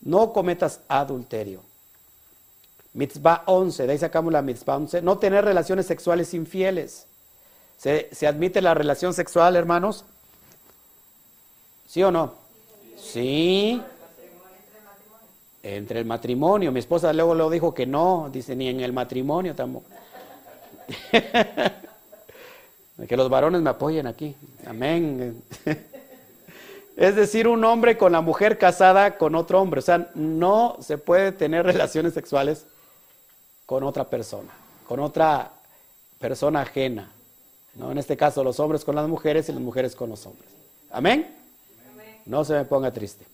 No 0.00 0.32
cometas 0.32 0.80
adulterio. 0.88 1.60
Mitzvah 2.92 3.42
11, 3.46 3.86
de 3.86 3.92
ahí 3.92 3.98
sacamos 3.98 4.32
la 4.32 4.42
mitzvah 4.42 4.76
11. 4.76 5.02
No 5.02 5.18
tener 5.18 5.44
relaciones 5.44 5.86
sexuales 5.86 6.34
infieles. 6.34 7.06
¿Se, 7.78 8.08
se 8.12 8.26
admite 8.26 8.60
la 8.60 8.74
relación 8.74 9.14
sexual, 9.14 9.56
hermanos? 9.56 10.04
¿Sí 11.88 12.02
o 12.02 12.10
no? 12.10 12.34
Sí. 13.00 13.80
Entre 15.62 16.00
el 16.00 16.06
matrimonio. 16.06 16.72
Mi 16.72 16.80
esposa 16.80 17.12
luego 17.12 17.34
lo 17.34 17.50
dijo 17.50 17.74
que 17.74 17.86
no, 17.86 18.30
dice 18.32 18.56
ni 18.56 18.68
en 18.68 18.80
el 18.80 18.92
matrimonio 18.92 19.54
tampoco. 19.54 19.86
que 23.08 23.16
los 23.16 23.28
varones 23.28 23.60
me 23.60 23.70
apoyen 23.70 24.06
aquí. 24.06 24.34
Amén. 24.66 25.42
Es 26.96 27.16
decir, 27.16 27.48
un 27.48 27.64
hombre 27.64 27.96
con 27.96 28.12
la 28.12 28.20
mujer 28.20 28.58
casada 28.58 29.16
con 29.16 29.34
otro 29.34 29.58
hombre. 29.58 29.78
O 29.78 29.82
sea, 29.82 30.10
no 30.14 30.76
se 30.80 30.98
puede 30.98 31.32
tener 31.32 31.64
relaciones 31.64 32.12
sexuales 32.12 32.66
con 33.64 33.84
otra 33.84 34.04
persona, 34.04 34.50
con 34.86 35.00
otra 35.00 35.50
persona 36.18 36.60
ajena. 36.60 37.10
¿no? 37.74 37.90
En 37.90 37.96
este 37.96 38.18
caso, 38.18 38.44
los 38.44 38.60
hombres 38.60 38.84
con 38.84 38.96
las 38.96 39.08
mujeres 39.08 39.48
y 39.48 39.52
las 39.52 39.62
mujeres 39.62 39.96
con 39.96 40.10
los 40.10 40.26
hombres. 40.26 40.50
Amén. 40.90 41.34
No 42.26 42.44
se 42.44 42.52
me 42.52 42.64
ponga 42.66 42.92
triste. 42.92 43.24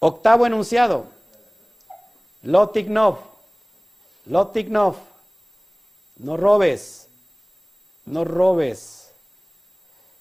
Octavo 0.00 0.46
enunciado. 0.46 1.06
Lotignov. 2.42 3.18
Lotignov. 4.26 4.96
No 6.16 6.36
robes. 6.36 7.08
No 8.06 8.24
robes. 8.24 9.10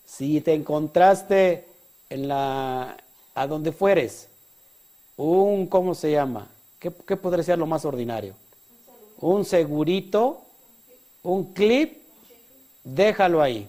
Si 0.05 0.41
te 0.41 0.53
encontraste 0.53 1.67
en 2.09 2.27
la 2.27 2.97
a 3.35 3.47
donde 3.47 3.71
fueres, 3.71 4.27
un 5.17 5.67
¿cómo 5.67 5.95
se 5.95 6.11
llama? 6.11 6.47
¿Qué, 6.79 6.91
qué 7.07 7.17
podría 7.17 7.43
ser 7.43 7.57
lo 7.57 7.65
más 7.65 7.83
ordinario? 7.85 8.35
Un 9.17 9.43
segurito, 9.45 10.41
un 11.23 11.53
clip, 11.53 12.03
déjalo 12.83 13.41
ahí. 13.41 13.67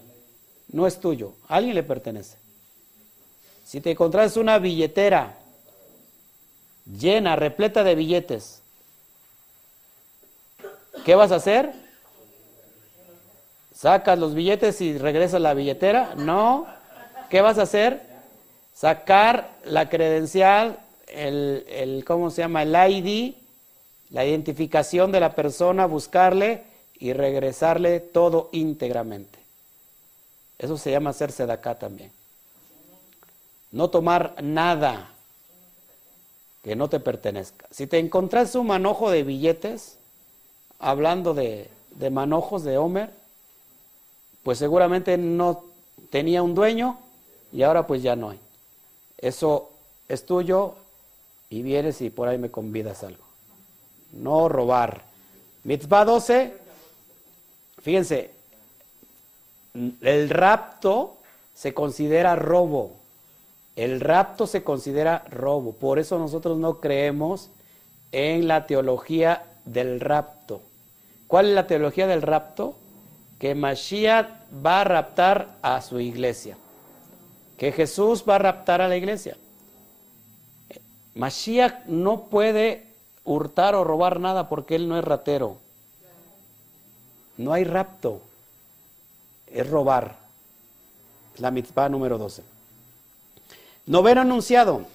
No 0.67 0.85
es 0.85 0.99
tuyo, 0.99 1.33
a 1.47 1.55
alguien 1.55 1.75
le 1.75 1.83
pertenece. 1.83 2.37
Si 3.63 3.81
te 3.81 3.91
encontraste 3.91 4.39
una 4.39 4.59
billetera 4.59 5.35
llena, 6.85 7.35
repleta 7.35 7.83
de 7.83 7.95
billetes, 7.95 8.61
¿qué 11.03 11.15
vas 11.15 11.31
a 11.31 11.35
hacer? 11.35 11.73
¿Sacas 13.73 14.17
los 14.17 14.33
billetes 14.33 14.79
y 14.81 14.97
regresas 14.97 15.41
la 15.41 15.53
billetera? 15.53 16.15
No. 16.15 16.67
¿Qué 17.29 17.41
vas 17.41 17.57
a 17.57 17.63
hacer? 17.63 18.01
Sacar 18.73 19.49
la 19.65 19.89
credencial, 19.89 20.79
el, 21.07 21.65
el, 21.69 22.05
¿cómo 22.05 22.29
se 22.29 22.41
llama? 22.41 22.63
El 22.63 22.75
ID, 22.75 23.35
la 24.11 24.25
identificación 24.25 25.11
de 25.11 25.19
la 25.19 25.35
persona, 25.35 25.85
buscarle 25.85 26.63
y 26.99 27.13
regresarle 27.13 27.99
todo 27.99 28.49
íntegramente. 28.53 29.39
Eso 30.57 30.77
se 30.77 30.91
llama 30.91 31.09
hacerse 31.09 31.45
de 31.45 31.53
acá 31.53 31.77
también. 31.77 32.11
No 33.71 33.89
tomar 33.89 34.35
nada 34.41 35.14
que 36.65 36.75
no 36.75 36.89
te 36.89 36.99
pertenezca. 36.99 37.67
Si 37.69 37.85
te 37.85 37.99
encontrás 37.99 38.55
un 38.55 38.65
manojo 38.65 39.11
de 39.11 39.21
billetes, 39.21 39.99
hablando 40.79 41.35
de, 41.35 41.69
de 41.91 42.09
manojos 42.09 42.63
de 42.63 42.79
Homer, 42.79 43.11
pues 44.41 44.57
seguramente 44.57 45.15
no 45.15 45.63
tenía 46.09 46.41
un 46.41 46.55
dueño 46.55 46.97
y 47.53 47.61
ahora 47.61 47.85
pues 47.85 48.01
ya 48.01 48.15
no 48.15 48.31
hay. 48.31 48.39
Eso 49.19 49.69
es 50.09 50.25
tuyo 50.25 50.73
y 51.51 51.61
vienes 51.61 52.01
y 52.01 52.09
por 52.09 52.29
ahí 52.29 52.39
me 52.39 52.49
convidas 52.49 53.03
algo. 53.03 53.23
No 54.11 54.49
robar. 54.49 55.03
Mitzvah 55.65 56.03
12, 56.03 56.51
fíjense, 57.77 58.31
el 60.01 60.29
rapto 60.31 61.17
se 61.53 61.75
considera 61.75 62.35
robo. 62.35 62.93
El 63.75 63.99
rapto 63.99 64.47
se 64.47 64.63
considera 64.63 65.25
robo. 65.29 65.73
Por 65.73 65.99
eso 65.99 66.17
nosotros 66.17 66.57
no 66.57 66.79
creemos 66.79 67.49
en 68.11 68.47
la 68.47 68.65
teología 68.67 69.43
del 69.65 69.99
rapto. 69.99 70.61
¿Cuál 71.27 71.49
es 71.49 71.55
la 71.55 71.67
teología 71.67 72.07
del 72.07 72.21
rapto? 72.21 72.75
Que 73.39 73.55
Mashiach 73.55 74.29
va 74.65 74.81
a 74.81 74.83
raptar 74.85 75.55
a 75.61 75.81
su 75.81 75.99
iglesia. 75.99 76.57
Que 77.57 77.71
Jesús 77.71 78.23
va 78.27 78.35
a 78.35 78.39
raptar 78.39 78.81
a 78.81 78.87
la 78.87 78.95
iglesia. 78.95 79.37
Mashiach 81.15 81.85
no 81.87 82.25
puede 82.25 82.87
hurtar 83.25 83.75
o 83.75 83.83
robar 83.83 84.19
nada 84.19 84.47
porque 84.47 84.75
él 84.75 84.87
no 84.87 84.97
es 84.97 85.03
ratero. 85.03 85.57
No 87.37 87.51
hay 87.51 87.65
rapto. 87.65 88.21
Es 89.47 89.69
robar. 89.69 90.15
La 91.37 91.51
mitzvah 91.51 91.89
número 91.89 92.17
12. 92.17 92.54
Noveno 93.87 94.21
anunciado. 94.21 94.85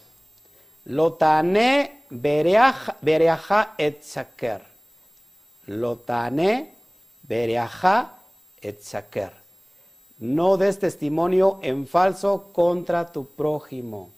Lotane 0.87 2.05
bereaja 2.11 3.75
et 3.79 4.03
shaker. 4.03 4.63
Lotane 5.67 6.75
bereaja 7.23 8.19
et 8.61 8.83
shaker. 8.83 9.33
No 10.19 10.57
des 10.57 10.79
testimonio 10.79 11.61
en 11.63 11.87
falso 11.87 12.51
contra 12.53 13.13
tu 13.13 13.27
prójimo. 13.27 14.11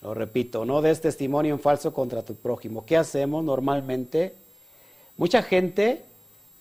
Lo 0.00 0.14
repito, 0.14 0.64
no 0.64 0.80
des 0.80 1.00
testimonio 1.00 1.52
en 1.54 1.60
falso 1.60 1.92
contra 1.92 2.22
tu 2.22 2.36
prójimo. 2.36 2.86
¿Qué 2.86 2.96
hacemos 2.96 3.42
normalmente? 3.44 4.36
Mucha 5.16 5.42
gente 5.42 6.04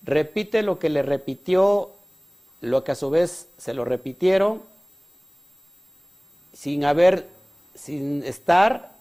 repite 0.01 0.63
lo 0.63 0.79
que 0.79 0.89
le 0.89 1.03
repitió, 1.03 1.91
lo 2.61 2.83
que 2.83 2.93
a 2.93 2.95
su 2.95 3.09
vez 3.09 3.47
se 3.57 3.73
lo 3.73 3.85
repitieron, 3.85 4.61
sin 6.55 6.85
haber, 6.85 7.27
sin 7.75 8.23
estar 8.23 8.95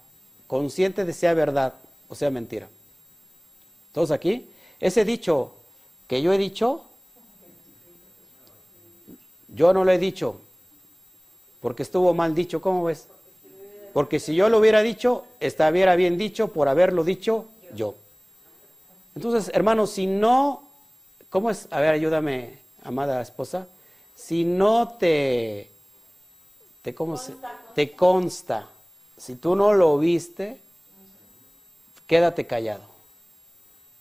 consciente 0.47 1.05
de 1.05 1.13
sea 1.13 1.33
verdad 1.35 1.75
o 2.09 2.15
sea 2.15 2.31
mentira. 2.31 2.69
¿Todos 3.93 4.11
aquí? 4.11 4.51
Ese 4.81 5.05
dicho 5.05 5.55
que 6.09 6.21
yo 6.21 6.33
he 6.33 6.39
dicho, 6.39 6.85
yo 9.49 9.73
no 9.73 9.85
lo 9.85 9.93
he 9.93 9.99
dicho, 9.99 10.41
porque 11.61 11.85
estuvo 11.85 12.13
mal 12.13 12.35
dicho, 12.35 12.61
¿cómo 12.61 12.85
ves? 12.85 13.07
Porque 13.93 14.19
si 14.19 14.35
yo 14.35 14.49
lo 14.49 14.59
hubiera 14.59 14.83
dicho, 14.83 15.25
estaría 15.39 15.95
bien 15.95 16.19
dicho 16.19 16.49
por 16.49 16.69
haberlo 16.69 17.05
dicho 17.05 17.47
yo. 17.75 17.95
Entonces, 19.15 19.55
hermanos, 19.55 19.91
si 19.91 20.09
no, 20.09 20.65
¿cómo 21.31 21.51
es? 21.51 21.69
A 21.71 21.79
ver, 21.79 21.95
ayúdame, 21.95 22.59
amada 22.83 23.23
esposa. 23.23 23.69
Si 24.17 24.45
no 24.45 24.97
te, 24.99 25.71
te 27.75 27.97
consta. 27.97 28.69
Si 29.17 29.37
tú 29.37 29.57
no 29.57 29.73
lo 29.73 29.99
viste, 29.99 30.61
quédate 32.07 32.47
callado. 32.47 32.83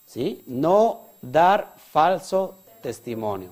¿Sí? 0.06 0.44
No 0.46 1.02
dar 1.22 1.76
falso 1.92 2.56
testimonio. 2.82 3.52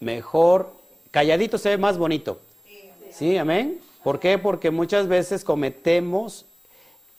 Mejor, 0.00 0.72
calladito 1.10 1.58
se 1.58 1.68
ve 1.68 1.78
más 1.78 1.98
bonito. 1.98 2.40
¿Sí? 3.12 3.36
Amén. 3.36 3.80
¿Por 4.02 4.18
qué? 4.18 4.38
Porque 4.38 4.70
muchas 4.70 5.06
veces 5.06 5.44
cometemos 5.44 6.46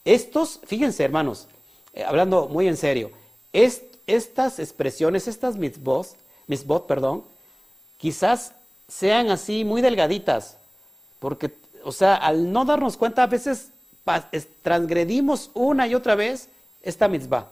estos, 0.05 0.59
fíjense 0.65 1.03
hermanos, 1.03 1.47
eh, 1.93 2.03
hablando 2.03 2.47
muy 2.47 2.67
en 2.67 2.75
serio, 2.75 3.11
estas 3.53 4.59
expresiones, 4.59 5.27
estas 5.27 5.55
mitzvot, 5.55 6.07
mitzvot, 6.47 6.87
perdón, 6.87 7.23
quizás 7.97 8.53
sean 8.93 9.31
así 9.31 9.63
muy 9.65 9.81
delgaditas, 9.81 10.57
porque, 11.19 11.51
o 11.83 11.91
sea, 11.91 12.15
al 12.15 12.51
no 12.51 12.63
darnos 12.63 12.95
cuenta, 12.95 13.23
a 13.23 13.27
veces 13.27 13.69
transgredimos 14.61 15.49
una 15.53 15.87
y 15.87 15.95
otra 15.95 16.15
vez 16.15 16.49
esta 16.83 17.07
mitzvah, 17.07 17.47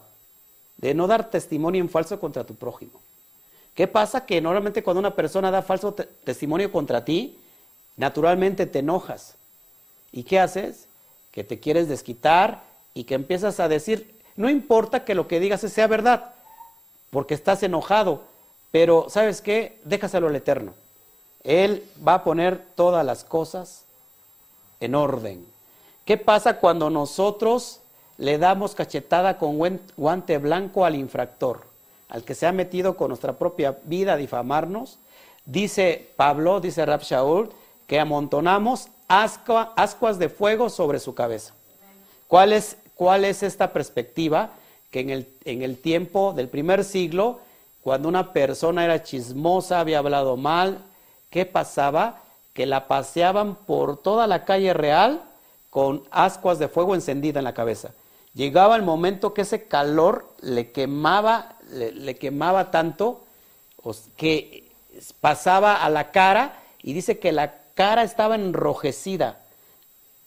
de 0.76 0.94
no 0.94 1.06
dar 1.06 1.30
testimonio 1.30 1.80
en 1.80 1.88
falso 1.88 2.20
contra 2.20 2.44
tu 2.44 2.54
prójimo. 2.54 3.00
¿Qué 3.74 3.88
pasa? 3.88 4.24
Que 4.24 4.40
normalmente 4.40 4.82
cuando 4.82 5.00
una 5.00 5.16
persona 5.16 5.50
da 5.50 5.62
falso 5.62 5.94
testimonio 5.94 6.70
contra 6.70 7.04
ti, 7.04 7.38
naturalmente 7.96 8.66
te 8.66 8.80
enojas. 8.80 9.34
¿Y 10.12 10.24
qué 10.24 10.38
haces? 10.38 10.86
Que 11.32 11.42
te 11.42 11.58
quieres 11.58 11.88
desquitar 11.88 12.62
y 12.94 13.04
que 13.04 13.14
empiezas 13.14 13.58
a 13.58 13.68
decir, 13.68 14.14
no 14.36 14.48
importa 14.48 15.04
que 15.04 15.14
lo 15.14 15.26
que 15.26 15.40
digas 15.40 15.62
sea 15.62 15.86
verdad, 15.86 16.34
porque 17.10 17.34
estás 17.34 17.62
enojado, 17.62 18.22
pero 18.70 19.06
¿sabes 19.08 19.40
qué? 19.40 19.80
Déjaselo 19.84 20.28
al 20.28 20.36
Eterno. 20.36 20.74
Él 21.44 21.84
va 22.06 22.14
a 22.14 22.24
poner 22.24 22.64
todas 22.74 23.04
las 23.04 23.24
cosas 23.24 23.84
en 24.80 24.94
orden. 24.94 25.44
¿Qué 26.04 26.16
pasa 26.16 26.58
cuando 26.58 26.90
nosotros 26.90 27.80
le 28.18 28.38
damos 28.38 28.74
cachetada 28.74 29.38
con 29.38 29.58
guante 29.96 30.38
blanco 30.38 30.84
al 30.84 30.94
infractor, 30.94 31.62
al 32.08 32.24
que 32.24 32.34
se 32.34 32.46
ha 32.46 32.52
metido 32.52 32.96
con 32.96 33.08
nuestra 33.08 33.34
propia 33.34 33.78
vida 33.84 34.14
a 34.14 34.16
difamarnos? 34.16 34.98
Dice 35.44 36.10
Pablo, 36.16 36.60
dice 36.60 36.84
Rab 36.86 37.02
Shaul, 37.02 37.50
que 37.86 37.98
amontonamos 37.98 38.88
ascuas 39.08 40.18
de 40.18 40.28
fuego 40.28 40.70
sobre 40.70 40.98
su 40.98 41.14
cabeza. 41.14 41.54
¿Cuál 42.28 42.52
es, 42.52 42.76
cuál 42.94 43.24
es 43.24 43.42
esta 43.42 43.72
perspectiva? 43.72 44.50
Que 44.90 45.00
en 45.00 45.10
el, 45.10 45.28
en 45.44 45.62
el 45.62 45.78
tiempo 45.78 46.32
del 46.32 46.48
primer 46.48 46.84
siglo, 46.84 47.40
cuando 47.82 48.08
una 48.08 48.32
persona 48.32 48.84
era 48.84 49.02
chismosa, 49.02 49.80
había 49.80 49.98
hablado 49.98 50.36
mal, 50.36 50.78
¿qué 51.32 51.46
pasaba? 51.46 52.22
Que 52.52 52.66
la 52.66 52.86
paseaban 52.86 53.56
por 53.56 53.96
toda 53.96 54.28
la 54.28 54.44
calle 54.44 54.74
real 54.74 55.22
con 55.70 56.04
ascuas 56.12 56.60
de 56.60 56.68
fuego 56.68 56.94
encendida 56.94 57.40
en 57.40 57.44
la 57.44 57.54
cabeza. 57.54 57.92
Llegaba 58.34 58.76
el 58.76 58.82
momento 58.82 59.34
que 59.34 59.40
ese 59.40 59.66
calor 59.66 60.26
le 60.42 60.70
quemaba, 60.70 61.56
le 61.70 62.14
quemaba 62.16 62.70
tanto 62.70 63.24
que 64.16 64.70
pasaba 65.20 65.82
a 65.82 65.88
la 65.88 66.12
cara 66.12 66.62
y 66.82 66.92
dice 66.92 67.18
que 67.18 67.32
la 67.32 67.54
cara 67.74 68.02
estaba 68.02 68.34
enrojecida 68.34 69.40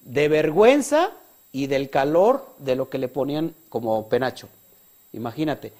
de 0.01 0.28
vergüenza 0.28 1.12
y 1.51 1.68
del 1.68 1.89
calor 1.89 2.47
de 2.58 2.76
lo 2.76 2.89
que 2.89 2.97
le 2.97 3.08
ponían 3.08 3.56
como 3.70 4.10
penacho. 4.10 4.49
Imagínate, 5.14 5.72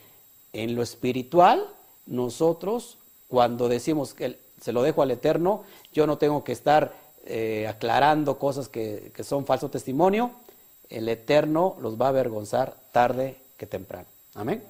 en 0.54 0.76
lo 0.76 0.84
espiritual, 0.84 1.68
nosotros 2.06 2.98
cuando 3.28 3.68
decimos 3.68 4.14
que 4.14 4.45
se 4.60 4.72
lo 4.72 4.82
dejo 4.82 5.02
al 5.02 5.12
Eterno, 5.12 5.64
yo 5.94 6.08
no 6.08 6.18
tengo 6.18 6.44
que 6.44 6.52
estar 6.52 6.94
eh, 7.26 7.68
aclarando 7.68 8.38
cosas 8.38 8.68
que, 8.70 9.12
que 9.14 9.24
son 9.24 9.46
falso 9.46 9.70
testimonio, 9.70 10.32
el 10.90 11.10
Eterno 11.10 11.78
los 11.80 12.00
va 12.00 12.08
a 12.08 12.10
avergonzar 12.10 12.76
tarde 12.92 13.38
que 13.58 13.66
temprano. 13.66 14.08
Amén. 14.36 14.64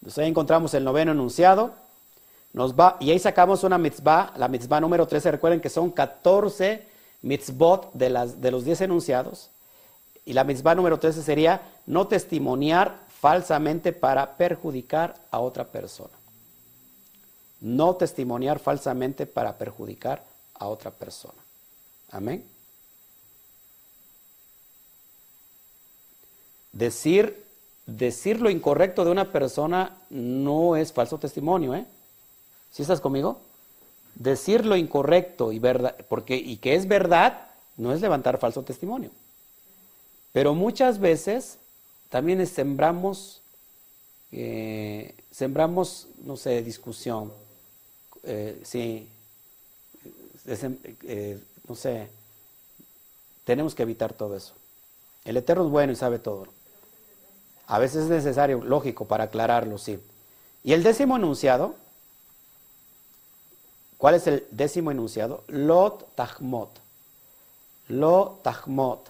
Entonces 0.00 0.18
ahí 0.18 0.28
encontramos 0.28 0.74
el 0.74 0.84
noveno 0.84 1.12
enunciado. 1.12 1.72
Nos 2.52 2.74
va, 2.74 2.96
y 3.00 3.10
ahí 3.10 3.18
sacamos 3.18 3.64
una 3.64 3.78
mitzvah, 3.78 4.34
la 4.36 4.48
mitzvah 4.48 4.80
número 4.80 5.06
13, 5.06 5.30
recuerden 5.30 5.60
que 5.60 5.70
son 5.70 5.90
14 5.90 6.86
mitzvot 7.22 7.92
de, 7.94 8.10
las, 8.10 8.40
de 8.40 8.50
los 8.50 8.64
10 8.64 8.82
enunciados. 8.82 9.50
Y 10.24 10.34
la 10.34 10.44
mitzvah 10.44 10.74
número 10.74 10.98
13 10.98 11.22
sería 11.22 11.62
no 11.86 12.08
testimoniar 12.08 12.98
falsamente 13.20 13.92
para 13.92 14.36
perjudicar 14.36 15.14
a 15.30 15.40
otra 15.40 15.64
persona. 15.64 16.12
No 17.62 17.96
testimoniar 17.96 18.58
falsamente 18.58 19.24
para 19.24 19.56
perjudicar 19.56 20.22
a 20.54 20.66
otra 20.66 20.90
persona. 20.90 21.40
Amén. 22.10 22.44
Decir, 26.72 27.44
decir 27.86 28.40
lo 28.40 28.50
incorrecto 28.50 29.04
de 29.04 29.12
una 29.12 29.30
persona 29.30 29.96
no 30.10 30.76
es 30.76 30.92
falso 30.92 31.18
testimonio, 31.18 31.74
¿eh? 31.74 31.86
¿Sí 32.72 32.82
estás 32.82 33.00
conmigo? 33.00 33.40
Decir 34.16 34.66
lo 34.66 34.76
incorrecto 34.76 35.52
y, 35.52 35.58
verdad, 35.58 35.96
porque, 36.08 36.36
y 36.36 36.56
que 36.56 36.74
es 36.74 36.88
verdad 36.88 37.46
no 37.76 37.92
es 37.92 38.00
levantar 38.00 38.38
falso 38.38 38.62
testimonio. 38.62 39.10
Pero 40.32 40.54
muchas 40.54 40.98
veces 40.98 41.58
también 42.08 42.44
sembramos, 42.46 43.40
eh, 44.32 45.14
sembramos, 45.30 46.08
no 46.24 46.36
sé, 46.36 46.62
discusión, 46.62 47.32
eh, 48.22 48.60
sí, 48.64 49.08
eh, 50.46 51.38
no 51.68 51.74
sé, 51.74 52.08
tenemos 53.44 53.74
que 53.74 53.82
evitar 53.82 54.12
todo 54.12 54.36
eso. 54.36 54.54
El 55.24 55.36
Eterno 55.36 55.64
es 55.64 55.70
bueno 55.70 55.92
y 55.92 55.96
sabe 55.96 56.18
todo. 56.18 56.46
A 57.66 57.78
veces 57.78 58.04
es 58.04 58.10
necesario, 58.10 58.62
lógico, 58.62 59.06
para 59.06 59.24
aclararlo, 59.24 59.78
sí. 59.78 60.00
Y 60.64 60.72
el 60.72 60.82
décimo 60.82 61.16
enunciado 61.16 61.76
¿Cuál 64.02 64.16
es 64.16 64.26
el 64.26 64.44
décimo 64.50 64.90
enunciado? 64.90 65.44
Lot 65.46 66.16
Tahmot. 66.16 66.70
Lo 67.86 68.40
Tahmot, 68.42 69.08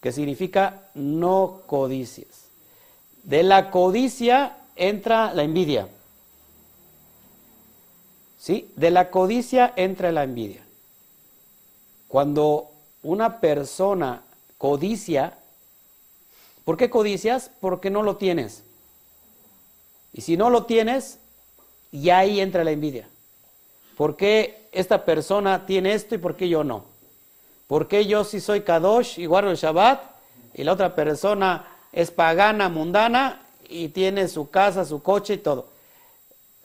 que 0.00 0.10
significa 0.10 0.88
no 0.94 1.60
codicias. 1.66 2.46
De 3.24 3.42
la 3.42 3.70
codicia 3.70 4.56
entra 4.74 5.34
la 5.34 5.42
envidia. 5.42 5.86
¿Sí? 8.42 8.72
De 8.74 8.90
la 8.90 9.12
codicia 9.12 9.72
entra 9.76 10.10
la 10.10 10.24
envidia. 10.24 10.64
Cuando 12.08 12.72
una 13.04 13.38
persona 13.38 14.24
codicia, 14.58 15.38
¿por 16.64 16.76
qué 16.76 16.90
codicias? 16.90 17.52
Porque 17.60 17.88
no 17.88 18.02
lo 18.02 18.16
tienes. 18.16 18.64
Y 20.12 20.22
si 20.22 20.36
no 20.36 20.50
lo 20.50 20.64
tienes, 20.64 21.20
y 21.92 22.10
ahí 22.10 22.40
entra 22.40 22.64
la 22.64 22.72
envidia. 22.72 23.08
¿Por 23.96 24.16
qué 24.16 24.66
esta 24.72 25.04
persona 25.04 25.64
tiene 25.64 25.94
esto 25.94 26.16
y 26.16 26.18
por 26.18 26.34
qué 26.34 26.48
yo 26.48 26.64
no? 26.64 26.84
¿Por 27.68 27.86
qué 27.86 28.06
yo 28.06 28.24
sí 28.24 28.40
soy 28.40 28.62
Kadosh 28.62 29.20
y 29.20 29.26
guardo 29.26 29.52
el 29.52 29.56
Shabbat 29.56 30.02
y 30.54 30.64
la 30.64 30.72
otra 30.72 30.96
persona 30.96 31.64
es 31.92 32.10
pagana, 32.10 32.68
mundana 32.68 33.46
y 33.68 33.90
tiene 33.90 34.26
su 34.26 34.50
casa, 34.50 34.84
su 34.84 35.00
coche 35.00 35.34
y 35.34 35.38
todo? 35.38 35.68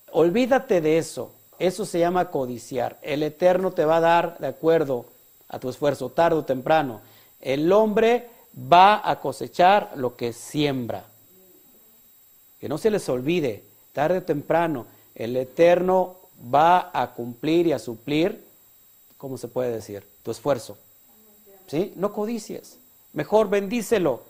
Olvídate 0.09 0.81
de 0.81 0.97
eso. 0.97 1.36
Eso 1.59 1.85
se 1.85 1.99
llama 1.99 2.29
codiciar. 2.29 2.97
El 3.01 3.23
Eterno 3.23 3.71
te 3.71 3.85
va 3.85 3.97
a 3.97 4.01
dar 4.01 4.37
de 4.39 4.47
acuerdo 4.47 5.05
a 5.49 5.59
tu 5.59 5.69
esfuerzo, 5.69 6.09
tarde 6.09 6.37
o 6.37 6.45
temprano. 6.45 7.01
El 7.41 7.71
hombre 7.71 8.29
va 8.71 9.07
a 9.09 9.19
cosechar 9.19 9.91
lo 9.95 10.15
que 10.15 10.33
siembra. 10.33 11.05
Que 12.59 12.69
no 12.69 12.77
se 12.77 12.91
les 12.91 13.07
olvide, 13.09 13.63
tarde 13.93 14.19
o 14.19 14.23
temprano, 14.23 14.87
el 15.15 15.35
Eterno 15.35 16.17
va 16.53 16.91
a 16.93 17.13
cumplir 17.13 17.67
y 17.67 17.71
a 17.71 17.79
suplir, 17.79 18.43
¿cómo 19.17 19.37
se 19.37 19.47
puede 19.47 19.71
decir? 19.71 20.03
Tu 20.23 20.31
esfuerzo. 20.31 20.77
¿Sí? 21.67 21.93
No 21.95 22.13
codicies. 22.13 22.77
Mejor 23.13 23.49
bendícelo. 23.49 24.21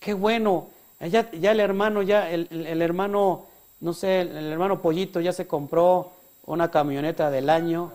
Qué 0.00 0.14
bueno. 0.14 0.68
Ya, 1.00 1.30
ya 1.32 1.52
el 1.52 1.60
hermano, 1.60 2.02
ya 2.02 2.30
el, 2.30 2.48
el 2.50 2.80
hermano, 2.80 3.46
no 3.80 3.92
sé, 3.92 4.20
el 4.22 4.52
hermano 4.52 4.80
Pollito 4.80 5.20
ya 5.20 5.32
se 5.32 5.46
compró 5.46 6.12
una 6.46 6.70
camioneta 6.70 7.30
del 7.30 7.50
año 7.50 7.92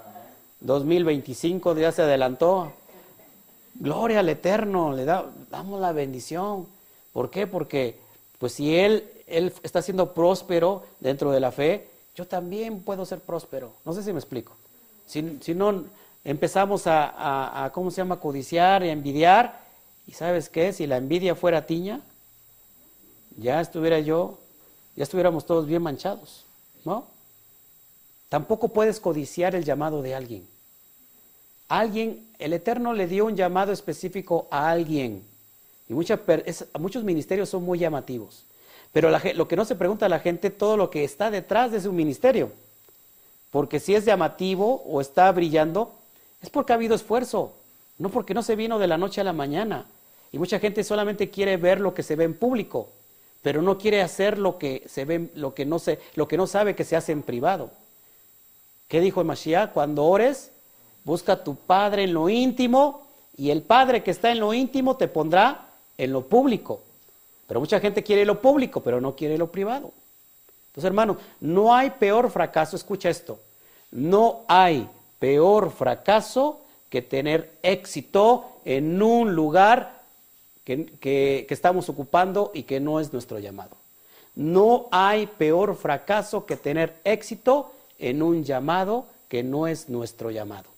2025, 0.62 1.76
ya 1.78 1.92
se 1.92 2.02
adelantó. 2.02 2.74
Gloria 3.76 4.20
al 4.20 4.30
Eterno, 4.30 4.94
le 4.94 5.06
da, 5.06 5.26
damos 5.50 5.80
la 5.80 5.92
bendición. 5.92 6.68
¿Por 7.14 7.30
qué? 7.30 7.48
Porque 7.48 7.98
pues 8.38 8.54
si 8.54 8.76
él, 8.76 9.10
él 9.28 9.54
está 9.64 9.82
siendo 9.82 10.14
próspero 10.14 10.84
dentro 11.00 11.32
de 11.32 11.40
la 11.40 11.52
fe, 11.52 11.90
yo 12.16 12.28
también 12.28 12.82
puedo 12.82 13.06
ser 13.06 13.20
próspero. 13.20 13.72
No 13.86 13.94
sé 13.94 14.04
si 14.04 14.12
me 14.12 14.20
explico. 14.20 14.54
Si, 15.06 15.40
si 15.42 15.56
no 15.56 15.86
empezamos 16.24 16.88
a, 16.88 17.66
a, 17.66 17.72
¿cómo 17.72 17.92
se 17.92 17.98
llama?, 17.98 18.20
codiciar 18.20 18.84
y 18.84 18.90
a 18.90 18.92
envidiar, 18.92 19.60
y 20.08 20.14
sabes 20.14 20.50
qué, 20.50 20.74
si 20.74 20.88
la 20.88 20.98
envidia 20.98 21.36
fuera 21.36 21.66
tiña, 21.66 22.02
ya 23.38 23.62
estuviera 23.62 24.00
yo, 24.00 24.40
ya 24.96 25.04
estuviéramos 25.04 25.46
todos 25.46 25.66
bien 25.66 25.82
manchados, 25.82 26.46
¿no? 26.84 27.06
Tampoco 28.30 28.70
puedes 28.70 29.00
codiciar 29.00 29.56
el 29.56 29.66
llamado 29.66 30.02
de 30.02 30.16
alguien. 30.16 30.48
Alguien, 31.68 32.28
el 32.40 32.54
Eterno 32.54 32.94
le 32.94 33.08
dio 33.08 33.26
un 33.26 33.36
llamado 33.36 33.72
específico 33.72 34.48
a 34.50 34.70
alguien. 34.70 35.24
Y 35.88 35.94
muchos 35.94 37.04
ministerios 37.04 37.50
son 37.50 37.64
muy 37.64 37.80
llamativos. 37.80 38.46
Pero 38.92 39.10
lo 39.12 39.48
que 39.48 39.56
no 39.56 39.66
se 39.66 39.76
pregunta 39.76 40.06
a 40.06 40.10
la 40.10 40.20
gente, 40.20 40.50
todo 40.50 40.78
lo 40.78 40.90
que 40.90 41.04
está 41.04 41.30
detrás 41.30 41.72
de 41.72 41.82
su 41.82 41.92
ministerio. 41.92 42.52
Porque 43.52 43.80
si 43.80 43.96
es 43.96 44.06
llamativo 44.06 44.84
o 44.86 45.02
está 45.02 45.32
brillando, 45.32 45.94
es 46.42 46.50
porque 46.50 46.74
ha 46.74 46.76
habido 46.76 46.96
esfuerzo, 46.96 47.54
no 47.98 48.10
porque 48.10 48.34
no 48.34 48.44
se 48.44 48.56
vino 48.56 48.80
de 48.80 48.88
la 48.88 48.98
noche 48.98 49.22
a 49.22 49.24
la 49.24 49.34
mañana. 49.34 49.86
Y 50.32 50.38
mucha 50.38 50.60
gente 50.60 50.84
solamente 50.84 51.30
quiere 51.30 51.58
ver 51.58 51.80
lo 51.80 51.94
que 51.94 52.04
se 52.04 52.16
ve 52.16 52.24
en 52.24 52.36
público, 52.36 52.90
pero 53.42 53.62
no 53.62 53.78
quiere 53.78 54.02
hacer 54.02 54.38
lo 54.38 54.58
que 54.60 54.84
se 54.88 55.06
ve, 55.06 55.32
lo 55.34 55.56
que 55.56 55.66
no 55.66 55.80
se, 55.80 56.00
lo 56.16 56.28
que 56.28 56.38
no 56.38 56.46
sabe 56.46 56.76
que 56.76 56.84
se 56.84 56.96
hace 56.96 57.12
en 57.12 57.24
privado. 57.24 57.72
¿Qué 58.90 59.00
dijo 59.00 59.22
el 59.22 59.28
Mashiach? 59.28 59.72
Cuando 59.72 60.04
ores, 60.04 60.52
busca 61.06 61.34
a 61.34 61.44
tu 61.44 61.56
Padre 61.56 62.04
en 62.04 62.14
lo 62.14 62.28
íntimo 62.28 63.08
y 63.38 63.52
el 63.52 63.62
Padre 63.62 64.04
que 64.04 64.12
está 64.12 64.32
en 64.32 64.40
lo 64.40 64.54
íntimo 64.54 64.98
te 64.98 65.08
pondrá 65.08 65.68
en 65.98 66.12
lo 66.12 66.26
público. 66.26 66.82
Pero 67.48 67.60
mucha 67.60 67.80
gente 67.80 68.04
quiere 68.04 68.26
lo 68.26 68.42
público, 68.42 68.82
pero 68.82 69.00
no 69.00 69.16
quiere 69.16 69.38
lo 69.38 69.52
privado. 69.52 69.92
Entonces, 70.68 70.86
hermano, 70.86 71.18
no 71.40 71.74
hay 71.74 71.92
peor 71.92 72.32
fracaso, 72.32 72.76
escucha 72.76 73.10
esto, 73.10 73.40
no 73.92 74.42
hay 74.48 74.90
peor 75.20 75.72
fracaso 75.72 76.62
que 76.90 77.04
tener 77.04 77.58
éxito 77.62 78.60
en 78.66 79.02
un 79.02 79.36
lugar 79.36 80.02
que, 80.64 80.86
que, 81.00 81.46
estamos 81.50 81.90
ocupando 81.90 82.52
y 82.56 82.64
que 82.64 82.80
no 82.80 83.00
es 83.00 83.14
nuestro 83.14 83.38
llamado. 83.38 83.76
No 84.36 84.88
hay 84.92 85.28
peor 85.28 85.76
fracaso 85.76 86.46
que 86.48 86.56
tener 86.56 86.96
éxito 87.04 87.72
en 88.00 88.24
un 88.24 88.44
llamado 88.44 89.06
que 89.28 89.44
no 89.44 89.68
es 89.68 89.90
nuestro 89.90 90.32
llamado. 90.32 90.70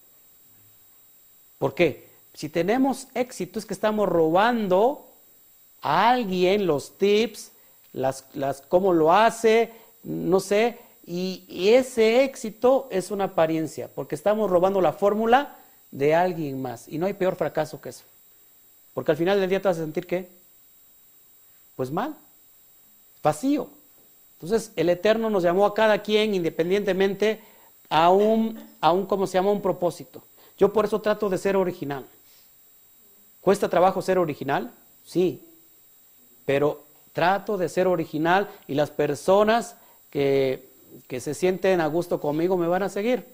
¿Por 1.58 1.74
qué? 1.74 2.10
Si 2.34 2.50
tenemos 2.50 3.08
éxito 3.14 3.60
es 3.60 3.66
que 3.66 3.74
estamos 3.74 4.10
robando 4.10 5.08
a 5.82 6.10
alguien 6.10 6.66
los 6.66 6.98
tips, 6.98 7.52
las, 7.94 8.26
las, 8.34 8.62
cómo 8.62 8.94
lo 8.94 9.14
hace, 9.14 9.72
no 10.04 10.40
sé, 10.40 10.80
y, 11.06 11.70
ese 11.70 12.24
éxito 12.24 12.88
es 12.92 13.12
una 13.12 13.26
apariencia, 13.26 13.90
porque 13.94 14.16
estamos 14.16 14.50
robando 14.50 14.82
la 14.82 14.94
fórmula 14.94 15.58
de 15.92 16.16
alguien 16.16 16.62
más. 16.62 16.88
Y 16.88 16.98
no 16.98 17.06
hay 17.06 17.14
peor 17.14 17.36
fracaso 17.36 17.82
que 17.82 17.90
eso. 17.90 18.04
Porque 18.94 19.12
al 19.12 19.18
final 19.18 19.40
del 19.40 19.50
día 19.50 19.62
te 19.62 19.68
vas 19.68 19.78
a 19.78 19.82
sentir 19.82 20.06
qué? 20.06 20.30
Pues 21.76 21.92
mal, 21.92 22.16
vacío. 23.24 23.70
Entonces, 24.42 24.72
el 24.76 24.90
Eterno 24.90 25.30
nos 25.30 25.44
llamó 25.44 25.66
a 25.66 25.76
cada 25.76 26.02
quien 26.02 26.34
independientemente 26.34 27.42
a 27.90 28.10
un, 28.10 28.60
a 28.82 28.92
un 28.92 29.06
¿cómo 29.06 29.28
se 29.28 29.34
llama? 29.34 29.52
Un 29.52 29.62
propósito. 29.62 30.24
Yo 30.58 30.74
por 30.74 30.86
eso 30.86 31.00
trato 31.00 31.30
de 31.30 31.38
ser 31.38 31.56
original. 31.56 32.06
¿Cuesta 33.40 33.70
trabajo 33.70 34.02
ser 34.02 34.18
original? 34.18 34.72
Sí. 35.06 35.46
Pero 36.46 36.84
trato 37.14 37.58
de 37.58 37.70
ser 37.70 37.86
original 37.86 38.50
y 38.68 38.74
las 38.74 38.90
personas 38.90 39.76
que, 40.10 40.70
que 41.08 41.20
se 41.20 41.36
sienten 41.36 41.80
a 41.80 41.88
gusto 41.88 42.20
conmigo 42.20 42.58
me 42.58 42.68
van 42.68 42.84
a 42.84 42.90
seguir. 42.90 43.26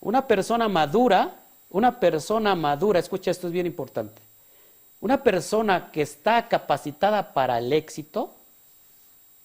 Una 0.00 0.26
persona 0.26 0.68
madura, 0.68 1.36
una 1.70 2.00
persona 2.00 2.56
madura, 2.56 2.98
escucha, 2.98 3.30
esto 3.30 3.46
es 3.46 3.52
bien 3.52 3.66
importante. 3.66 4.20
Una 5.00 5.22
persona 5.22 5.90
que 5.92 6.02
está 6.02 6.48
capacitada 6.48 7.32
para 7.32 7.58
el 7.58 7.72
éxito, 7.72 8.34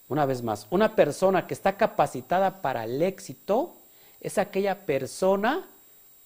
una 0.08 0.24
vez 0.24 0.42
más, 0.42 0.66
una 0.70 0.94
persona 0.94 1.46
que 1.46 1.54
está 1.54 1.76
capacitada 1.76 2.62
para 2.62 2.84
el 2.84 3.02
éxito 3.02 3.74
es 4.20 4.38
aquella 4.38 4.86
persona 4.86 5.68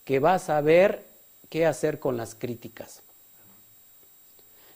que 0.05 0.19
va 0.19 0.35
a 0.35 0.39
saber 0.39 1.07
qué 1.49 1.67
hacer 1.67 1.99
con 1.99 2.17
las 2.17 2.35
críticas. 2.35 3.03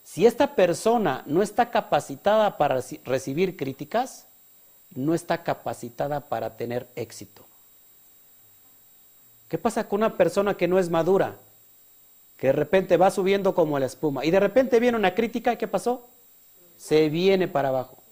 Si 0.04 0.26
esta 0.26 0.54
persona 0.54 1.22
no 1.26 1.42
está 1.42 1.70
capacitada 1.70 2.56
para 2.56 2.82
recibir 3.04 3.56
críticas, 3.56 4.26
no 4.94 5.14
está 5.14 5.42
capacitada 5.42 6.20
para 6.20 6.56
tener 6.56 6.86
éxito. 6.94 7.44
¿Qué 9.48 9.58
pasa 9.58 9.88
con 9.88 10.00
una 10.00 10.16
persona 10.16 10.56
que 10.56 10.68
no 10.68 10.78
es 10.78 10.88
madura? 10.88 11.36
Que 12.38 12.48
de 12.48 12.52
repente 12.52 12.96
va 12.96 13.10
subiendo 13.10 13.54
como 13.54 13.78
la 13.78 13.86
espuma 13.86 14.24
y 14.24 14.30
de 14.30 14.40
repente 14.40 14.80
viene 14.80 14.96
una 14.96 15.14
crítica 15.14 15.56
¿qué 15.56 15.68
pasó? 15.68 16.06
Se 16.78 17.08
viene 17.08 17.48
para 17.48 17.68
abajo 17.68 18.03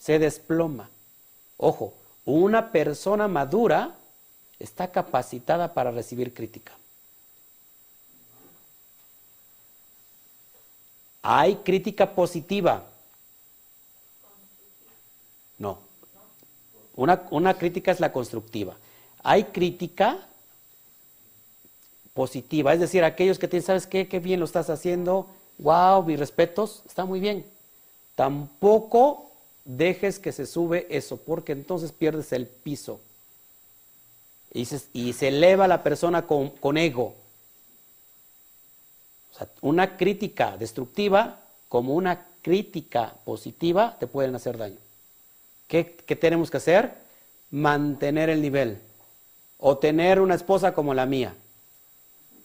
se 0.00 0.18
desploma. 0.18 0.88
Ojo, 1.58 1.92
una 2.24 2.72
persona 2.72 3.28
madura 3.28 3.94
está 4.58 4.90
capacitada 4.90 5.74
para 5.74 5.90
recibir 5.90 6.34
crítica. 6.34 6.72
¿Hay 11.22 11.56
crítica 11.56 12.14
positiva? 12.14 12.82
No. 15.58 15.78
Una, 16.96 17.22
una, 17.30 17.54
crítica 17.54 17.92
es 17.92 18.00
la 18.00 18.12
constructiva. 18.12 18.76
Hay 19.22 19.44
crítica 19.44 20.18
positiva, 22.14 22.72
es 22.72 22.80
decir, 22.80 23.04
aquellos 23.04 23.38
que 23.38 23.48
tienen, 23.48 23.66
¿sabes 23.66 23.86
qué? 23.86 24.08
Qué 24.08 24.18
bien 24.18 24.40
lo 24.40 24.46
estás 24.46 24.70
haciendo. 24.70 25.26
Wow, 25.58 26.04
mis 26.04 26.18
respetos, 26.18 26.82
está 26.86 27.04
muy 27.04 27.20
bien. 27.20 27.44
Tampoco 28.14 29.29
dejes 29.64 30.18
que 30.18 30.32
se 30.32 30.46
sube 30.46 30.86
eso, 30.90 31.16
porque 31.18 31.52
entonces 31.52 31.92
pierdes 31.92 32.32
el 32.32 32.46
piso. 32.46 33.00
Y 34.52 34.64
se, 34.64 35.28
eleva 35.28 35.68
la 35.68 35.82
persona 35.82 36.26
con, 36.26 36.76
ego. 36.76 37.14
Una 39.60 39.96
crítica 39.96 40.56
destructiva 40.56 41.40
como 41.68 41.94
una 41.94 42.26
crítica 42.42 43.14
positiva 43.24 43.96
te 44.00 44.06
pueden 44.06 44.34
hacer 44.34 44.58
daño. 44.58 44.78
¿Qué, 45.68 45.94
¿Qué, 46.04 46.16
tenemos 46.16 46.50
que 46.50 46.56
hacer? 46.56 46.94
Mantener 47.52 48.28
el 48.28 48.42
nivel. 48.42 48.80
O 49.58 49.78
tener 49.78 50.20
una 50.20 50.34
esposa 50.34 50.74
como 50.74 50.94
la 50.94 51.06
mía, 51.06 51.34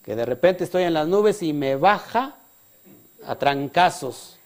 que 0.04 0.14
de 0.14 0.26
repente 0.26 0.62
estoy 0.62 0.84
en 0.84 0.94
las 0.94 1.08
nubes 1.08 1.42
y 1.42 1.52
me 1.52 1.74
baja 1.74 2.36
a 3.26 3.34
trancazos. 3.36 4.36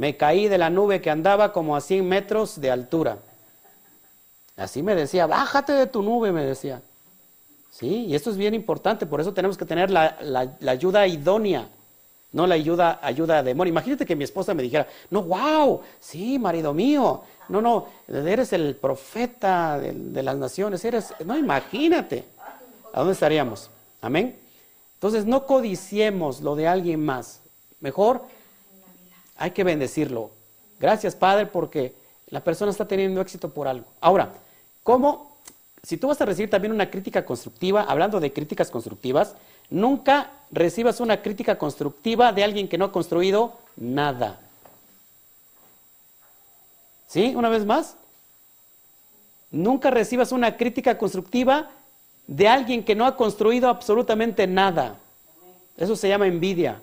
Me 0.00 0.16
caí 0.16 0.48
de 0.48 0.56
la 0.56 0.70
nube 0.70 1.02
que 1.02 1.10
andaba 1.10 1.52
como 1.52 1.76
a 1.76 1.82
100 1.82 2.08
metros 2.08 2.58
de 2.58 2.70
altura. 2.70 3.18
Así 4.56 4.82
me 4.82 4.94
decía, 4.94 5.26
bájate 5.26 5.74
de 5.74 5.86
tu 5.86 6.00
nube, 6.00 6.32
me 6.32 6.42
decía. 6.42 6.80
Sí, 7.70 8.06
y 8.06 8.14
esto 8.14 8.30
es 8.30 8.38
bien 8.38 8.54
importante, 8.54 9.04
por 9.04 9.20
eso 9.20 9.34
tenemos 9.34 9.58
que 9.58 9.66
tener 9.66 9.90
la, 9.90 10.16
ayuda 10.66 11.06
idónea. 11.06 11.68
no 12.32 12.46
la 12.46 12.54
ayuda, 12.54 12.98
ayuda 13.02 13.40
a 13.40 13.42
demonio. 13.42 13.72
Imagínate 13.72 14.06
que 14.06 14.16
mi 14.16 14.24
esposa 14.24 14.54
me 14.54 14.62
dijera, 14.62 14.88
no, 15.10 15.22
wow, 15.22 15.82
sí, 16.00 16.38
marido 16.38 16.72
mío, 16.72 17.20
no, 17.50 17.60
no, 17.60 17.88
eres 18.08 18.54
el 18.54 18.76
profeta 18.76 19.78
de, 19.78 19.92
de 19.92 20.22
las 20.22 20.36
naciones, 20.38 20.82
eres, 20.82 21.12
no, 21.26 21.36
imagínate, 21.36 22.24
¿a 22.94 23.00
dónde 23.00 23.12
estaríamos? 23.12 23.68
Amén. 24.00 24.34
Entonces, 24.94 25.26
no 25.26 25.44
codiciemos 25.44 26.40
lo 26.40 26.56
de 26.56 26.68
alguien 26.68 27.04
más. 27.04 27.42
Mejor 27.80 28.22
hay 29.40 29.50
que 29.52 29.64
bendecirlo. 29.64 30.30
Gracias, 30.78 31.16
Padre, 31.16 31.46
porque 31.46 31.94
la 32.28 32.44
persona 32.44 32.70
está 32.70 32.86
teniendo 32.86 33.20
éxito 33.20 33.48
por 33.48 33.66
algo. 33.66 33.86
Ahora, 34.00 34.34
¿cómo? 34.84 35.34
Si 35.82 35.96
tú 35.96 36.08
vas 36.08 36.20
a 36.20 36.26
recibir 36.26 36.50
también 36.50 36.72
una 36.72 36.90
crítica 36.90 37.24
constructiva, 37.24 37.82
hablando 37.82 38.20
de 38.20 38.32
críticas 38.32 38.70
constructivas, 38.70 39.34
nunca 39.70 40.30
recibas 40.50 41.00
una 41.00 41.22
crítica 41.22 41.56
constructiva 41.56 42.32
de 42.32 42.44
alguien 42.44 42.68
que 42.68 42.76
no 42.76 42.84
ha 42.84 42.92
construido 42.92 43.54
nada. 43.76 44.38
¿Sí? 47.08 47.32
Una 47.34 47.48
vez 47.48 47.64
más. 47.64 47.96
Nunca 49.50 49.90
recibas 49.90 50.32
una 50.32 50.58
crítica 50.58 50.98
constructiva 50.98 51.70
de 52.26 52.46
alguien 52.46 52.84
que 52.84 52.94
no 52.94 53.06
ha 53.06 53.16
construido 53.16 53.70
absolutamente 53.70 54.46
nada. 54.46 54.96
Eso 55.78 55.96
se 55.96 56.08
llama 56.08 56.26
envidia. 56.26 56.80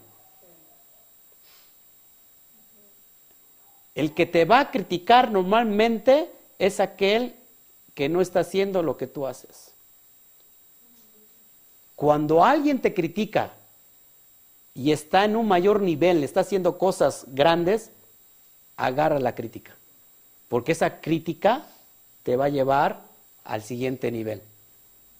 El 3.97 4.13
que 4.13 4.27
te 4.27 4.45
va 4.45 4.59
a 4.59 4.69
criticar 4.69 5.31
normalmente 5.31 6.29
es 6.59 6.79
aquel 6.79 7.33
que 7.95 8.09
no 8.09 8.21
está 8.21 8.41
haciendo 8.41 8.83
lo 8.83 8.95
que 8.95 9.07
tú 9.07 9.25
haces. 9.25 9.71
Cuando 11.95 12.45
alguien 12.45 12.79
te 12.79 12.93
critica 12.93 13.53
y 14.75 14.91
está 14.91 15.25
en 15.25 15.35
un 15.35 15.47
mayor 15.47 15.81
nivel, 15.81 16.23
está 16.23 16.41
haciendo 16.41 16.77
cosas 16.77 17.25
grandes, 17.29 17.89
agarra 18.75 19.17
la 19.17 19.33
crítica. 19.33 19.75
Porque 20.47 20.73
esa 20.73 21.01
crítica 21.01 21.65
te 22.21 22.35
va 22.35 22.45
a 22.45 22.49
llevar 22.49 23.01
al 23.45 23.63
siguiente 23.63 24.11
nivel. 24.11 24.43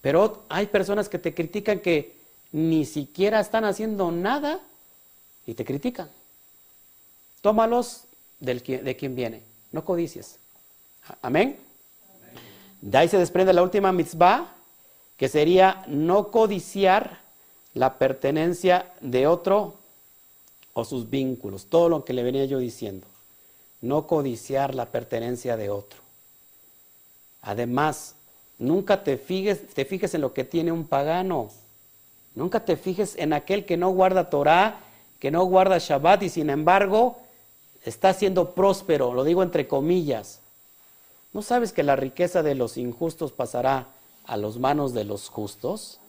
Pero 0.02 0.44
hay 0.50 0.68
personas 0.68 1.10
que 1.10 1.18
te 1.18 1.34
critican 1.34 1.80
que 1.80 2.16
ni 2.52 2.86
siquiera 2.86 3.40
están 3.40 3.66
haciendo 3.66 4.12
nada 4.12 4.60
y 5.48 5.56
te 5.56 5.66
critican. 5.66 6.12
Tómalos 7.42 8.07
del, 8.40 8.64
de 8.64 8.96
quien 8.96 9.16
viene, 9.16 9.42
no 9.72 9.84
codicies. 9.86 10.40
Amén. 11.22 11.58
De 12.82 12.98
ahí 12.98 13.08
se 13.08 13.18
desprende 13.18 13.54
la 13.54 13.64
última 13.64 13.92
mitzvah, 13.92 14.54
que 15.18 15.30
sería 15.30 15.84
no 15.88 16.30
codiciar 16.30 17.20
la 17.74 17.98
pertenencia 17.98 18.92
de 19.02 19.28
otro 19.28 19.76
o 20.74 20.86
sus 20.86 21.10
vínculos, 21.10 21.66
todo 21.66 21.90
lo 21.90 22.06
que 22.06 22.14
le 22.14 22.24
venía 22.24 22.46
yo 22.46 22.60
diciendo. 22.60 23.08
No 23.82 24.06
codiciar 24.06 24.76
la 24.76 24.88
pertenencia 24.88 25.58
de 25.58 25.70
otro. 25.70 26.00
Además, 27.42 28.16
nunca 28.60 29.04
te 29.04 29.18
fijes, 29.18 29.68
te 29.70 29.86
fijes 29.86 30.14
en 30.14 30.22
lo 30.22 30.34
que 30.34 30.44
tiene 30.44 30.72
un 30.72 30.86
pagano. 30.86 31.50
Nunca 32.36 32.64
te 32.64 32.78
fijes 32.78 33.16
en 33.18 33.34
aquel 33.34 33.66
que 33.66 33.78
no 33.78 33.90
guarda 33.90 34.30
Torah, 34.30 34.80
que 35.20 35.32
no 35.32 35.44
guarda 35.46 35.80
Shabbat 35.80 36.24
y 36.24 36.30
sin 36.30 36.50
embargo 36.50 37.18
está 37.88 38.14
siendo 38.14 38.52
próspero, 38.52 39.14
lo 39.14 39.24
digo 39.24 39.42
entre 39.44 39.68
comillas. 39.68 40.42
¿No 41.34 41.42
sabes 41.42 41.72
que 41.72 41.84
la 41.84 41.96
riqueza 41.96 42.44
de 42.44 42.56
los 42.56 42.78
injustos 42.78 43.32
pasará 43.32 43.88
a 44.26 44.36
las 44.38 44.58
manos 44.58 44.94
de 44.94 45.06
los 45.06 45.30
justos? 45.30 46.00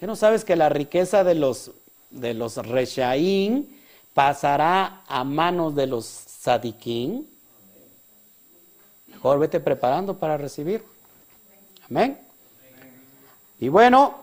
¿Qué 0.00 0.06
no 0.06 0.16
sabes 0.16 0.44
que 0.44 0.56
la 0.56 0.68
riqueza 0.68 1.22
de 1.22 1.34
los, 1.34 1.70
de 2.10 2.34
los 2.34 2.56
reshaín 2.56 3.78
pasará 4.14 5.02
a 5.06 5.22
manos 5.24 5.74
de 5.74 5.86
los 5.86 6.06
sadiquín? 6.06 7.28
Mejor 9.08 9.38
vete 9.38 9.60
preparando 9.60 10.18
para 10.18 10.38
recibir. 10.38 10.82
Amén. 11.88 12.18
Y 13.60 13.68
bueno, 13.68 14.16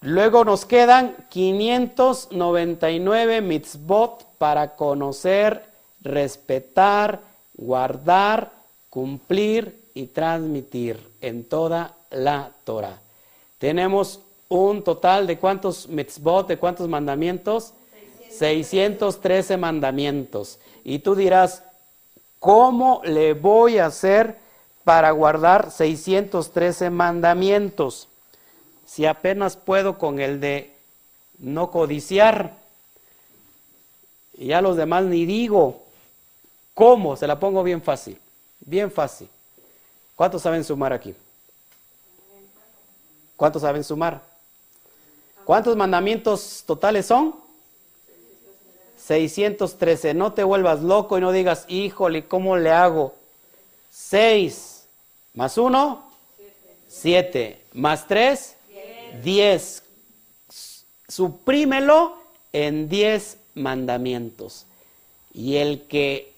luego 0.00 0.44
nos 0.44 0.66
quedan 0.66 1.16
599 1.30 3.40
mitzvot 3.40 4.33
para 4.44 4.76
conocer, 4.76 5.64
respetar, 6.02 7.18
guardar, 7.56 8.52
cumplir 8.90 9.88
y 9.94 10.08
transmitir 10.08 11.00
en 11.22 11.44
toda 11.44 11.94
la 12.10 12.50
Torah. 12.64 13.00
Tenemos 13.56 14.20
un 14.50 14.84
total 14.84 15.26
de 15.26 15.38
cuántos 15.38 15.88
mitzvot, 15.88 16.46
de 16.46 16.58
cuántos 16.58 16.90
mandamientos? 16.90 17.72
613 18.32 19.56
mandamientos. 19.56 20.58
Y 20.84 20.98
tú 20.98 21.14
dirás, 21.14 21.62
¿cómo 22.38 23.00
le 23.02 23.32
voy 23.32 23.78
a 23.78 23.86
hacer 23.86 24.36
para 24.84 25.10
guardar 25.12 25.70
613 25.70 26.90
mandamientos? 26.90 28.08
Si 28.84 29.06
apenas 29.06 29.56
puedo 29.56 29.96
con 29.96 30.20
el 30.20 30.38
de 30.38 30.76
no 31.38 31.70
codiciar, 31.70 32.62
y 34.36 34.48
ya 34.48 34.60
los 34.60 34.76
demás 34.76 35.04
ni 35.04 35.24
digo. 35.26 35.82
¿Cómo? 36.74 37.16
Se 37.16 37.26
la 37.26 37.38
pongo 37.38 37.62
bien 37.62 37.82
fácil. 37.82 38.18
Bien 38.60 38.90
fácil. 38.90 39.28
¿Cuántos 40.16 40.42
saben 40.42 40.64
sumar 40.64 40.92
aquí? 40.92 41.14
¿Cuántos 43.36 43.62
saben 43.62 43.84
sumar? 43.84 44.22
¿Cuántos 45.44 45.76
mandamientos 45.76 46.64
totales 46.66 47.06
son? 47.06 47.34
613. 48.98 50.14
No 50.14 50.32
te 50.32 50.42
vuelvas 50.42 50.82
loco 50.82 51.18
y 51.18 51.20
no 51.20 51.30
digas, 51.32 51.64
híjole, 51.68 52.26
¿cómo 52.26 52.56
le 52.56 52.70
hago? 52.70 53.14
6 53.90 54.84
más 55.34 55.58
1, 55.58 56.02
7 56.88 57.60
más 57.74 58.06
3, 58.08 58.56
10. 59.22 59.82
Suprímelo 61.08 62.16
en 62.52 62.88
10 62.88 63.36
mandamientos. 63.54 64.66
Y 65.32 65.56
el 65.56 65.82
que 65.86 66.32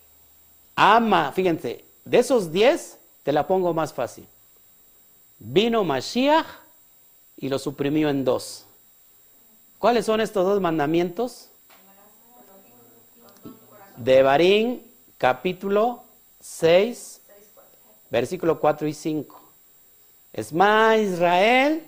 ama, 0.75 1.33
fíjense, 1.33 1.85
de 2.05 2.19
esos 2.19 2.53
10, 2.53 2.99
te 3.23 3.33
la 3.33 3.47
pongo 3.47 3.75
más 3.75 3.93
fácil. 3.93 4.27
Vino 5.39 5.85
Mashiach 5.85 6.47
y 7.37 7.49
lo 7.49 7.59
suprimió 7.59 8.09
en 8.09 8.25
dos. 8.25 8.65
¿Cuáles 9.79 10.07
son 10.07 10.21
estos 10.21 10.47
dos 10.47 10.61
mandamientos? 10.61 11.49
De 13.97 14.23
Barín, 14.23 14.83
capítulo 15.19 16.03
6, 16.41 17.21
versículo 18.11 18.61
4 18.61 18.89
y 18.89 18.95
5. 18.95 19.41
Esma 20.33 20.97
Israel, 20.97 21.87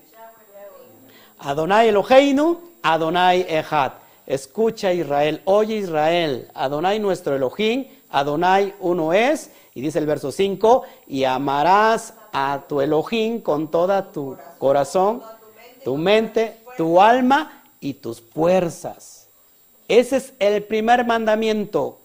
Adonai 1.39 1.89
Eloheinu, 1.89 2.61
Adonai 2.83 3.47
Echad. 3.49 3.93
Escucha 4.29 4.93
Israel, 4.93 5.41
oye 5.47 5.77
Israel, 5.77 6.51
Adonai 6.53 6.99
nuestro 6.99 7.35
Elohim, 7.35 7.87
Adonai 8.11 8.75
uno 8.79 9.15
es, 9.15 9.51
y 9.73 9.81
dice 9.81 9.99
el 9.99 10.05
verso 10.05 10.31
5, 10.31 10.83
y 11.07 11.25
amarás 11.25 12.13
a 12.31 12.65
tu 12.69 12.83
Elohim 12.83 13.41
con 13.41 13.71
toda 13.71 14.13
tu 14.13 14.37
corazón, 14.59 15.23
tu 15.83 15.97
mente, 15.97 16.59
tu 16.77 17.01
alma 17.01 17.63
y 17.81 17.95
tus 17.95 18.21
fuerzas. 18.21 19.29
Ese 19.89 20.19
es 20.19 20.35
el 20.41 20.63
primer 20.63 21.07
mandamiento. 21.07 22.01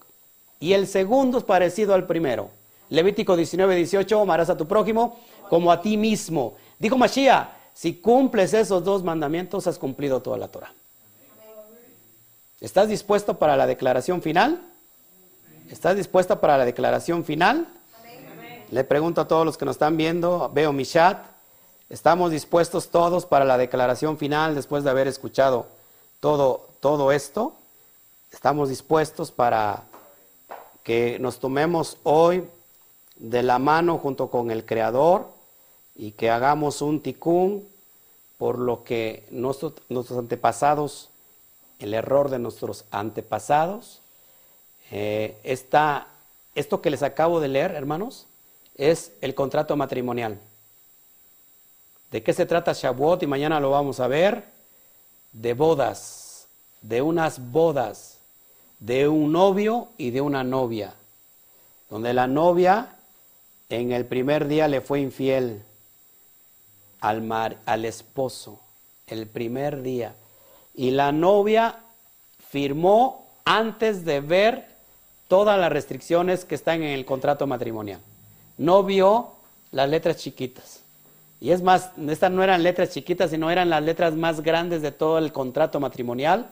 Y 0.61 0.71
el 0.71 0.87
segundo 0.87 1.39
es 1.39 1.43
parecido 1.43 1.93
al 1.93 2.07
primero. 2.07 2.51
Levítico 2.89 3.35
19, 3.35 3.75
18, 3.75 4.21
amarás 4.21 4.49
a 4.49 4.55
tu 4.55 4.65
prójimo 4.65 5.19
como 5.49 5.73
a 5.73 5.81
ti 5.81 5.97
mismo. 5.97 6.53
Dijo 6.79 6.97
Mashiach, 6.97 7.49
si 7.73 7.95
cumples 7.95 8.53
esos 8.53 8.81
dos 8.81 9.03
mandamientos, 9.03 9.67
has 9.67 9.77
cumplido 9.77 10.21
toda 10.21 10.37
la 10.37 10.47
Torah. 10.47 10.71
¿Estás 12.63 12.87
dispuesto 12.87 13.39
para 13.39 13.57
la 13.57 13.67
declaración 13.67 14.21
final? 14.21 14.61
¿Estás 15.69 15.97
dispuesta 15.97 16.39
para 16.39 16.57
la 16.57 16.63
declaración 16.63 17.25
final? 17.25 17.67
Le 18.71 18.85
pregunto 18.85 19.19
a 19.19 19.27
todos 19.27 19.45
los 19.45 19.57
que 19.57 19.65
nos 19.65 19.75
están 19.75 19.97
viendo, 19.97 20.49
veo 20.53 20.71
mi 20.71 20.85
chat. 20.85 21.25
¿Estamos 21.89 22.31
dispuestos 22.31 22.87
todos 22.87 23.25
para 23.25 23.43
la 23.43 23.57
declaración 23.57 24.17
final 24.17 24.55
después 24.55 24.85
de 24.85 24.91
haber 24.91 25.09
escuchado 25.09 25.67
todo, 26.21 26.69
todo 26.79 27.11
esto? 27.11 27.53
¿Estamos 28.31 28.69
dispuestos 28.69 29.29
para 29.29 29.83
que 30.83 31.19
nos 31.19 31.39
tomemos 31.39 31.97
hoy 32.03 32.47
de 33.17 33.43
la 33.43 33.59
mano 33.59 33.97
junto 33.97 34.29
con 34.29 34.51
el 34.51 34.65
Creador 34.65 35.27
y 35.97 36.11
que 36.11 36.29
hagamos 36.29 36.81
un 36.81 37.01
ticún 37.01 37.67
por 38.37 38.57
lo 38.57 38.85
que 38.85 39.27
nuestros, 39.31 39.73
nuestros 39.89 40.17
antepasados 40.17 41.09
el 41.83 41.93
error 41.93 42.29
de 42.29 42.39
nuestros 42.39 42.85
antepasados. 42.91 44.01
Eh, 44.91 45.37
esto 45.43 46.81
que 46.81 46.89
les 46.89 47.03
acabo 47.03 47.39
de 47.39 47.47
leer, 47.47 47.71
hermanos, 47.71 48.27
es 48.75 49.11
el 49.21 49.35
contrato 49.35 49.75
matrimonial. 49.75 50.39
¿De 52.11 52.23
qué 52.23 52.33
se 52.33 52.45
trata 52.45 52.73
Shavuot? 52.73 53.23
Y 53.23 53.27
mañana 53.27 53.59
lo 53.59 53.71
vamos 53.71 53.99
a 53.99 54.07
ver. 54.07 54.43
De 55.31 55.53
bodas, 55.53 56.47
de 56.81 57.01
unas 57.01 57.51
bodas 57.51 58.13
de 58.83 59.07
un 59.07 59.31
novio 59.31 59.87
y 59.97 60.11
de 60.11 60.19
una 60.19 60.43
novia, 60.43 60.93
donde 61.89 62.13
la 62.13 62.27
novia 62.27 62.97
en 63.69 63.93
el 63.93 64.05
primer 64.05 64.45
día 64.49 64.67
le 64.67 64.81
fue 64.81 64.99
infiel 64.99 65.63
al, 66.99 67.21
mar, 67.21 67.59
al 67.65 67.85
esposo, 67.85 68.59
el 69.07 69.25
primer 69.27 69.83
día, 69.83 70.15
y 70.73 70.91
la 70.91 71.11
novia 71.11 71.79
firmó 72.49 73.27
antes 73.45 74.05
de 74.05 74.21
ver 74.21 74.67
todas 75.27 75.59
las 75.59 75.71
restricciones 75.71 76.45
que 76.45 76.55
están 76.55 76.83
en 76.83 76.89
el 76.89 77.05
contrato 77.05 77.47
matrimonial. 77.47 77.99
No 78.57 78.83
vio 78.83 79.31
las 79.71 79.89
letras 79.89 80.17
chiquitas. 80.17 80.81
Y 81.39 81.51
es 81.51 81.61
más, 81.61 81.91
estas 82.07 82.31
no 82.31 82.43
eran 82.43 82.63
letras 82.63 82.91
chiquitas, 82.91 83.31
sino 83.31 83.51
eran 83.51 83.69
las 83.69 83.83
letras 83.83 84.15
más 84.15 84.41
grandes 84.41 84.81
de 84.81 84.91
todo 84.91 85.17
el 85.17 85.33
contrato 85.33 85.79
matrimonial. 85.79 86.49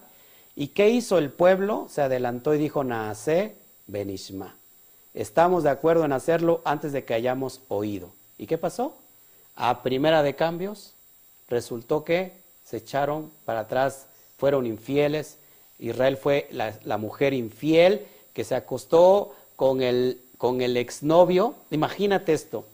¿Y 0.55 0.69
qué 0.69 0.89
hizo 0.89 1.17
el 1.17 1.31
pueblo? 1.31 1.87
Se 1.89 2.01
adelantó 2.01 2.53
y 2.53 2.57
dijo, 2.57 2.83
Naase 2.83 3.55
Benishma. 3.87 4.55
Estamos 5.13 5.63
de 5.63 5.69
acuerdo 5.69 6.03
en 6.05 6.13
hacerlo 6.13 6.61
antes 6.65 6.91
de 6.91 7.05
que 7.05 7.13
hayamos 7.13 7.61
oído. 7.67 8.11
¿Y 8.37 8.47
qué 8.47 8.57
pasó? 8.57 8.97
A 9.55 9.83
primera 9.83 10.23
de 10.23 10.35
cambios, 10.35 10.93
resultó 11.47 12.03
que 12.03 12.33
se 12.65 12.77
echaron 12.77 13.31
para 13.45 13.61
atrás, 13.61 14.07
fueron 14.41 14.65
infieles. 14.65 15.37
Israel 15.77 16.17
fue 16.17 16.49
la, 16.51 16.97
mujer 16.97 17.31
infiel 17.31 18.07
que 18.33 18.43
se 18.43 18.55
acostó 18.55 19.35
con 19.55 19.83
el, 19.83 20.19
con 20.39 20.61
el 20.61 20.77
exnovio. 20.77 21.53
Imagínate 21.69 22.33
esto, 22.33 22.65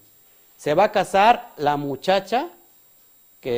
se 0.57 0.73
va 0.75 0.85
a 0.85 0.91
casar 0.93 1.51
la 1.57 1.75
muchacha 1.75 2.47
que 3.41 3.51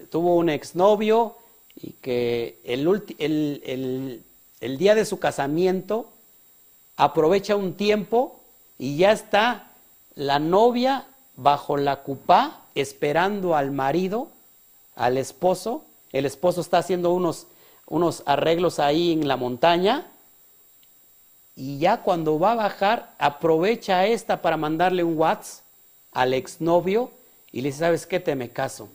eh, 0.00 0.06
tuvo 0.12 0.36
un 0.36 0.48
exnovio 0.48 1.34
y 1.74 1.90
que 1.94 2.60
el, 2.62 4.22
el, 4.60 4.78
día 4.78 4.94
de 4.94 5.04
su 5.04 5.18
casamiento 5.18 6.06
aprovecha 6.96 7.56
un 7.56 7.74
tiempo 7.74 8.38
y 8.78 8.96
ya 8.96 9.10
está 9.10 9.72
la 10.14 10.38
novia 10.38 11.08
bajo 11.34 11.76
la 11.78 11.96
cupá 12.04 12.60
esperando 12.76 13.56
al 13.56 13.72
marido, 13.72 14.28
al 14.94 15.18
esposo. 15.18 15.82
El 16.14 16.26
esposo 16.26 16.60
está 16.60 16.78
haciendo 16.78 17.12
unos, 17.12 17.48
unos 17.88 18.22
arreglos 18.24 18.78
ahí 18.78 19.10
en 19.10 19.26
la 19.26 19.36
montaña 19.36 20.06
y 21.56 21.78
ya 21.78 22.02
cuando 22.02 22.38
va 22.38 22.52
a 22.52 22.54
bajar 22.54 23.12
aprovecha 23.18 24.06
esta 24.06 24.40
para 24.40 24.56
mandarle 24.56 25.02
un 25.02 25.18
WhatsApp 25.18 25.64
al 26.12 26.32
exnovio 26.32 27.10
y 27.50 27.62
le 27.62 27.70
dice, 27.70 27.80
¿sabes 27.80 28.06
qué? 28.06 28.20
Te 28.20 28.36
me 28.36 28.48
caso. 28.48 28.88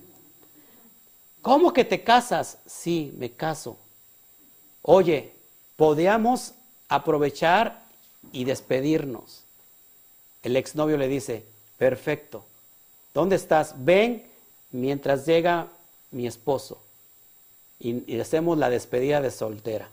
¿Cómo 1.42 1.74
que 1.74 1.84
te 1.84 2.06
casas? 2.06 2.58
Sí, 2.66 3.14
me 3.18 3.32
caso. 3.32 3.76
Oye, 4.82 5.34
podíamos 5.76 6.54
aprovechar 6.88 7.82
y 8.32 8.46
despedirnos. 8.46 9.44
El 10.42 10.56
exnovio 10.56 10.96
le 10.96 11.10
dice, 11.10 11.44
perfecto. 11.78 12.46
¿Dónde 13.14 13.36
estás? 13.36 13.74
Ven 13.76 14.26
mientras 14.72 15.26
llega 15.26 15.68
mi 16.12 16.26
esposo. 16.26 16.82
Y, 17.80 18.20
hacemos 18.20 18.58
la 18.58 18.70
despedida 18.70 19.22
de 19.22 19.32
soltera. 19.32 19.90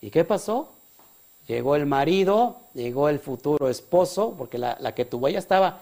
¿Y 0.00 0.10
qué 0.10 0.24
pasó? 0.24 0.72
Llegó 1.46 1.76
el 1.76 1.86
marido, 1.86 2.56
llegó 2.74 3.08
el 3.08 3.20
futuro 3.20 3.68
esposo, 3.68 4.34
porque 4.36 4.58
la, 4.58 4.76
la 4.80 4.94
que 4.94 5.04
tuvo 5.04 5.28
ya 5.28 5.38
estaba 5.38 5.80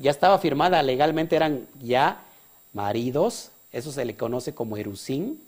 ya 0.00 0.10
estaba 0.10 0.38
firmada 0.38 0.82
legalmente, 0.82 1.36
eran 1.36 1.66
ya 1.82 2.22
maridos, 2.72 3.50
eso 3.72 3.92
se 3.92 4.04
le 4.04 4.16
conoce 4.16 4.54
como 4.54 4.76
erusín, 4.76 5.42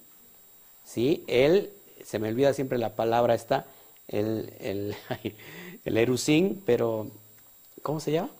¿sí? 0.84 1.24
Él, 1.26 1.70
se 2.04 2.18
me 2.18 2.28
olvida 2.28 2.52
siempre 2.52 2.78
la 2.78 2.94
palabra 2.96 3.34
esta, 3.34 3.66
el, 4.08 4.52
el, 4.60 4.96
el 5.84 5.96
erusín, 5.96 6.62
pero 6.66 7.08
¿cómo 7.82 8.00
se 8.00 8.12
llama? 8.12 8.30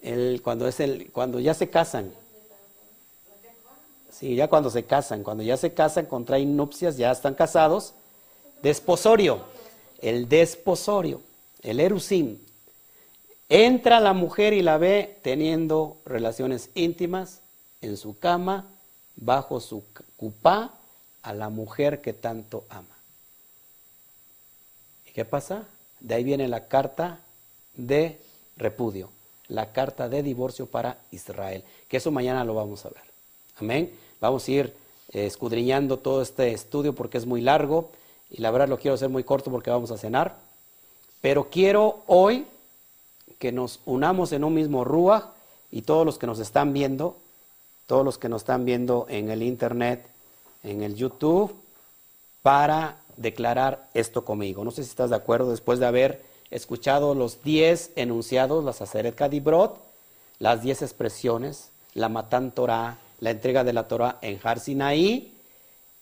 El, 0.00 0.40
cuando, 0.42 0.66
es 0.66 0.80
el, 0.80 1.10
cuando 1.12 1.38
ya 1.38 1.54
se 1.54 1.70
casan. 1.70 2.12
Sí, 4.22 4.36
ya 4.36 4.46
cuando 4.46 4.70
se 4.70 4.84
casan, 4.84 5.24
cuando 5.24 5.42
ya 5.42 5.56
se 5.56 5.74
casan, 5.74 6.06
contraen 6.06 6.56
nupcias, 6.56 6.96
ya 6.96 7.10
están 7.10 7.34
casados. 7.34 7.92
Desposorio, 8.62 9.40
el 10.00 10.28
desposorio, 10.28 11.20
el 11.60 11.80
erusín. 11.80 12.40
Entra 13.48 13.98
la 13.98 14.12
mujer 14.12 14.52
y 14.52 14.62
la 14.62 14.78
ve 14.78 15.18
teniendo 15.22 15.96
relaciones 16.06 16.70
íntimas 16.74 17.40
en 17.80 17.96
su 17.96 18.16
cama, 18.16 18.70
bajo 19.16 19.58
su 19.58 19.82
cupá, 20.16 20.72
a 21.22 21.34
la 21.34 21.48
mujer 21.48 22.00
que 22.00 22.12
tanto 22.12 22.62
ama. 22.68 22.96
¿Y 25.04 25.10
qué 25.10 25.24
pasa? 25.24 25.66
De 25.98 26.14
ahí 26.14 26.22
viene 26.22 26.46
la 26.46 26.68
carta 26.68 27.18
de 27.74 28.20
repudio, 28.56 29.10
la 29.48 29.72
carta 29.72 30.08
de 30.08 30.22
divorcio 30.22 30.66
para 30.66 30.98
Israel, 31.10 31.64
que 31.88 31.96
eso 31.96 32.12
mañana 32.12 32.44
lo 32.44 32.54
vamos 32.54 32.86
a 32.86 32.90
ver. 32.90 33.02
Amén. 33.56 33.92
Vamos 34.22 34.46
a 34.46 34.50
ir 34.52 34.76
eh, 35.12 35.26
escudriñando 35.26 35.98
todo 35.98 36.22
este 36.22 36.52
estudio 36.52 36.94
porque 36.94 37.18
es 37.18 37.26
muy 37.26 37.40
largo 37.40 37.90
y 38.30 38.40
la 38.40 38.52
verdad 38.52 38.68
lo 38.68 38.78
quiero 38.78 38.94
hacer 38.94 39.08
muy 39.08 39.24
corto 39.24 39.50
porque 39.50 39.68
vamos 39.68 39.90
a 39.90 39.98
cenar. 39.98 40.36
Pero 41.20 41.50
quiero 41.50 42.04
hoy 42.06 42.46
que 43.40 43.50
nos 43.50 43.80
unamos 43.84 44.30
en 44.30 44.44
un 44.44 44.54
mismo 44.54 44.84
rúa 44.84 45.34
y 45.72 45.82
todos 45.82 46.06
los 46.06 46.18
que 46.18 46.28
nos 46.28 46.38
están 46.38 46.72
viendo, 46.72 47.16
todos 47.86 48.04
los 48.04 48.16
que 48.16 48.28
nos 48.28 48.42
están 48.42 48.64
viendo 48.64 49.06
en 49.08 49.28
el 49.28 49.42
internet, 49.42 50.06
en 50.62 50.84
el 50.84 50.94
YouTube, 50.94 51.52
para 52.42 52.98
declarar 53.16 53.88
esto 53.92 54.24
conmigo. 54.24 54.62
No 54.62 54.70
sé 54.70 54.84
si 54.84 54.90
estás 54.90 55.10
de 55.10 55.16
acuerdo 55.16 55.50
después 55.50 55.80
de 55.80 55.86
haber 55.86 56.22
escuchado 56.52 57.16
los 57.16 57.42
10 57.42 57.90
enunciados, 57.96 58.62
la 58.62 58.72
Saceret 58.72 59.16
Kadibrot, 59.16 59.80
las 60.38 60.62
10 60.62 60.82
expresiones, 60.82 61.70
la 61.94 62.08
Matan 62.08 62.52
Torah, 62.52 62.98
la 63.22 63.30
entrega 63.30 63.62
de 63.62 63.72
la 63.72 63.86
Torah 63.86 64.18
en 64.20 64.40
Har 64.42 64.58
Sinaí, 64.58 65.32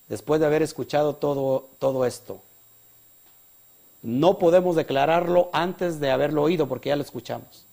después 0.09 0.41
de 0.41 0.47
haber 0.47 0.63
escuchado 0.63 1.17
todo, 1.17 1.69
todo 1.79 2.07
esto, 2.07 2.41
no 4.03 4.39
podemos 4.39 4.75
declararlo 4.75 5.51
antes 5.53 6.01
de 6.01 6.11
haberlo 6.11 6.43
oído 6.43 6.67
porque 6.67 6.89
ya 6.89 6.97
lo 6.97 7.03
escuchamos. 7.03 7.67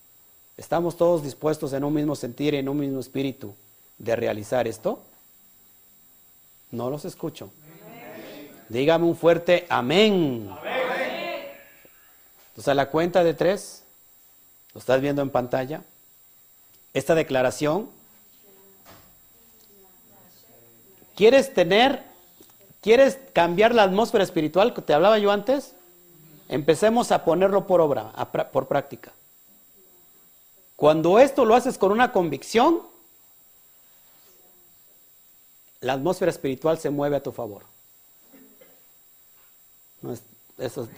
¿Estamos 0.58 0.98
todos 0.98 1.22
dispuestos 1.22 1.72
en 1.72 1.82
un 1.82 1.94
mismo 1.94 2.14
sentir 2.14 2.52
y 2.52 2.58
en 2.58 2.68
un 2.68 2.78
mismo 2.78 3.00
espíritu 3.00 3.54
de 3.96 4.14
realizar 4.16 4.68
esto? 4.68 5.00
No 6.70 6.90
los 6.90 7.06
escucho. 7.06 7.50
Dígame 8.68 9.06
un 9.06 9.16
fuerte 9.16 9.64
amén. 9.70 10.50
Entonces 12.50 12.68
a 12.68 12.74
la 12.74 12.90
cuenta 12.90 13.24
de 13.24 13.32
tres, 13.32 13.82
lo 14.74 14.80
estás 14.80 15.00
viendo 15.00 15.22
en 15.22 15.30
pantalla, 15.30 15.80
esta 16.92 17.14
declaración, 17.14 17.96
¿quieres 21.18 21.52
tener, 21.52 22.04
quieres 22.80 23.18
cambiar 23.32 23.74
la 23.74 23.82
atmósfera 23.82 24.22
espiritual 24.22 24.72
que 24.72 24.82
te 24.82 24.94
hablaba 24.94 25.18
yo 25.18 25.32
antes? 25.32 25.74
Empecemos 26.48 27.10
a 27.10 27.24
ponerlo 27.24 27.66
por 27.66 27.80
obra, 27.80 28.12
por 28.52 28.68
práctica. 28.68 29.12
Cuando 30.76 31.18
esto 31.18 31.44
lo 31.44 31.56
haces 31.56 31.76
con 31.76 31.90
una 31.90 32.12
convicción, 32.12 32.82
la 35.80 35.94
atmósfera 35.94 36.30
espiritual 36.30 36.78
se 36.78 36.88
mueve 36.88 37.16
a 37.16 37.22
tu 37.22 37.32
favor. 37.32 37.64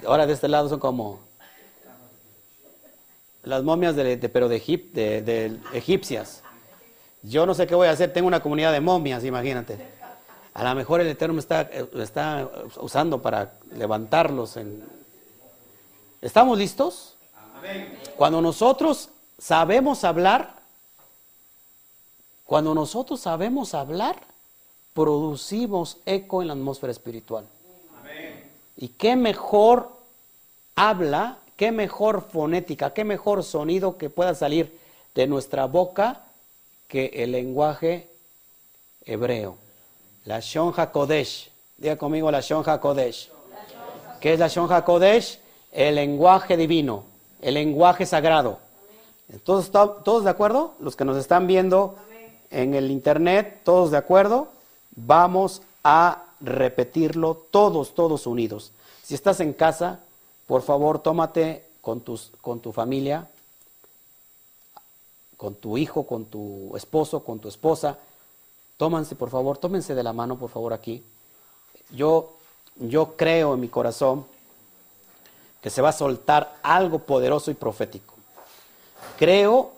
ahora 0.07 0.27
de 0.27 0.35
este 0.35 0.49
lado 0.49 0.69
son 0.69 0.81
como 0.81 1.19
las 3.43 3.63
momias 3.63 3.97
de, 3.97 4.19
pero 4.31 4.51
de, 4.51 4.59
de, 4.59 5.59
egipcias. 5.73 6.43
Yo 7.23 7.47
no 7.47 7.55
sé 7.55 7.67
qué 7.67 7.75
voy 7.75 7.89
a 7.89 7.93
hacer, 7.93 8.13
tengo 8.13 8.29
una 8.29 8.41
comunidad 8.41 8.73
de 8.73 8.81
momias, 8.81 9.25
imagínate. 9.25 10.00
A 10.55 10.65
lo 10.65 10.75
mejor 10.75 11.01
el 11.01 11.07
Eterno 11.07 11.35
me 11.35 11.41
está, 11.41 11.69
me 11.93 12.03
está 12.03 12.51
usando 12.81 13.23
para 13.23 13.53
levantarlos 13.73 14.57
en, 14.57 14.85
¿Estamos 16.21 16.59
listos? 16.59 17.15
Cuando 18.17 18.43
nosotros 18.43 19.09
sabemos 19.39 20.05
hablar, 20.05 20.55
cuando 22.45 22.75
nosotros 22.75 23.21
sabemos 23.21 23.73
hablar, 23.75 24.21
producimos 24.93 25.99
eco 26.05 26.43
en 26.43 26.49
la 26.49 26.55
atmósfera 26.55 26.91
espiritual. 26.91 27.47
Y 28.77 28.89
qué 28.89 29.17
mejor 29.17 29.91
habla, 30.75 31.39
qué 31.57 31.73
mejor 31.73 32.29
fonética, 32.31 32.93
qué 32.93 33.05
mejor 33.05 33.43
sonido 33.43 33.97
que 33.97 34.11
pueda 34.11 34.35
salir 34.35 34.79
de 35.15 35.27
nuestra 35.27 35.67
boca 35.67 36.23
que 36.87 37.07
el 37.15 37.33
lenguaje 37.33 38.11
hebreo. 39.07 39.57
La 40.31 40.39
Shon 40.39 40.73
HaKodesh. 40.77 41.51
Diga 41.77 41.97
conmigo 41.97 42.31
la 42.31 42.41
Shon 42.41 42.63
HaKodesh. 42.65 43.31
¿Qué 44.21 44.35
es 44.35 44.39
la 44.39 44.47
Shon 44.47 44.71
HaKodesh? 44.71 45.41
el 45.73 45.97
lenguaje 45.97 46.57
divino, 46.57 47.03
el 47.41 47.55
lenguaje 47.55 48.07
sagrado. 48.07 48.61
¿Todos, 49.43 49.73
¿Todos 49.73 50.23
de 50.23 50.31
acuerdo? 50.31 50.75
Los 50.79 50.95
que 50.95 51.05
nos 51.05 51.17
están 51.17 51.49
viendo 51.49 51.97
en 52.53 52.75
el 52.75 52.93
internet, 52.93 53.63
¿todos 53.65 53.91
de 53.91 53.97
acuerdo? 53.97 54.47
Vamos 54.95 55.63
a 55.83 56.23
repetirlo 56.41 57.35
todos, 57.51 57.97
todos 57.97 58.29
unidos. 58.29 58.71
Si 59.03 59.17
estás 59.17 59.41
en 59.41 59.53
casa, 59.53 59.99
por 60.47 60.63
favor, 60.63 61.01
tómate 61.01 61.65
con, 61.81 62.03
tus, 62.03 62.31
con 62.41 62.61
tu 62.61 62.71
familia, 62.71 63.29
con 65.37 65.57
tu 65.57 65.77
hijo, 65.77 66.07
con 66.07 66.27
tu 66.27 66.77
esposo, 66.77 67.25
con 67.25 67.41
tu 67.41 67.49
esposa. 67.49 67.99
Tómanse, 68.81 69.15
por 69.15 69.29
favor, 69.29 69.59
tómense 69.59 69.95
de 69.95 70.03
la 70.03 70.15
mano, 70.15 70.39
por 70.39 70.49
favor, 70.49 70.73
aquí. 70.73 71.05
Yo, 71.91 72.33
yo 72.77 73.15
creo 73.15 73.53
en 73.53 73.61
mi 73.61 73.69
corazón 73.69 74.25
que 75.61 75.69
se 75.69 75.83
va 75.83 75.91
a 75.91 75.93
soltar 75.93 76.59
algo 76.63 77.01
poderoso 77.01 77.51
y 77.51 77.55
profético. 77.55 78.15
Creo 79.19 79.73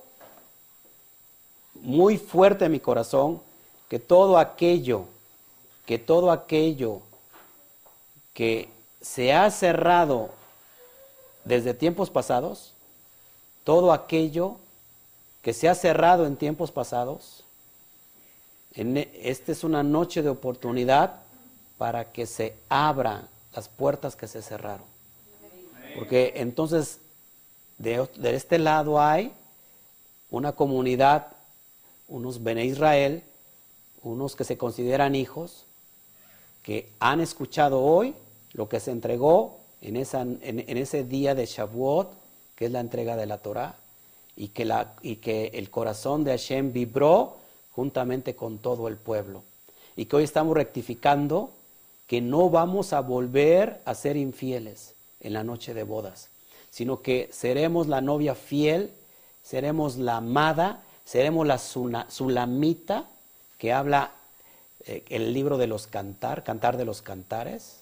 muy 1.80 2.16
fuerte 2.16 2.66
en 2.66 2.70
mi 2.70 2.78
corazón 2.78 3.42
que 3.88 3.98
todo 3.98 4.38
aquello, 4.38 5.06
que 5.84 5.98
todo 5.98 6.30
aquello 6.30 7.00
que 8.34 8.70
se 9.00 9.32
ha 9.32 9.50
cerrado 9.50 10.30
desde 11.44 11.74
tiempos 11.74 12.08
pasados, 12.08 12.72
todo 13.64 13.92
aquello 13.92 14.58
que 15.42 15.52
se 15.52 15.68
ha 15.68 15.74
cerrado 15.74 16.24
en 16.24 16.36
tiempos 16.36 16.70
pasados, 16.70 17.41
esta 18.74 19.52
es 19.52 19.64
una 19.64 19.82
noche 19.82 20.22
de 20.22 20.28
oportunidad 20.28 21.20
para 21.78 22.12
que 22.12 22.26
se 22.26 22.54
abran 22.68 23.28
las 23.54 23.68
puertas 23.68 24.16
que 24.16 24.28
se 24.28 24.42
cerraron. 24.42 24.86
Porque 25.94 26.32
entonces 26.36 26.98
de, 27.78 28.08
este 28.22 28.58
lado 28.58 29.00
hay 29.00 29.32
una 30.30 30.52
comunidad, 30.52 31.28
unos 32.08 32.42
Bene 32.42 32.64
Israel, 32.64 33.22
unos 34.02 34.36
que 34.36 34.44
se 34.44 34.56
consideran 34.56 35.14
hijos, 35.14 35.64
que 36.62 36.88
han 37.00 37.20
escuchado 37.20 37.82
hoy 37.82 38.14
lo 38.52 38.68
que 38.68 38.80
se 38.80 38.92
entregó 38.92 39.58
en, 39.80 39.96
ese 39.96 41.04
día 41.04 41.34
de 41.34 41.46
Shavuot, 41.46 42.12
que 42.54 42.66
es 42.66 42.70
la 42.72 42.80
entrega 42.80 43.16
de 43.16 43.26
la 43.26 43.38
Torah, 43.38 43.74
y 44.36 44.48
que, 44.48 44.64
la, 44.64 44.94
y 45.02 45.16
que 45.16 45.50
el 45.54 45.70
corazón 45.70 46.24
de 46.24 46.30
Hashem 46.30 46.72
vibró 46.72 47.36
juntamente 47.72 48.36
con 48.36 48.58
todo 48.58 48.88
el 48.88 48.96
pueblo. 48.96 49.42
Y 49.96 50.06
que 50.06 50.16
hoy 50.16 50.24
estamos 50.24 50.56
rectificando 50.56 51.50
que 52.06 52.20
no 52.20 52.50
vamos 52.50 52.92
a 52.92 53.00
volver 53.00 53.80
a 53.84 53.94
ser 53.94 54.16
infieles 54.16 54.94
en 55.20 55.32
la 55.32 55.44
noche 55.44 55.74
de 55.74 55.82
bodas, 55.82 56.28
sino 56.70 57.02
que 57.02 57.28
seremos 57.32 57.86
la 57.86 58.00
novia 58.00 58.34
fiel, 58.34 58.92
seremos 59.42 59.96
la 59.96 60.16
amada, 60.16 60.82
seremos 61.04 61.46
la 61.46 61.58
sulamita 61.58 63.06
que 63.58 63.72
habla 63.72 64.12
eh, 64.86 65.04
el 65.08 65.32
libro 65.32 65.58
de 65.58 65.66
los 65.66 65.86
cantar, 65.86 66.42
cantar 66.44 66.76
de 66.76 66.84
los 66.84 67.02
cantares, 67.02 67.80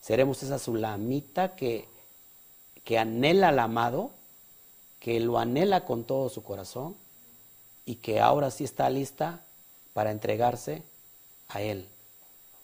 seremos 0.00 0.42
esa 0.42 0.58
sulamita 0.58 1.56
que, 1.56 1.88
que 2.84 2.98
anhela 2.98 3.48
al 3.48 3.58
amado, 3.58 4.10
que 5.00 5.18
lo 5.20 5.38
anhela 5.38 5.84
con 5.84 6.04
todo 6.04 6.28
su 6.28 6.42
corazón 6.44 6.94
y 7.86 7.96
que 7.96 8.20
ahora 8.20 8.50
sí 8.50 8.64
está 8.64 8.88
lista 8.90 9.40
para 9.92 10.10
entregarse 10.10 10.82
a 11.48 11.62
Él, 11.62 11.86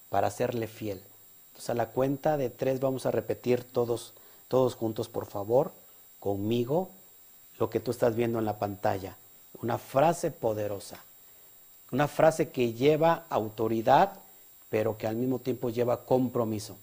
para 0.08 0.30
serle 0.30 0.66
fiel. 0.66 1.02
Entonces 1.48 1.70
a 1.70 1.74
la 1.74 1.86
cuenta 1.86 2.36
de 2.36 2.50
tres 2.50 2.80
vamos 2.80 3.06
a 3.06 3.10
repetir 3.10 3.64
todos, 3.64 4.14
todos 4.48 4.74
juntos, 4.74 5.08
por 5.08 5.26
favor, 5.26 5.72
conmigo, 6.18 6.90
lo 7.58 7.70
que 7.70 7.80
tú 7.80 7.90
estás 7.90 8.16
viendo 8.16 8.38
en 8.38 8.44
la 8.44 8.58
pantalla. 8.58 9.16
Una 9.60 9.78
frase 9.78 10.30
poderosa, 10.30 11.02
una 11.92 12.08
frase 12.08 12.50
que 12.50 12.72
lleva 12.72 13.26
autoridad, 13.28 14.14
pero 14.70 14.96
que 14.96 15.06
al 15.06 15.16
mismo 15.16 15.38
tiempo 15.38 15.70
lleva 15.70 16.04
compromiso. 16.04 16.76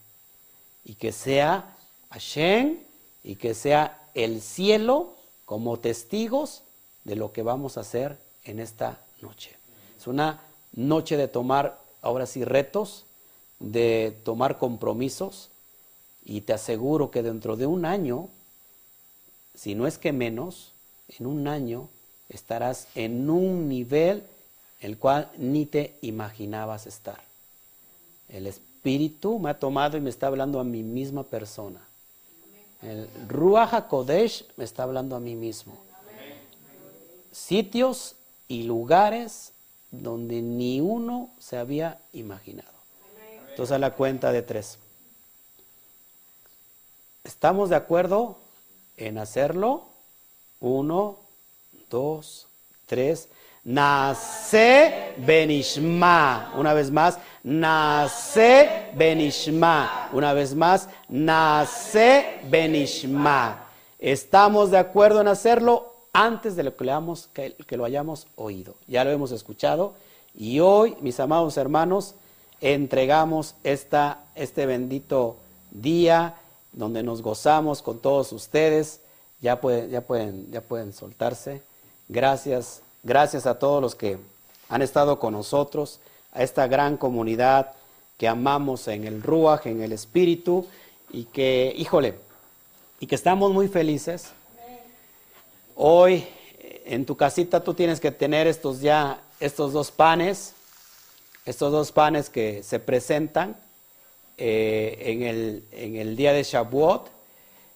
Y 0.83 0.95
que 0.95 1.11
sea 1.11 1.75
Hashem 2.11 2.77
y 3.23 3.35
que 3.35 3.53
sea 3.53 4.09
el 4.13 4.41
cielo 4.41 5.13
como 5.45 5.79
testigos 5.79 6.63
de 7.03 7.15
lo 7.15 7.31
que 7.31 7.41
vamos 7.41 7.77
a 7.77 7.81
hacer 7.81 8.17
en 8.47 8.59
esta 8.59 8.99
noche. 9.21 9.55
Es 9.97 10.07
una 10.07 10.41
noche 10.73 11.17
de 11.17 11.27
tomar 11.27 11.79
ahora 12.01 12.25
sí 12.25 12.43
retos, 12.43 13.05
de 13.59 14.17
tomar 14.23 14.57
compromisos 14.57 15.49
y 16.23 16.41
te 16.41 16.53
aseguro 16.53 17.11
que 17.11 17.23
dentro 17.23 17.55
de 17.55 17.65
un 17.65 17.85
año, 17.85 18.29
si 19.53 19.75
no 19.75 19.87
es 19.87 19.97
que 19.97 20.11
menos, 20.13 20.71
en 21.19 21.25
un 21.25 21.47
año 21.47 21.89
estarás 22.29 22.87
en 22.95 23.29
un 23.29 23.69
nivel 23.69 24.23
el 24.81 24.97
cual 24.97 25.31
ni 25.37 25.65
te 25.65 25.97
imaginabas 26.01 26.85
estar. 26.85 27.21
El 28.29 28.45
Espíritu 28.45 29.39
me 29.39 29.49
ha 29.49 29.59
tomado 29.59 29.97
y 29.97 30.01
me 30.01 30.09
está 30.09 30.27
hablando 30.27 30.59
a 30.59 30.63
mi 30.63 30.83
misma 30.83 31.23
persona. 31.23 31.81
El 32.81 33.09
Ruach 33.27 33.73
HaKodesh 33.73 34.45
me 34.55 34.63
está 34.63 34.83
hablando 34.83 35.15
a 35.15 35.19
mí 35.19 35.35
mismo. 35.35 35.77
Sitios 37.31 38.16
y 38.47 38.63
lugares 38.63 39.53
donde 39.91 40.41
ni 40.41 40.81
uno 40.81 41.29
se 41.39 41.57
había 41.57 41.99
imaginado. 42.13 42.77
Entonces 43.49 43.73
a 43.73 43.79
la 43.79 43.91
cuenta 43.91 44.31
de 44.31 44.41
tres. 44.41 44.77
¿Estamos 47.23 47.69
de 47.69 47.75
acuerdo 47.75 48.37
en 48.95 49.17
hacerlo? 49.17 49.85
Uno, 50.59 51.17
dos, 51.89 52.47
tres. 52.85 53.29
Nace 53.63 55.13
Benishma. 55.17 56.53
Una 56.55 56.73
vez 56.73 56.89
más. 56.89 57.19
Nace 57.43 58.91
Benishma. 58.95 60.09
Una 60.13 60.31
vez 60.33 60.55
más. 60.55 60.87
Nace 61.09 62.39
Benishma. 62.49 63.65
¿Estamos 63.99 64.71
de 64.71 64.77
acuerdo 64.77 65.19
en 65.19 65.27
hacerlo? 65.27 65.96
Antes 66.17 66.55
de 66.55 66.63
lo 66.63 66.75
que, 66.75 66.83
leamos, 66.83 67.29
que, 67.31 67.77
lo 67.77 67.85
hayamos 67.85 68.25
oído. 68.35 68.73
Ya 68.87 69.03
lo 69.03 69.11
hemos 69.11 69.31
escuchado 69.31 69.93
y 70.33 70.59
hoy, 70.61 70.97
mis 70.99 71.19
amados 71.19 71.57
hermanos, 71.57 72.15
entregamos 72.59 73.53
este 73.63 74.65
bendito 74.65 75.37
día 75.69 76.33
donde 76.73 77.03
nos 77.03 77.21
gozamos 77.21 77.83
con 77.83 77.99
todos 77.99 78.31
ustedes. 78.31 78.99
Ya 79.41 79.61
pueden, 79.61 79.91
ya 79.91 80.01
pueden, 80.01 80.51
ya 80.51 80.61
pueden 80.61 80.91
soltarse. 80.91 81.61
Gracias, 82.09 82.81
gracias 83.03 83.45
a 83.45 83.59
todos 83.59 83.79
los 83.79 83.93
que 83.93 84.17
han 84.69 84.81
estado 84.81 85.19
con 85.19 85.33
nosotros, 85.33 85.99
a 86.33 86.41
esta 86.41 86.65
gran 86.65 86.97
comunidad 86.97 87.73
que 88.17 88.27
amamos 88.27 88.87
en 88.87 89.03
el 89.03 89.21
Ruach, 89.21 89.67
en 89.67 89.83
el 89.83 89.91
Espíritu, 89.91 90.65
y 91.11 91.25
que, 91.25 91.71
híjole, 91.77 92.15
y 92.99 93.05
que 93.05 93.13
estamos 93.13 93.53
muy 93.53 93.67
felices 93.67 94.31
Hoy 95.79 96.27
en 96.85 97.05
tu 97.05 97.15
casita 97.15 97.63
tú 97.63 97.75
tienes 97.75 97.99
que 97.99 98.09
tener 98.09 98.47
estos 98.47 98.81
ya, 98.81 99.21
estos 99.39 99.73
dos 99.73 99.91
panes, 99.91 100.55
estos 101.45 101.71
dos 101.71 101.91
panes 101.91 102.31
que 102.31 102.63
se 102.63 102.79
presentan 102.79 103.55
eh, 104.37 105.61
en, 105.71 105.95
el, 105.95 106.15
día 106.15 106.33
de 106.33 106.41
Shavuot, 106.41 107.09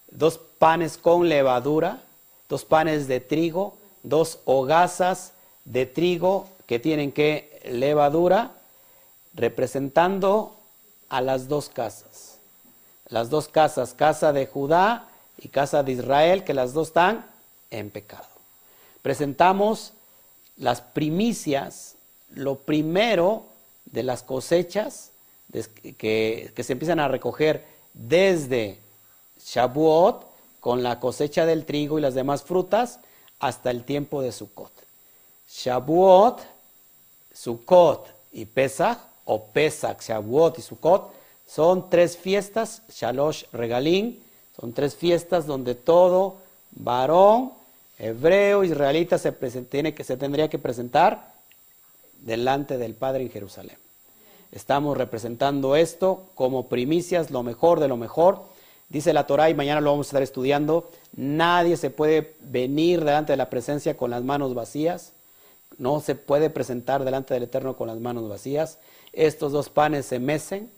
dos 0.10 0.40
panes 0.58 0.98
con 0.98 1.30
levadura, 1.30 2.02
dos 2.50 2.66
panes 2.66 3.08
de 3.08 3.20
trigo, 3.20 3.78
dos 4.02 4.40
hogazas 4.46 5.34
de 5.66 5.86
trigo 5.86 6.48
que 6.66 6.80
tienen 6.80 7.12
que 7.12 7.62
levadura, 7.66 8.50
representando 9.36 10.56
a 11.08 11.22
las 11.22 11.48
dos 11.48 11.70
casas. 11.70 12.40
Las 13.10 13.30
dos 13.30 13.48
casas, 13.48 13.94
casa 13.94 14.34
de 14.34 14.48
Judá 14.48 15.08
y 15.38 15.50
casa 15.50 15.84
de 15.84 15.92
Israel, 15.92 16.44
que 16.44 16.56
las 16.56 16.74
dos 16.74 16.88
están 16.88 17.30
en 17.72 17.90
pecado. 17.90 18.28
Presentamos 19.02 19.94
las 20.58 20.82
primicias, 20.82 21.96
lo 22.30 22.56
primero 22.56 23.46
de 23.86 24.04
las 24.04 24.22
cosechas 24.24 25.12
que, 25.98 26.54
se 26.56 26.74
empiezan 26.74 27.00
a 27.00 27.08
recoger 27.08 27.66
desde 27.94 28.78
Shavuot 29.44 30.26
con 30.60 30.84
la 30.84 31.00
cosecha 31.00 31.46
del 31.46 31.66
trigo 31.66 31.98
y 31.98 32.02
las 32.02 32.14
demás 32.14 32.44
frutas 32.44 33.00
hasta 33.40 33.72
el 33.72 33.84
tiempo 33.84 34.22
de 34.22 34.32
Sukkot. 34.32 34.72
Shavuot, 35.50 36.42
Sukkot 37.34 38.08
y 38.32 38.46
Pesach, 38.46 39.00
o 39.26 39.46
Pesach, 39.46 40.02
Shavuot 40.02 40.60
y 40.60 40.62
Sukkot, 40.62 41.12
son 41.48 41.90
tres 41.90 42.18
fiestas, 42.18 42.82
Shalosh 42.90 43.46
Regalín, 43.52 44.24
son 44.60 44.74
tres 44.74 44.96
fiestas 44.96 45.46
donde 45.48 45.76
todo 45.76 46.38
varón 46.72 47.52
hebreo, 48.02 48.64
israelita, 48.64 49.18
se, 49.18 49.32
tiene 49.32 49.94
que, 49.94 50.04
se 50.04 50.18
tendría 50.18 50.50
que 50.50 50.60
presentar 50.60 51.32
delante 52.22 52.78
del 52.78 52.94
Padre 52.94 53.24
en 53.24 53.32
Jerusalén. 53.32 53.78
Estamos 54.52 54.98
representando 54.98 55.76
esto 55.76 56.30
como 56.36 56.68
primicias, 56.68 57.32
lo 57.32 57.44
mejor 57.44 57.80
de 57.80 57.88
lo 57.88 57.98
mejor. 57.98 58.44
Dice 58.90 59.14
la 59.14 59.28
Torah 59.28 59.50
y 59.50 59.54
mañana 59.54 59.80
lo 59.80 59.92
vamos 59.92 60.08
a 60.08 60.10
estar 60.10 60.24
estudiando. 60.24 60.90
Nadie 61.16 61.78
se 61.78 61.90
puede 61.90 62.34
venir 62.42 63.00
delante 63.06 63.34
de 63.34 63.38
la 63.38 63.50
presencia 63.50 63.96
con 63.96 64.12
las 64.12 64.24
manos 64.24 64.54
vacías. 64.54 65.14
No 65.78 66.02
se 66.02 66.16
puede 66.16 66.50
presentar 66.50 67.06
delante 67.06 67.34
del 67.34 67.44
Eterno 67.44 67.78
con 67.78 67.88
las 67.88 68.00
manos 68.00 68.28
vacías. 68.28 68.78
Estos 69.14 69.54
dos 69.54 69.70
panes 69.70 70.06
se 70.06 70.20
mecen 70.20 70.70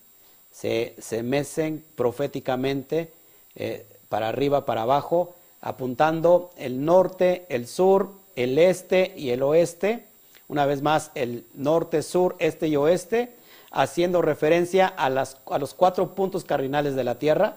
se, 0.54 0.96
se 1.00 1.24
mecen 1.24 1.84
proféticamente 1.96 3.12
eh, 3.56 3.86
para 4.08 4.30
arriba, 4.30 4.66
para 4.66 4.84
abajo, 4.84 5.36
apuntando 5.64 6.52
el 6.58 6.84
norte, 6.84 7.46
el 7.50 7.68
sur, 7.68 8.12
el 8.36 8.60
este 8.60 9.14
y 9.16 9.32
el 9.32 9.42
oeste. 9.42 10.06
Una 10.50 10.66
vez 10.66 10.82
más, 10.82 11.10
el 11.16 11.46
norte, 11.56 12.04
sur, 12.04 12.36
este 12.38 12.68
y 12.68 12.76
oeste, 12.76 13.34
haciendo 13.72 14.22
referencia 14.22 14.94
a, 14.96 15.06
a 15.06 15.58
los 15.58 15.74
cuatro 15.74 16.14
puntos 16.14 16.44
cardinales 16.44 16.96
de 16.96 17.06
la 17.06 17.16
tierra, 17.16 17.56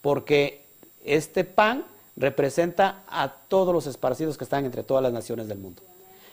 porque 0.00 0.62
este 1.04 1.44
pan 1.44 1.84
representa 2.16 3.02
a 3.08 3.34
todos 3.48 3.74
los 3.74 3.86
esparcidos 3.86 4.38
que 4.38 4.44
están 4.44 4.64
entre 4.64 4.84
todas 4.84 5.02
las 5.02 5.12
naciones 5.12 5.48
del 5.48 5.58
mundo. 5.58 5.82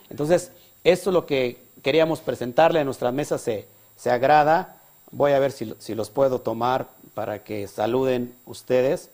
Entonces, 0.08 0.52
esto 0.84 1.10
es 1.10 1.14
lo 1.14 1.26
que 1.26 1.58
queríamos 1.82 2.20
presentarle, 2.20 2.78
a 2.78 2.84
nuestra 2.84 3.10
mesa 3.10 3.36
se, 3.36 3.66
se 3.96 4.10
agrada. 4.10 4.76
Voy 5.10 5.32
a 5.32 5.40
ver 5.40 5.50
si, 5.50 5.74
si 5.80 5.96
los 5.96 6.08
puedo 6.10 6.40
tomar 6.40 6.86
para 7.14 7.42
que 7.42 7.66
saluden 7.66 8.34
ustedes, 8.46 9.10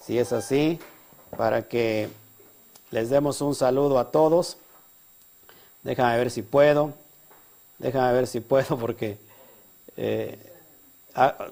si 0.00 0.18
es 0.18 0.32
así, 0.32 0.80
para 1.36 1.68
que 1.68 2.08
les 2.90 3.10
demos 3.10 3.40
un 3.40 3.54
saludo 3.54 3.98
a 3.98 4.10
todos. 4.10 4.56
Déjame 5.82 6.16
ver 6.16 6.30
si 6.30 6.42
puedo, 6.42 6.92
déjame 7.78 8.12
ver 8.12 8.26
si 8.26 8.40
puedo 8.40 8.78
porque 8.78 9.18
eh, 9.96 10.38
ah, 11.14 11.48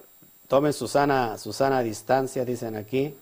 tomen 0.48 0.72
su 0.72 0.88
sana, 0.88 1.38
su 1.38 1.52
sana 1.52 1.82
distancia, 1.82 2.44
dicen 2.44 2.76
aquí. 2.76 3.14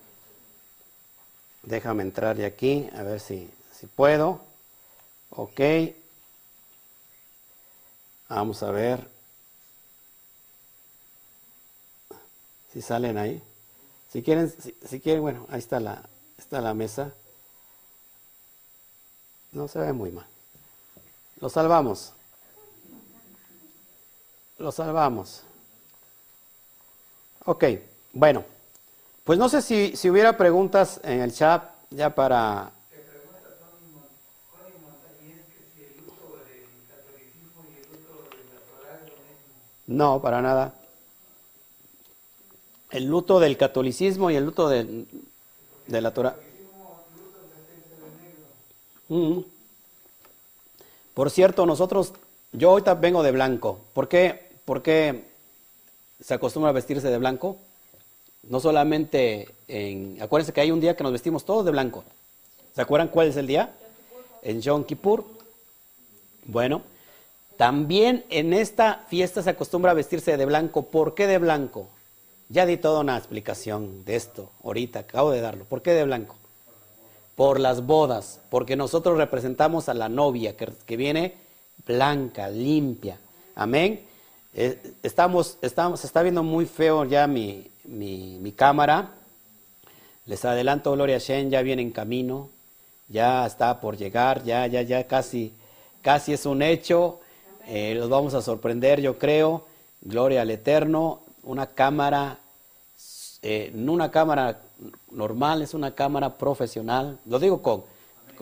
Déjame 1.62 2.02
entrar 2.02 2.36
de 2.36 2.46
aquí, 2.46 2.88
a 2.96 3.02
ver 3.02 3.20
si, 3.20 3.50
si 3.72 3.86
puedo. 3.86 4.40
Ok. 5.30 5.60
Vamos 8.28 8.62
a 8.62 8.70
ver 8.70 9.08
si 12.72 12.82
salen 12.82 13.18
ahí. 13.18 13.42
Si 14.12 14.22
quieren, 14.22 14.52
si, 14.88 15.00
quieren, 15.00 15.22
bueno, 15.22 15.46
ahí 15.50 15.58
está 15.58 15.80
la, 15.80 16.02
está 16.46 16.60
la 16.60 16.74
mesa. 16.74 17.12
No 19.50 19.66
se 19.66 19.80
ve 19.80 19.92
muy 19.92 20.12
mal. 20.12 20.26
Lo 21.40 21.48
salvamos. 21.48 22.12
Lo 24.58 24.70
salvamos. 24.70 25.42
Ok, 27.44 27.64
bueno. 28.12 28.44
Pues 29.24 29.40
no 29.40 29.48
sé 29.48 29.60
si, 29.60 29.96
si 29.96 30.08
hubiera 30.08 30.36
preguntas 30.36 31.00
en 31.02 31.20
el 31.20 31.34
chat 31.34 31.68
ya 31.90 32.14
para 32.14 32.70
No, 39.88 40.20
para 40.20 40.42
nada. 40.42 40.74
El 42.90 43.06
luto 43.06 43.38
del 43.38 43.56
catolicismo 43.56 44.30
y 44.30 44.36
el 44.36 44.44
luto 44.44 44.68
de, 44.68 45.06
de 45.86 46.00
la 46.00 46.12
Torah. 46.12 46.36
Mm. 49.08 49.40
Por 51.14 51.30
cierto, 51.30 51.64
nosotros, 51.66 52.12
yo 52.52 52.70
ahorita 52.70 52.94
vengo 52.94 53.22
de 53.22 53.32
blanco. 53.32 53.80
¿Por 53.94 54.08
qué, 54.08 54.50
¿Por 54.64 54.82
qué 54.82 55.24
se 56.22 56.34
acostumbra 56.34 56.70
a 56.70 56.74
vestirse 56.74 57.08
de 57.08 57.18
blanco? 57.18 57.56
No 58.42 58.60
solamente 58.60 59.48
en... 59.68 60.18
Acuérdense 60.20 60.52
que 60.52 60.60
hay 60.60 60.70
un 60.70 60.80
día 60.80 60.96
que 60.96 61.02
nos 61.02 61.12
vestimos 61.12 61.44
todos 61.44 61.64
de 61.64 61.70
blanco. 61.70 62.04
¿Se 62.74 62.82
acuerdan 62.82 63.08
cuál 63.08 63.28
es 63.28 63.36
el 63.36 63.46
día? 63.46 63.74
En 64.42 64.60
Yom 64.60 64.84
Kippur. 64.84 65.24
Bueno, 66.44 66.82
también 67.56 68.24
en 68.28 68.52
esta 68.52 69.06
fiesta 69.08 69.42
se 69.42 69.50
acostumbra 69.50 69.92
a 69.92 69.94
vestirse 69.94 70.36
de 70.36 70.44
blanco. 70.44 70.82
¿Por 70.82 71.14
qué 71.14 71.26
de 71.26 71.38
blanco? 71.38 71.88
Ya 72.48 72.64
di 72.64 72.76
toda 72.76 73.00
una 73.00 73.16
explicación 73.16 74.04
de 74.04 74.14
esto 74.14 74.50
ahorita, 74.62 75.00
acabo 75.00 75.32
de 75.32 75.40
darlo. 75.40 75.64
¿Por 75.64 75.82
qué 75.82 75.92
de 75.92 76.04
blanco? 76.04 76.36
Por 77.34 77.58
las 77.58 77.84
bodas, 77.84 78.40
porque 78.50 78.76
nosotros 78.76 79.18
representamos 79.18 79.88
a 79.88 79.94
la 79.94 80.08
novia 80.08 80.54
que, 80.56 80.96
viene 80.96 81.34
blanca, 81.84 82.48
limpia. 82.48 83.18
Amén. 83.56 84.00
Eh, 84.54 84.78
estamos, 85.02 85.58
estamos, 85.60 86.00
se 86.00 86.06
está 86.06 86.22
viendo 86.22 86.42
muy 86.42 86.66
feo 86.66 87.04
ya 87.04 87.26
mi, 87.26 87.68
mi, 87.84 88.52
cámara. 88.52 89.10
Les 90.24 90.44
adelanto, 90.44 90.92
Gloria 90.92 91.18
Shen 91.18 91.50
ya 91.50 91.62
viene 91.62 91.82
en 91.82 91.90
camino, 91.90 92.48
ya 93.08 93.44
está 93.44 93.80
por 93.80 93.96
llegar, 93.96 94.44
ya, 94.44 94.66
ya, 94.66 94.82
ya 94.82 95.06
casi, 95.06 95.52
casi 96.00 96.32
es 96.32 96.46
un 96.46 96.62
hecho. 96.62 97.20
Eh, 97.66 97.94
los 97.96 98.08
vamos 98.08 98.34
a 98.34 98.42
sorprender, 98.42 99.00
yo 99.00 99.18
creo. 99.18 99.66
Gloria 100.00 100.42
al 100.42 100.50
Eterno. 100.50 101.25
Una 101.46 101.68
cámara, 101.68 102.38
eh, 103.40 103.70
no 103.74 103.92
una 103.92 104.10
cámara 104.10 104.60
normal, 105.10 105.62
es 105.62 105.72
una 105.72 105.94
cámara 105.94 106.36
profesional. 106.36 107.18
Lo 107.24 107.38
digo 107.38 107.62
con, 107.62 107.84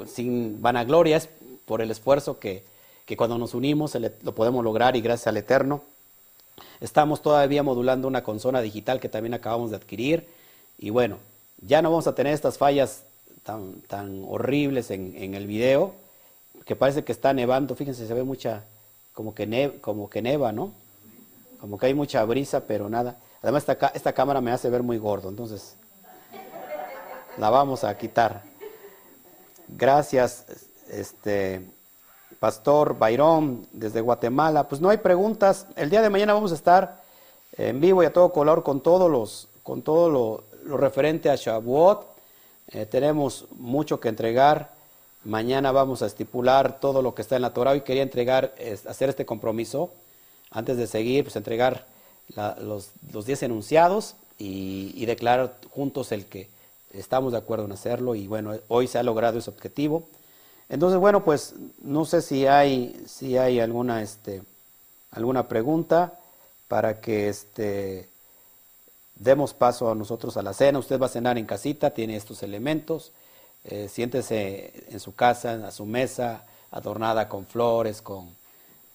sin 0.09 0.61
vanagloria, 0.61 1.18
es 1.18 1.28
por 1.66 1.80
el 1.80 1.92
esfuerzo 1.92 2.40
que, 2.40 2.64
que 3.07 3.16
cuando 3.16 3.38
nos 3.38 3.55
unimos 3.55 3.96
lo 4.22 4.34
podemos 4.34 4.64
lograr 4.64 4.96
y 4.96 5.00
gracias 5.00 5.28
al 5.28 5.36
Eterno. 5.36 5.82
Estamos 6.80 7.22
todavía 7.22 7.62
modulando 7.62 8.09
una 8.09 8.24
consola 8.24 8.61
digital 8.61 9.00
que 9.00 9.09
también 9.09 9.34
acabamos 9.34 9.70
de 9.70 9.76
adquirir. 9.76 10.26
Y 10.78 10.90
bueno, 10.90 11.18
ya 11.61 11.82
no 11.82 11.90
vamos 11.90 12.07
a 12.07 12.14
tener 12.14 12.32
estas 12.32 12.59
fallas 12.59 13.02
tan, 13.42 13.80
tan 13.82 14.24
horribles 14.26 14.90
en, 14.90 15.35
el 15.35 15.47
video, 15.47 15.93
que 16.64 16.74
parece 16.76 17.05
que 17.05 17.12
está 17.12 17.32
nevando. 17.32 17.74
Fíjense, 17.74 18.06
se 18.06 18.14
ve 18.14 18.24
mucha, 18.24 18.64
como 19.12 19.35
que, 19.35 19.78
como 19.81 20.09
que 20.10 20.22
neva, 20.22 20.52
¿no? 20.52 20.72
Como 21.65 21.78
que 21.78 21.86
hay 21.86 21.95
mucha 21.95 22.23
brisa, 22.27 22.66
pero 22.66 22.91
nada. 22.91 23.16
Además, 23.41 23.66
esta, 23.66 23.86
esta 23.95 24.12
cámara 24.12 24.43
me 24.43 24.53
hace 24.53 24.69
ver 24.69 24.82
muy 24.82 24.99
gordo, 24.99 25.31
entonces 25.31 25.77
la 27.39 27.49
vamos 27.49 27.85
a 27.85 27.97
quitar. 27.97 28.43
Gracias, 29.69 30.45
este 30.91 31.62
Pastor 32.39 32.99
Bayrón, 32.99 33.66
desde 33.73 34.03
Guatemala. 34.03 34.69
Pues 34.69 34.82
no 34.82 34.91
hay 34.91 34.99
preguntas. 34.99 35.66
El 35.74 35.89
día 35.89 36.03
de 36.03 36.11
mañana 36.11 36.35
vamos 36.35 36.53
a 36.53 36.55
estar 36.55 37.01
en 37.57 37.81
vivo 37.81 38.03
y 38.03 38.07
a 38.07 38.12
todo 38.12 38.31
color 38.31 38.62
con 38.62 38.82
todos 38.82 39.11
los, 39.11 39.49
con 39.62 39.81
todo 39.81 40.11
lo, 40.11 40.77
referente 40.77 41.31
a 41.31 41.36
Shavuot. 41.36 42.07
Eh, 42.73 42.85
tenemos 42.85 43.47
mucho 43.53 44.01
que 44.01 44.11
entregar. 44.11 44.73
Mañana 45.24 45.73
vamos 45.73 46.03
a 46.03 46.07
estipular 46.09 46.78
todo 46.78 47.01
lo 47.01 47.15
que 47.15 47.23
está 47.23 47.36
en 47.36 47.43
la 47.43 47.55
Torah. 47.55 47.70
Hoy 47.70 47.81
quería 47.81 48.03
entregar, 48.03 48.55
hacer 48.86 49.09
este 49.09 49.24
compromiso, 49.24 49.91
antes 50.55 50.78
de 50.78 50.86
seguir, 50.86 51.24
pues 51.24 51.36
entregar 51.36 51.86
los, 52.62 52.90
los 53.12 53.26
diez 53.26 53.43
enunciados 53.43 54.14
y, 54.39 55.05
declarar 55.05 55.56
juntos 55.70 56.12
el 56.12 56.24
que 56.24 56.48
estamos 56.93 57.32
de 57.32 57.39
acuerdo 57.39 57.66
en 57.66 57.72
hacerlo. 57.72 58.14
Y 58.14 58.26
bueno, 58.26 58.55
hoy 58.68 58.86
se 58.86 58.98
ha 58.98 59.02
logrado 59.02 59.39
ese 59.39 59.51
objetivo. 59.51 60.05
Entonces, 60.68 60.98
bueno, 60.98 61.24
pues 61.24 61.55
no 61.82 62.05
sé 62.05 62.22
si 62.22 62.47
hay, 62.47 63.05
si 63.06 63.36
hay 63.36 63.60
alguna, 63.60 64.02
este, 64.02 64.43
alguna 65.10 65.47
pregunta 65.47 66.18
para 66.68 67.01
que 67.01 67.28
este, 67.28 68.09
demos 69.16 69.52
paso 69.52 69.90
a 69.90 69.94
nosotros 69.94 70.36
a 70.36 70.43
la 70.43 70.55
cena. 70.55 70.78
Usted 70.78 71.01
va 71.01 71.06
a 71.06 71.10
cenar 71.10 71.36
en 71.36 71.47
casita, 71.47 71.90
tiene 71.90 72.16
estos 72.16 72.43
elementos. 72.43 73.12
Eh, 73.64 73.89
siéntese 73.90 74.85
en 74.90 75.01
su 75.01 75.14
casa, 75.14 75.66
a 75.66 75.70
su 75.70 75.86
mesa, 75.86 76.44
adornada 76.70 77.28
con 77.28 77.47
flores, 77.47 78.02
con, 78.02 78.28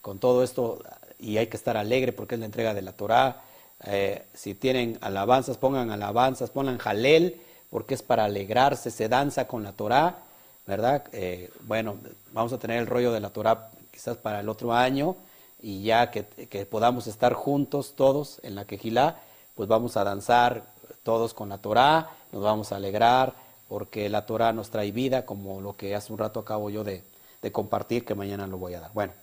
con, 0.01 0.19
todo 0.19 0.43
esto, 0.43 0.83
y 1.19 1.37
hay 1.37 1.47
que 1.47 1.57
estar 1.57 1.77
alegre 1.77 2.13
porque 2.13 2.35
es 2.35 2.39
la 2.39 2.45
entrega 2.45 2.73
de 2.73 2.81
la 2.81 2.93
Torah. 2.93 3.41
Eh, 3.85 4.23
si 4.33 4.55
tienen 4.55 4.97
alabanzas, 5.01 5.57
pongan 5.57 5.91
alabanzas, 5.91 6.49
pongan 6.49 6.77
jalel, 6.77 7.39
porque 7.69 7.93
es 7.93 8.01
para 8.01 8.25
alegrarse, 8.25 8.89
se 8.89 9.09
danza 9.09 9.47
con 9.47 9.63
la 9.63 9.73
Torah, 9.73 10.17
¿verdad? 10.65 11.03
Eh, 11.11 11.51
bueno, 11.61 11.97
vamos 12.31 12.53
a 12.53 12.57
tener 12.57 12.79
el 12.79 12.87
rollo 12.87 13.11
de 13.11 13.19
la 13.19 13.29
Torah 13.29 13.69
quizás 13.91 14.17
para 14.17 14.39
el 14.39 14.49
otro 14.49 14.73
año, 14.73 15.15
y 15.61 15.83
ya 15.83 16.09
que, 16.09 16.23
podamos 16.65 17.07
estar 17.07 17.33
juntos 17.33 17.93
todos 17.95 18.39
en 18.43 18.55
la 18.55 18.65
quejilá, 18.65 19.19
pues 19.55 19.67
vamos 19.67 19.97
a 19.97 20.05
danzar 20.05 20.63
todos 21.03 21.33
con 21.33 21.49
la 21.49 21.57
Torah, 21.57 22.09
nos 22.31 22.41
vamos 22.41 22.71
a 22.71 22.77
alegrar, 22.77 23.33
porque 23.67 24.09
la 24.09 24.25
Torah 24.25 24.53
nos 24.53 24.69
trae 24.69 24.91
vida, 24.91 25.25
como 25.25 25.61
lo 25.61 25.75
que 25.75 25.95
hace 25.95 26.13
un 26.13 26.19
rato 26.19 26.39
acabo 26.39 26.69
yo 26.69 26.83
de, 26.83 27.03
compartir, 27.51 28.05
que 28.05 28.15
mañana 28.15 28.47
lo 28.47 28.57
voy 28.57 28.73
a 28.73 28.79
dar. 28.79 28.91
Bueno. 28.93 29.13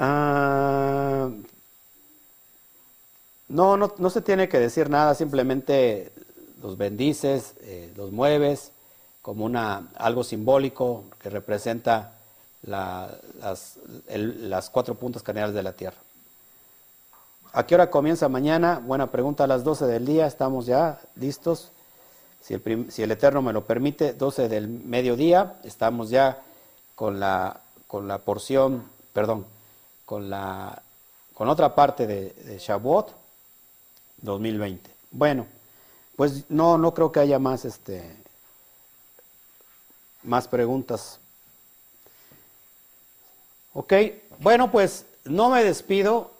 Ah, 0.00 1.28
no, 3.48 3.76
no, 3.76 3.92
no, 3.98 4.10
se 4.10 4.22
tiene 4.22 4.48
que 4.48 4.60
decir 4.60 4.88
nada, 4.88 5.16
simplemente 5.16 6.12
los 6.62 6.78
bendices, 6.78 7.54
eh, 7.62 7.92
los 7.96 8.12
mueves, 8.12 8.70
como 9.22 9.44
una, 9.44 9.88
algo 9.96 10.22
simbólico 10.22 11.02
que 11.20 11.30
representa 11.30 12.12
las, 12.62 13.80
cuatro 14.70 14.94
puntos 14.94 15.24
cardinales 15.24 15.54
de 15.54 15.62
la 15.64 15.72
tierra. 15.72 15.98
¿A 17.52 17.66
qué 17.66 17.74
hora 17.74 17.90
comienza 17.90 18.28
mañana? 18.28 18.80
Buena 18.84 19.10
pregunta, 19.10 19.44
a 19.44 19.46
las 19.48 19.64
12 19.64 19.86
del 19.86 20.06
día, 20.06 20.28
estamos 20.28 20.66
ya 20.66 21.00
listos 21.16 21.72
si 22.40 22.54
el, 23.02 23.10
Eterno 23.10 23.42
me 23.42 23.52
lo 23.52 23.64
permite, 23.64 24.12
12 24.12 24.48
del 24.48 24.68
mediodía, 24.68 25.56
estamos 25.64 26.08
ya 26.08 26.40
con 26.94 27.18
la, 27.18 27.60
con 27.88 28.06
la 28.06 28.18
porción, 28.18 28.84
perdón, 29.12 29.44
con, 30.08 30.30
la, 30.30 30.82
con 31.34 31.50
otra 31.50 31.74
parte 31.74 32.06
de, 32.06 32.30
de 32.30 32.58
Shavuot, 32.58 33.10
2020. 34.22 34.90
Bueno, 35.10 35.46
pues 36.16 36.44
no, 36.48 36.78
no 36.78 36.94
creo 36.94 37.12
que 37.12 37.20
haya 37.20 37.38
más, 37.38 37.66
este, 37.66 38.16
más 40.22 40.48
preguntas. 40.48 41.18
Ok, 43.74 43.92
bueno, 44.38 44.72
pues 44.72 45.04
no 45.26 45.50
me 45.50 45.62
despido. 45.62 46.30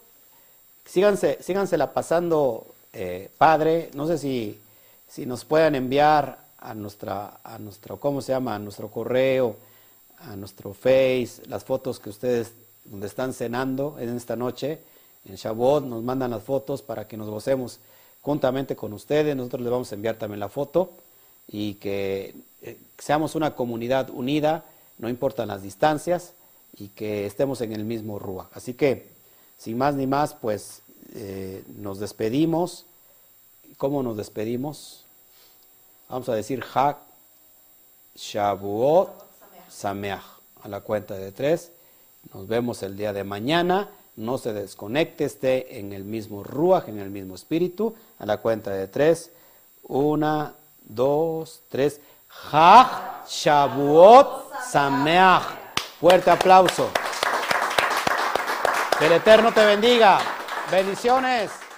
Síganse, 0.85 1.37
sígansela 1.39 1.93
pasando, 1.93 2.65
eh, 2.91 3.29
padre. 3.37 3.91
No 3.93 4.07
sé 4.07 4.17
si, 4.17 4.59
si 5.07 5.27
nos 5.27 5.45
puedan 5.45 5.75
enviar 5.75 6.39
a 6.57 6.73
nuestra, 6.73 7.39
a 7.43 7.59
nuestro, 7.59 7.99
¿cómo 7.99 8.23
se 8.23 8.31
llama? 8.31 8.55
A 8.55 8.59
nuestro 8.59 8.89
correo, 8.89 9.57
a 10.17 10.35
nuestro 10.35 10.73
Face, 10.73 11.43
las 11.45 11.63
fotos 11.63 11.99
que 11.99 12.09
ustedes 12.09 12.51
donde 12.89 13.07
están 13.07 13.33
cenando 13.33 13.97
en 13.99 14.15
esta 14.15 14.35
noche, 14.35 14.79
en 15.25 15.35
Shavuot, 15.35 15.85
nos 15.85 16.03
mandan 16.03 16.31
las 16.31 16.43
fotos 16.43 16.81
para 16.81 17.07
que 17.07 17.17
nos 17.17 17.29
gocemos 17.29 17.79
juntamente 18.21 18.75
con 18.75 18.93
ustedes. 18.93 19.35
Nosotros 19.35 19.61
les 19.61 19.71
vamos 19.71 19.91
a 19.91 19.95
enviar 19.95 20.15
también 20.15 20.39
la 20.39 20.49
foto 20.49 20.91
y 21.47 21.75
que 21.75 22.35
eh, 22.61 22.77
seamos 22.97 23.35
una 23.35 23.55
comunidad 23.55 24.09
unida, 24.09 24.65
no 24.97 25.09
importan 25.09 25.47
las 25.47 25.61
distancias 25.61 26.33
y 26.77 26.89
que 26.89 27.25
estemos 27.25 27.61
en 27.61 27.73
el 27.73 27.83
mismo 27.85 28.19
Rúa. 28.19 28.49
Así 28.53 28.73
que, 28.73 29.09
sin 29.57 29.77
más 29.77 29.95
ni 29.95 30.07
más, 30.07 30.33
pues 30.33 30.81
eh, 31.13 31.63
nos 31.77 31.99
despedimos. 31.99 32.85
¿Cómo 33.77 34.03
nos 34.03 34.17
despedimos? 34.17 35.05
Vamos 36.09 36.27
a 36.29 36.35
decir 36.35 36.63
Hak, 36.63 36.97
Shavuot, 38.15 39.09
Sameach. 39.69 40.23
A 40.61 40.67
la 40.67 40.81
cuenta 40.81 41.13
de 41.15 41.31
tres. 41.31 41.71
Nos 42.33 42.47
vemos 42.47 42.83
el 42.83 42.97
día 42.97 43.13
de 43.13 43.23
mañana. 43.23 43.89
No 44.15 44.37
se 44.37 44.53
desconecte, 44.53 45.25
esté 45.25 45.79
en 45.79 45.93
el 45.93 46.03
mismo 46.03 46.43
Ruach, 46.43 46.89
en 46.89 46.99
el 46.99 47.09
mismo 47.09 47.35
espíritu. 47.35 47.95
A 48.19 48.25
la 48.25 48.37
cuenta 48.37 48.71
de 48.71 48.87
tres. 48.87 49.31
Una, 49.83 50.53
dos, 50.83 51.61
tres. 51.69 52.01
Hak, 52.51 53.27
Shavuot, 53.27 54.51
Sameach. 54.69 55.43
Fuerte 55.99 56.31
aplauso. 56.31 56.89
Que 58.97 59.05
el 59.07 59.13
Eterno 59.13 59.53
te 59.53 59.65
bendiga. 59.65 60.19
Bendiciones. 60.71 61.68